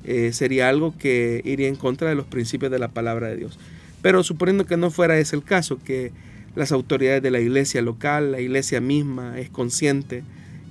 eh, 0.04 0.32
sería 0.32 0.68
algo 0.68 0.96
que 0.96 1.42
iría 1.44 1.68
en 1.68 1.76
contra 1.76 2.08
de 2.08 2.14
los 2.14 2.26
principios 2.26 2.70
de 2.70 2.78
la 2.78 2.88
palabra 2.88 3.28
de 3.28 3.36
Dios. 3.36 3.58
Pero 4.02 4.22
suponiendo 4.22 4.66
que 4.66 4.76
no 4.76 4.90
fuera 4.90 5.18
ese 5.18 5.36
el 5.36 5.44
caso, 5.44 5.78
que 5.78 6.12
las 6.54 6.72
autoridades 6.72 7.22
de 7.22 7.30
la 7.30 7.40
iglesia 7.40 7.82
local, 7.82 8.32
la 8.32 8.40
iglesia 8.40 8.80
misma 8.80 9.38
es 9.38 9.50
consciente 9.50 10.24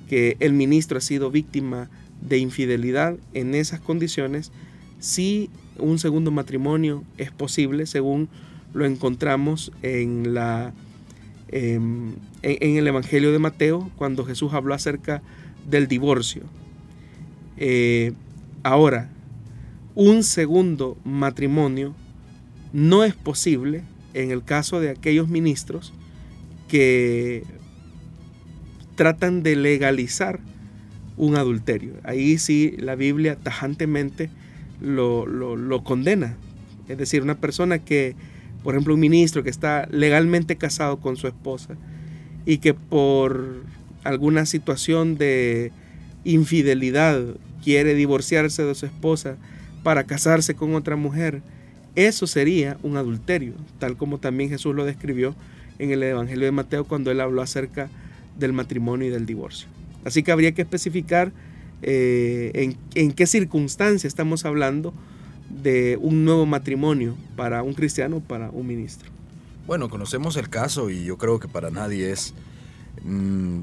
que 0.09 0.37
el 0.39 0.53
ministro 0.53 0.97
ha 0.97 1.01
sido 1.01 1.31
víctima 1.31 1.89
de 2.21 2.37
infidelidad 2.37 3.15
en 3.33 3.53
esas 3.55 3.79
condiciones, 3.79 4.51
sí 4.99 5.49
un 5.77 5.99
segundo 5.99 6.31
matrimonio 6.31 7.03
es 7.17 7.31
posible 7.31 7.85
según 7.85 8.29
lo 8.73 8.85
encontramos 8.85 9.71
en, 9.81 10.33
la, 10.33 10.73
em, 11.49 12.13
en, 12.41 12.77
el 12.77 12.87
Evangelio 12.87 13.31
de 13.31 13.39
Mateo 13.39 13.89
cuando 13.95 14.25
Jesús 14.25 14.53
habló 14.53 14.73
acerca 14.73 15.21
del 15.69 15.87
divorcio. 15.87 16.43
Eh, 17.57 18.13
ahora, 18.63 19.09
un 19.95 20.23
segundo 20.23 20.97
matrimonio 21.03 21.95
no 22.73 23.03
es 23.03 23.15
posible 23.15 23.83
en 24.13 24.31
el 24.31 24.43
caso 24.43 24.79
de 24.79 24.89
aquellos 24.89 25.27
ministros 25.27 25.93
que 26.67 27.43
tratan 28.95 29.43
de 29.43 29.55
legalizar 29.55 30.39
un 31.17 31.35
adulterio. 31.35 31.93
Ahí 32.03 32.37
sí 32.37 32.75
la 32.77 32.95
Biblia 32.95 33.37
tajantemente 33.37 34.29
lo, 34.81 35.83
condena. 35.83 36.35
Es 36.87 36.97
decir, 36.97 37.21
una 37.21 37.35
persona 37.35 37.79
que, 37.79 38.15
por 38.67 38.75
ejemplo, 38.75 38.95
un 38.95 38.99
ministro 38.99 39.43
que 39.43 39.49
está 39.49 39.87
legalmente 39.91 40.57
casado 40.57 40.97
con 40.97 41.15
su 41.15 41.25
esposa 41.27 41.77
y 42.45 42.57
que 42.57 42.73
por 42.73 43.63
alguna 44.03 44.45
situación 44.45 45.17
de 45.17 45.71
infidelidad 46.25 47.21
quiere 47.63 47.95
divorciarse 47.95 48.65
de 48.65 48.75
su 48.75 48.85
esposa 48.85 49.37
para 49.83 50.03
casarse 50.03 50.53
con 50.53 50.75
otra 50.75 50.97
mujer, 50.97 51.41
eso 51.95 52.27
sería 52.27 52.77
un 52.83 52.97
adulterio, 52.97 53.53
tal 53.79 53.95
como 53.95 54.17
también 54.17 54.49
Jesús 54.49 54.75
lo 54.75 54.83
describió 54.83 55.33
en 55.79 55.91
el 55.91 56.03
Evangelio 56.03 56.43
de 56.43 56.51
Mateo 56.51 56.83
cuando 56.83 57.09
él 57.09 57.21
habló 57.21 57.41
acerca 57.41 57.89
del 58.37 58.51
matrimonio 58.51 59.07
y 59.07 59.11
del 59.11 59.25
divorcio. 59.25 59.69
Así 60.03 60.23
que 60.23 60.33
habría 60.33 60.51
que 60.51 60.63
especificar 60.63 61.31
eh, 61.83 62.51
en, 62.53 62.75
en 62.95 63.13
qué 63.13 63.27
circunstancia 63.27 64.09
estamos 64.09 64.43
hablando 64.43 64.93
de 65.49 65.97
un 66.01 66.25
nuevo 66.25 66.45
matrimonio 66.45 67.15
para 67.35 67.63
un 67.63 67.73
cristiano, 67.73 68.19
para 68.19 68.49
un 68.49 68.67
ministro. 68.67 69.09
Bueno, 69.65 69.89
conocemos 69.89 70.37
el 70.37 70.49
caso 70.49 70.89
y 70.89 71.03
yo 71.03 71.17
creo 71.17 71.39
que 71.39 71.47
para 71.47 71.69
nadie 71.69 72.11
es 72.11 72.33
mm, 73.03 73.61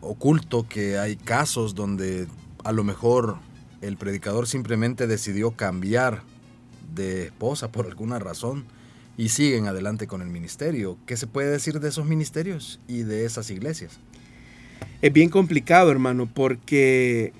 oculto 0.00 0.66
que 0.68 0.98
hay 0.98 1.16
casos 1.16 1.74
donde 1.74 2.26
a 2.64 2.72
lo 2.72 2.84
mejor 2.84 3.38
el 3.80 3.96
predicador 3.96 4.46
simplemente 4.46 5.06
decidió 5.06 5.52
cambiar 5.52 6.22
de 6.94 7.26
esposa 7.26 7.70
por 7.70 7.86
alguna 7.86 8.18
razón 8.18 8.64
y 9.16 9.30
siguen 9.30 9.66
adelante 9.66 10.06
con 10.06 10.22
el 10.22 10.28
ministerio. 10.28 10.98
¿Qué 11.06 11.16
se 11.16 11.26
puede 11.26 11.50
decir 11.50 11.80
de 11.80 11.88
esos 11.88 12.06
ministerios 12.06 12.80
y 12.86 13.02
de 13.02 13.24
esas 13.24 13.50
iglesias? 13.50 13.98
Es 15.02 15.12
bien 15.12 15.28
complicado, 15.28 15.90
hermano, 15.90 16.28
porque 16.32 17.32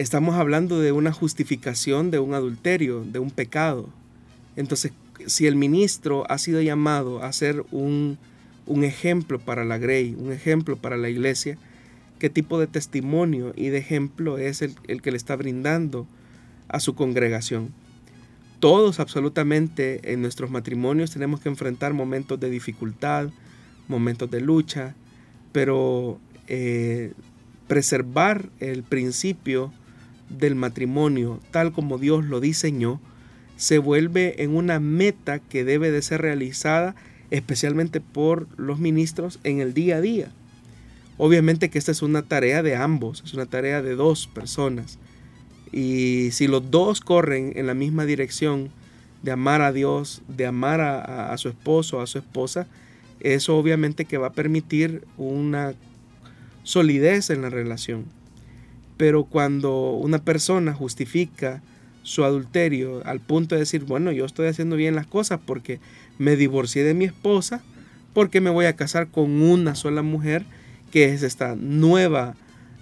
estamos 0.00 0.36
hablando 0.36 0.80
de 0.80 0.92
una 0.92 1.12
justificación 1.12 2.10
de 2.10 2.18
un 2.18 2.32
adulterio, 2.32 3.04
de 3.04 3.18
un 3.18 3.30
pecado. 3.30 3.90
Entonces, 4.56 4.92
si 5.26 5.46
el 5.46 5.56
ministro 5.56 6.24
ha 6.30 6.38
sido 6.38 6.62
llamado 6.62 7.22
a 7.22 7.30
ser 7.34 7.66
un, 7.70 8.16
ejemplo 8.66 9.38
para 9.38 9.66
la 9.66 9.76
Grey, 9.76 10.16
un 10.18 10.32
ejemplo 10.32 10.76
para 10.76 10.96
la 10.96 11.10
iglesia, 11.10 11.58
¿qué 12.18 12.30
tipo 12.30 12.58
de 12.58 12.66
testimonio 12.66 13.52
y 13.56 13.68
de 13.68 13.76
ejemplo 13.76 14.38
es 14.38 14.62
el, 14.62 14.74
el 14.88 15.02
que 15.02 15.10
le 15.10 15.18
está 15.18 15.36
brindando 15.36 16.06
a 16.68 16.80
su 16.80 16.94
congregación? 16.94 17.68
Todos 18.58 19.00
absolutamente 19.00 20.12
en 20.14 20.22
nuestros 20.22 20.50
matrimonios 20.50 21.10
tenemos 21.10 21.40
que 21.40 21.50
enfrentar 21.50 21.92
momentos 21.92 22.40
de 22.40 22.48
dificultad, 22.48 23.28
momentos 23.86 24.30
de 24.30 24.40
lucha, 24.40 24.94
pero 25.52 26.18
eh, 26.46 27.12
preservar 27.68 28.48
el 28.60 28.82
principio 28.82 29.74
del 30.30 30.54
matrimonio 30.54 31.40
tal 31.50 31.72
como 31.72 31.98
Dios 31.98 32.24
lo 32.24 32.40
diseñó, 32.40 33.00
se 33.56 33.78
vuelve 33.78 34.42
en 34.42 34.56
una 34.56 34.80
meta 34.80 35.38
que 35.38 35.64
debe 35.64 35.90
de 35.90 36.00
ser 36.00 36.22
realizada 36.22 36.94
especialmente 37.30 38.00
por 38.00 38.48
los 38.58 38.78
ministros 38.78 39.38
en 39.44 39.60
el 39.60 39.74
día 39.74 39.96
a 39.96 40.00
día. 40.00 40.32
Obviamente 41.18 41.68
que 41.68 41.78
esta 41.78 41.92
es 41.92 42.02
una 42.02 42.22
tarea 42.22 42.62
de 42.62 42.76
ambos, 42.76 43.22
es 43.24 43.34
una 43.34 43.46
tarea 43.46 43.82
de 43.82 43.94
dos 43.94 44.26
personas. 44.26 44.98
Y 45.72 46.30
si 46.32 46.48
los 46.48 46.70
dos 46.70 47.00
corren 47.00 47.52
en 47.56 47.66
la 47.66 47.74
misma 47.74 48.06
dirección 48.06 48.70
de 49.22 49.32
amar 49.32 49.60
a 49.60 49.72
Dios, 49.72 50.22
de 50.28 50.46
amar 50.46 50.80
a, 50.80 51.32
a 51.32 51.36
su 51.36 51.50
esposo, 51.50 52.00
a 52.00 52.06
su 52.06 52.18
esposa, 52.18 52.66
eso 53.20 53.56
obviamente 53.58 54.06
que 54.06 54.16
va 54.16 54.28
a 54.28 54.32
permitir 54.32 55.04
una 55.18 55.74
solidez 56.62 57.30
en 57.30 57.42
la 57.42 57.50
relación. 57.50 58.06
Pero 59.00 59.24
cuando 59.24 59.92
una 59.92 60.18
persona 60.18 60.74
justifica 60.74 61.62
su 62.02 62.22
adulterio 62.22 63.00
al 63.06 63.18
punto 63.18 63.54
de 63.54 63.60
decir, 63.60 63.84
bueno, 63.84 64.12
yo 64.12 64.26
estoy 64.26 64.48
haciendo 64.48 64.76
bien 64.76 64.94
las 64.94 65.06
cosas 65.06 65.40
porque 65.42 65.80
me 66.18 66.36
divorcié 66.36 66.84
de 66.84 66.92
mi 66.92 67.06
esposa, 67.06 67.62
porque 68.12 68.42
me 68.42 68.50
voy 68.50 68.66
a 68.66 68.76
casar 68.76 69.08
con 69.08 69.40
una 69.40 69.74
sola 69.74 70.02
mujer, 70.02 70.44
que 70.92 71.14
es 71.14 71.22
esta 71.22 71.56
nueva 71.56 72.34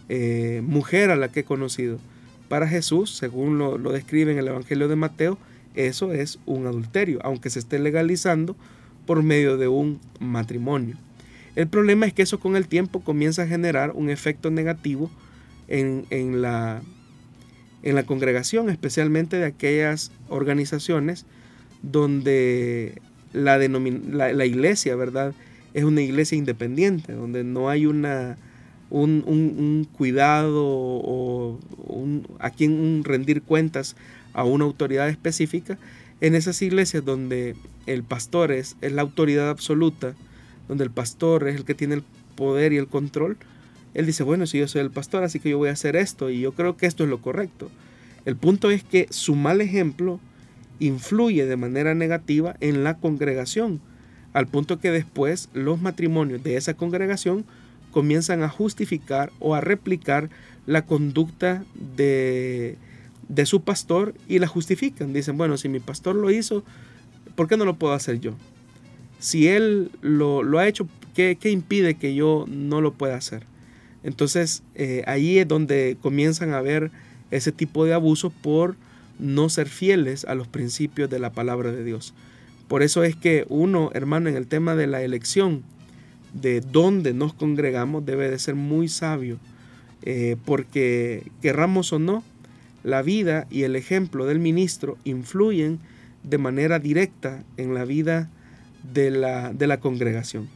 eh, 0.09 0.61
mujer 0.66 1.12
a 1.12 1.14
la 1.14 1.29
que 1.29 1.41
he 1.41 1.45
conocido. 1.45 2.01
Para 2.49 2.66
Jesús, 2.66 3.14
según 3.14 3.57
lo, 3.57 3.79
lo 3.79 3.93
describe 3.93 4.33
en 4.33 4.39
el 4.39 4.49
Evangelio 4.49 4.89
de 4.89 4.97
Mateo, 4.97 5.39
eso 5.77 6.12
es 6.12 6.41
un 6.47 6.66
adulterio, 6.66 7.21
aunque 7.23 7.49
se 7.49 7.61
esté 7.61 7.79
legalizando 7.79 8.57
por 9.07 9.23
medio 9.23 9.57
de 9.57 9.69
un 9.69 10.01
matrimonio. 10.19 10.97
El 11.55 11.69
problema 11.69 12.07
es 12.07 12.12
que 12.12 12.23
eso 12.23 12.41
con 12.41 12.57
el 12.57 12.66
tiempo 12.66 13.05
comienza 13.05 13.43
a 13.43 13.47
generar 13.47 13.93
un 13.93 14.11
efecto 14.11 14.51
negativo 14.51 15.12
en, 15.69 16.43
la, 16.43 16.83
en 17.83 17.95
la 17.95 18.03
congregación, 18.05 18.71
especialmente 18.71 19.37
de 19.37 19.45
aquellas 19.45 20.11
organizaciones 20.29 21.27
donde 21.83 23.01
la, 23.33 23.59
la, 23.59 24.47
iglesia, 24.47 24.97
¿verdad? 24.97 25.35
Es 25.75 25.85
una 25.85 26.01
iglesia 26.01 26.37
independiente, 26.37 27.12
donde 27.12 27.45
no 27.45 27.69
hay 27.69 27.87
una, 27.87 28.37
un, 28.91 29.87
cuidado 29.97 30.64
o 30.66 31.59
a 32.39 32.51
quien 32.51 33.05
rendir 33.05 33.43
cuentas 33.43 33.97
a 34.33 34.45
una 34.45 34.64
autoridad 34.64 35.09
específica. 35.09 35.79
En 36.21 36.35
esas 36.35 36.61
iglesias 36.62 37.05
donde 37.05 37.55
el 37.87 38.03
pastor 38.03 38.51
es, 38.51 38.77
es 38.81 38.93
la 38.93 39.03
autoridad 39.03 39.51
absoluta, 39.51 40.14
donde 40.66 40.85
el 40.85 40.91
pastor 40.91 41.49
es 41.49 41.57
el 41.57 41.64
que 41.64 41.75
tiene 41.75 41.95
el 41.97 42.05
poder 42.35 42.73
y 42.73 42.77
el 42.77 42.87
control, 42.87 43.37
él 43.95 44.07
dice, 44.07 44.22
bueno, 44.22 44.47
si 44.47 44.59
yo 44.59 44.68
soy 44.68 44.82
el 44.82 44.91
pastor, 44.91 45.24
así 45.24 45.41
que 45.41 45.51
yo 45.51 45.59
voy 45.59 45.68
a 45.68 45.72
hacer 45.72 45.97
esto 45.97 46.30
y 46.30 46.41
yo 46.41 46.53
creo 46.53 46.76
que 46.76 46.86
esto 46.86 47.05
es 47.05 47.11
lo 47.11 47.20
correcto. 47.20 47.70
El 48.24 48.36
punto 48.36 48.70
es 48.70 48.84
que 48.84 49.07
su 49.11 49.34
mal 49.34 49.61
ejemplo 49.61 50.20
influye 50.78 51.47
de 51.47 51.57
manera 51.57 51.95
negativa 51.95 52.57
en 52.61 52.84
la 52.84 52.99
congregación, 52.99 53.80
al 54.32 54.47
punto 54.47 54.78
que 54.78 54.91
después 54.91 55.49
los 55.53 55.80
matrimonios 55.80 56.43
de 56.43 56.57
esa 56.57 56.74
congregación 56.74 57.45
comienzan 57.91 58.43
a 58.43 58.49
justificar 58.49 59.32
o 59.41 59.55
a 59.55 59.61
replicar 59.61 60.28
la 60.66 60.84
conducta 60.84 61.64
de, 61.97 62.76
de 63.28 63.47
su 63.47 63.62
pastor 63.62 64.14
y 64.28 64.39
la 64.39 64.47
justifican. 64.47 65.12
Dicen, 65.12 65.39
bueno, 65.39 65.57
si 65.57 65.68
mi 65.68 65.80
pastor 65.80 66.14
lo 66.14 66.30
hizo, 66.30 66.62
¿por 67.34 67.49
qué 67.49 67.57
no 67.57 67.64
lo 67.64 67.76
puedo 67.76 67.95
hacer 67.95 68.20
yo? 68.20 68.34
Si 69.18 69.49
él 69.49 69.91
lo, 70.03 70.43
lo 70.43 70.59
ha 70.59 70.68
hecho, 70.68 70.86
¿qué, 71.14 71.39
¿qué 71.41 71.51
impide 71.51 71.95
que 71.95 72.14
yo 72.14 72.45
no 72.47 72.80
lo 72.80 72.93
pueda 72.93 73.16
hacer? 73.16 73.45
Entonces 74.03 74.63
eh, 74.75 75.03
ahí 75.07 75.39
es 75.39 75.49
donde 75.49 75.97
comienzan 76.01 76.55
a 76.55 76.61
ver 76.61 76.91
ese 77.31 77.53
tipo 77.53 77.85
de 77.85 77.95
abuso 77.95 78.31
por 78.31 78.77
no 79.19 79.49
ser 79.49 79.69
fieles 79.69 80.25
a 80.25 80.35
los 80.35 80.47
principios 80.49 81.11
de 81.11 81.19
la 81.19 81.33
palabra 81.33 81.73
de 81.73 81.85
Dios. 81.85 82.15
Por 82.69 82.83
eso 82.83 83.03
es 83.03 83.17
que 83.17 83.47
uno, 83.49 83.91
hermano, 83.95 84.29
en 84.29 84.37
el 84.37 84.47
tema 84.47 84.75
de 84.75 84.87
la 84.87 85.03
elección, 85.03 85.63
de 86.35 86.61
dónde 86.61 87.15
nos 87.15 87.33
congregamos, 87.33 88.05
debe 88.05 88.31
de 88.31 88.39
ser 88.39 88.55
muy 88.55 88.89
sabio, 88.89 89.39
eh, 90.03 90.37
porque 90.45 91.31
querramos 91.41 91.93
o 91.93 91.99
no, 91.99 92.23
la 92.85 93.03
vida 93.03 93.47
y 93.51 93.63
el 93.63 93.75
ejemplo 93.75 94.27
del 94.27 94.39
ministro 94.39 94.97
influyen 95.05 95.81
de 96.23 96.39
manera 96.39 96.79
directa 96.79 97.43
en 97.57 97.75
la 97.75 97.85
vida 97.85 98.31
de 98.93 99.11
la, 99.11 99.53
de 99.53 99.67
la 99.67 99.81
congregación. 99.81 100.49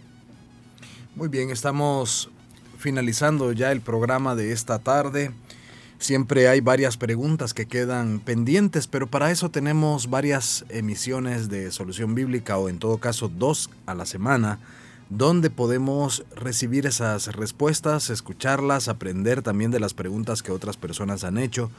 Muy 1.15 1.29
bien, 1.29 1.51
estamos 1.51 2.31
finalizando 2.83 3.53
ya 3.53 3.73
el 3.73 3.81
programa 3.81 4.35
de 4.35 4.53
esta 4.53 4.79
tarde. 4.81 5.31
Siempre 5.99 6.49
hay 6.49 6.61
varias 6.61 6.97
preguntas 6.97 7.55
que 7.55 7.67
quedan 7.67 8.19
pendientes, 8.19 8.89
pero 8.89 9.07
para 9.07 9.31
eso 9.31 9.51
tenemos 9.51 10.11
varias 10.11 10.65
emisiones 10.69 11.49
de 11.49 11.71
solución 11.71 12.17
bíblica 12.17 12.59
o 12.59 12.69
en 12.69 12.81
todo 12.81 12.99
caso 12.99 13.29
dos 13.29 13.71
a 13.87 13.95
la 13.95 14.05
semana, 14.05 14.59
donde 15.11 15.49
podemos 15.49 16.25
recibir 16.35 16.87
esas 16.87 17.29
respuestas, 17.37 18.11
escucharlas, 18.11 18.89
aprender 18.89 19.43
también 19.43 19.71
de 19.71 19.79
las 19.79 19.95
preguntas 19.95 20.43
que 20.43 20.51
otras 20.51 20.77
personas 20.77 21.23
han 21.23 21.39
hecho. 21.39 21.71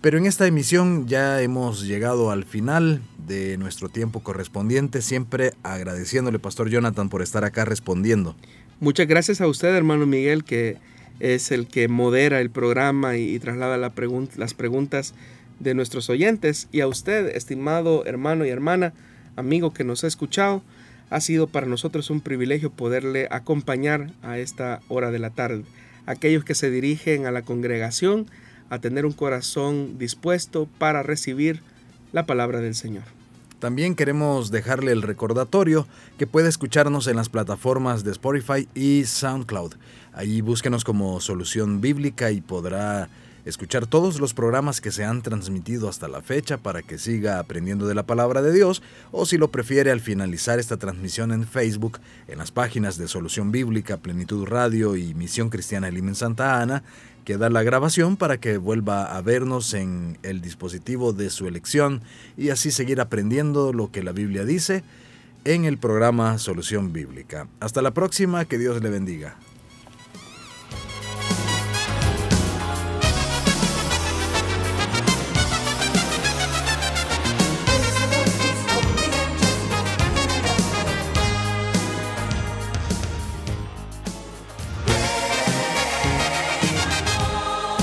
Pero 0.00 0.18
en 0.18 0.26
esta 0.26 0.48
emisión 0.48 1.06
ya 1.06 1.40
hemos 1.40 1.84
llegado 1.86 2.32
al 2.32 2.44
final 2.44 3.00
de 3.24 3.56
nuestro 3.58 3.88
tiempo 3.88 4.24
correspondiente, 4.24 5.00
siempre 5.00 5.54
agradeciéndole, 5.62 6.40
Pastor 6.40 6.68
Jonathan, 6.68 7.08
por 7.08 7.22
estar 7.22 7.44
acá 7.44 7.64
respondiendo. 7.64 8.34
Muchas 8.82 9.06
gracias 9.06 9.40
a 9.40 9.46
usted, 9.46 9.68
hermano 9.76 10.06
Miguel, 10.06 10.42
que 10.42 10.76
es 11.20 11.52
el 11.52 11.68
que 11.68 11.86
modera 11.86 12.40
el 12.40 12.50
programa 12.50 13.16
y, 13.16 13.38
traslada 13.38 13.76
las 13.76 14.54
preguntas 14.54 15.14
de 15.60 15.74
nuestros 15.74 16.10
oyentes. 16.10 16.66
Y 16.72 16.80
a 16.80 16.88
usted, 16.88 17.28
estimado 17.36 18.04
hermano 18.06 18.44
y 18.44 18.48
hermana, 18.48 18.92
amigo 19.36 19.72
que 19.72 19.84
nos 19.84 20.02
ha 20.02 20.08
escuchado, 20.08 20.64
ha 21.10 21.20
sido 21.20 21.46
para 21.46 21.68
nosotros 21.68 22.10
un 22.10 22.20
privilegio 22.20 22.72
poderle 22.72 23.28
acompañar 23.30 24.10
a 24.20 24.38
esta 24.38 24.80
hora 24.88 25.12
de 25.12 25.20
la 25.20 25.30
tarde. 25.30 25.62
Aquellos 26.06 26.44
que 26.44 26.56
se 26.56 26.68
dirigen 26.68 27.26
a 27.26 27.30
la 27.30 27.42
congregación 27.42 28.26
a 28.68 28.80
tener 28.80 29.06
un 29.06 29.12
corazón 29.12 29.96
dispuesto 29.96 30.68
para 30.78 31.04
recibir 31.04 31.60
la 32.10 32.26
palabra 32.26 32.60
del 32.60 32.74
Señor. 32.74 33.21
También 33.62 33.94
queremos 33.94 34.50
dejarle 34.50 34.90
el 34.90 35.02
recordatorio 35.02 35.86
que 36.18 36.26
puede 36.26 36.48
escucharnos 36.48 37.06
en 37.06 37.14
las 37.14 37.28
plataformas 37.28 38.02
de 38.02 38.10
Spotify 38.10 38.68
y 38.74 39.04
SoundCloud. 39.04 39.74
Allí 40.12 40.40
búsquenos 40.40 40.82
como 40.82 41.20
Solución 41.20 41.80
Bíblica 41.80 42.32
y 42.32 42.40
podrá 42.40 43.08
escuchar 43.44 43.86
todos 43.86 44.18
los 44.18 44.34
programas 44.34 44.80
que 44.80 44.90
se 44.90 45.04
han 45.04 45.22
transmitido 45.22 45.88
hasta 45.88 46.08
la 46.08 46.22
fecha 46.22 46.58
para 46.58 46.82
que 46.82 46.98
siga 46.98 47.38
aprendiendo 47.38 47.86
de 47.86 47.94
la 47.94 48.04
palabra 48.04 48.42
de 48.42 48.52
Dios, 48.52 48.82
o 49.12 49.26
si 49.26 49.38
lo 49.38 49.52
prefiere 49.52 49.92
al 49.92 50.00
finalizar 50.00 50.58
esta 50.58 50.76
transmisión 50.76 51.30
en 51.30 51.46
Facebook, 51.46 52.00
en 52.26 52.38
las 52.38 52.50
páginas 52.50 52.98
de 52.98 53.06
Solución 53.06 53.52
Bíblica, 53.52 53.96
Plenitud 53.96 54.44
Radio 54.44 54.96
y 54.96 55.14
Misión 55.14 55.50
Cristiana 55.50 55.86
Elimen 55.86 56.16
Santa 56.16 56.60
Ana, 56.60 56.82
queda 57.24 57.50
la 57.50 57.62
grabación 57.62 58.16
para 58.16 58.38
que 58.38 58.56
vuelva 58.58 59.16
a 59.16 59.20
vernos 59.22 59.74
en 59.74 60.18
el 60.22 60.40
dispositivo 60.40 61.12
de 61.12 61.30
su 61.30 61.46
elección 61.46 62.02
y 62.36 62.50
así 62.50 62.70
seguir 62.70 63.00
aprendiendo 63.00 63.72
lo 63.72 63.90
que 63.90 64.02
la 64.02 64.12
Biblia 64.12 64.44
dice 64.44 64.82
en 65.44 65.64
el 65.64 65.78
programa 65.78 66.38
Solución 66.38 66.92
Bíblica. 66.92 67.48
Hasta 67.60 67.82
la 67.82 67.92
próxima, 67.92 68.44
que 68.44 68.58
Dios 68.58 68.82
le 68.82 68.90
bendiga. 68.90 69.36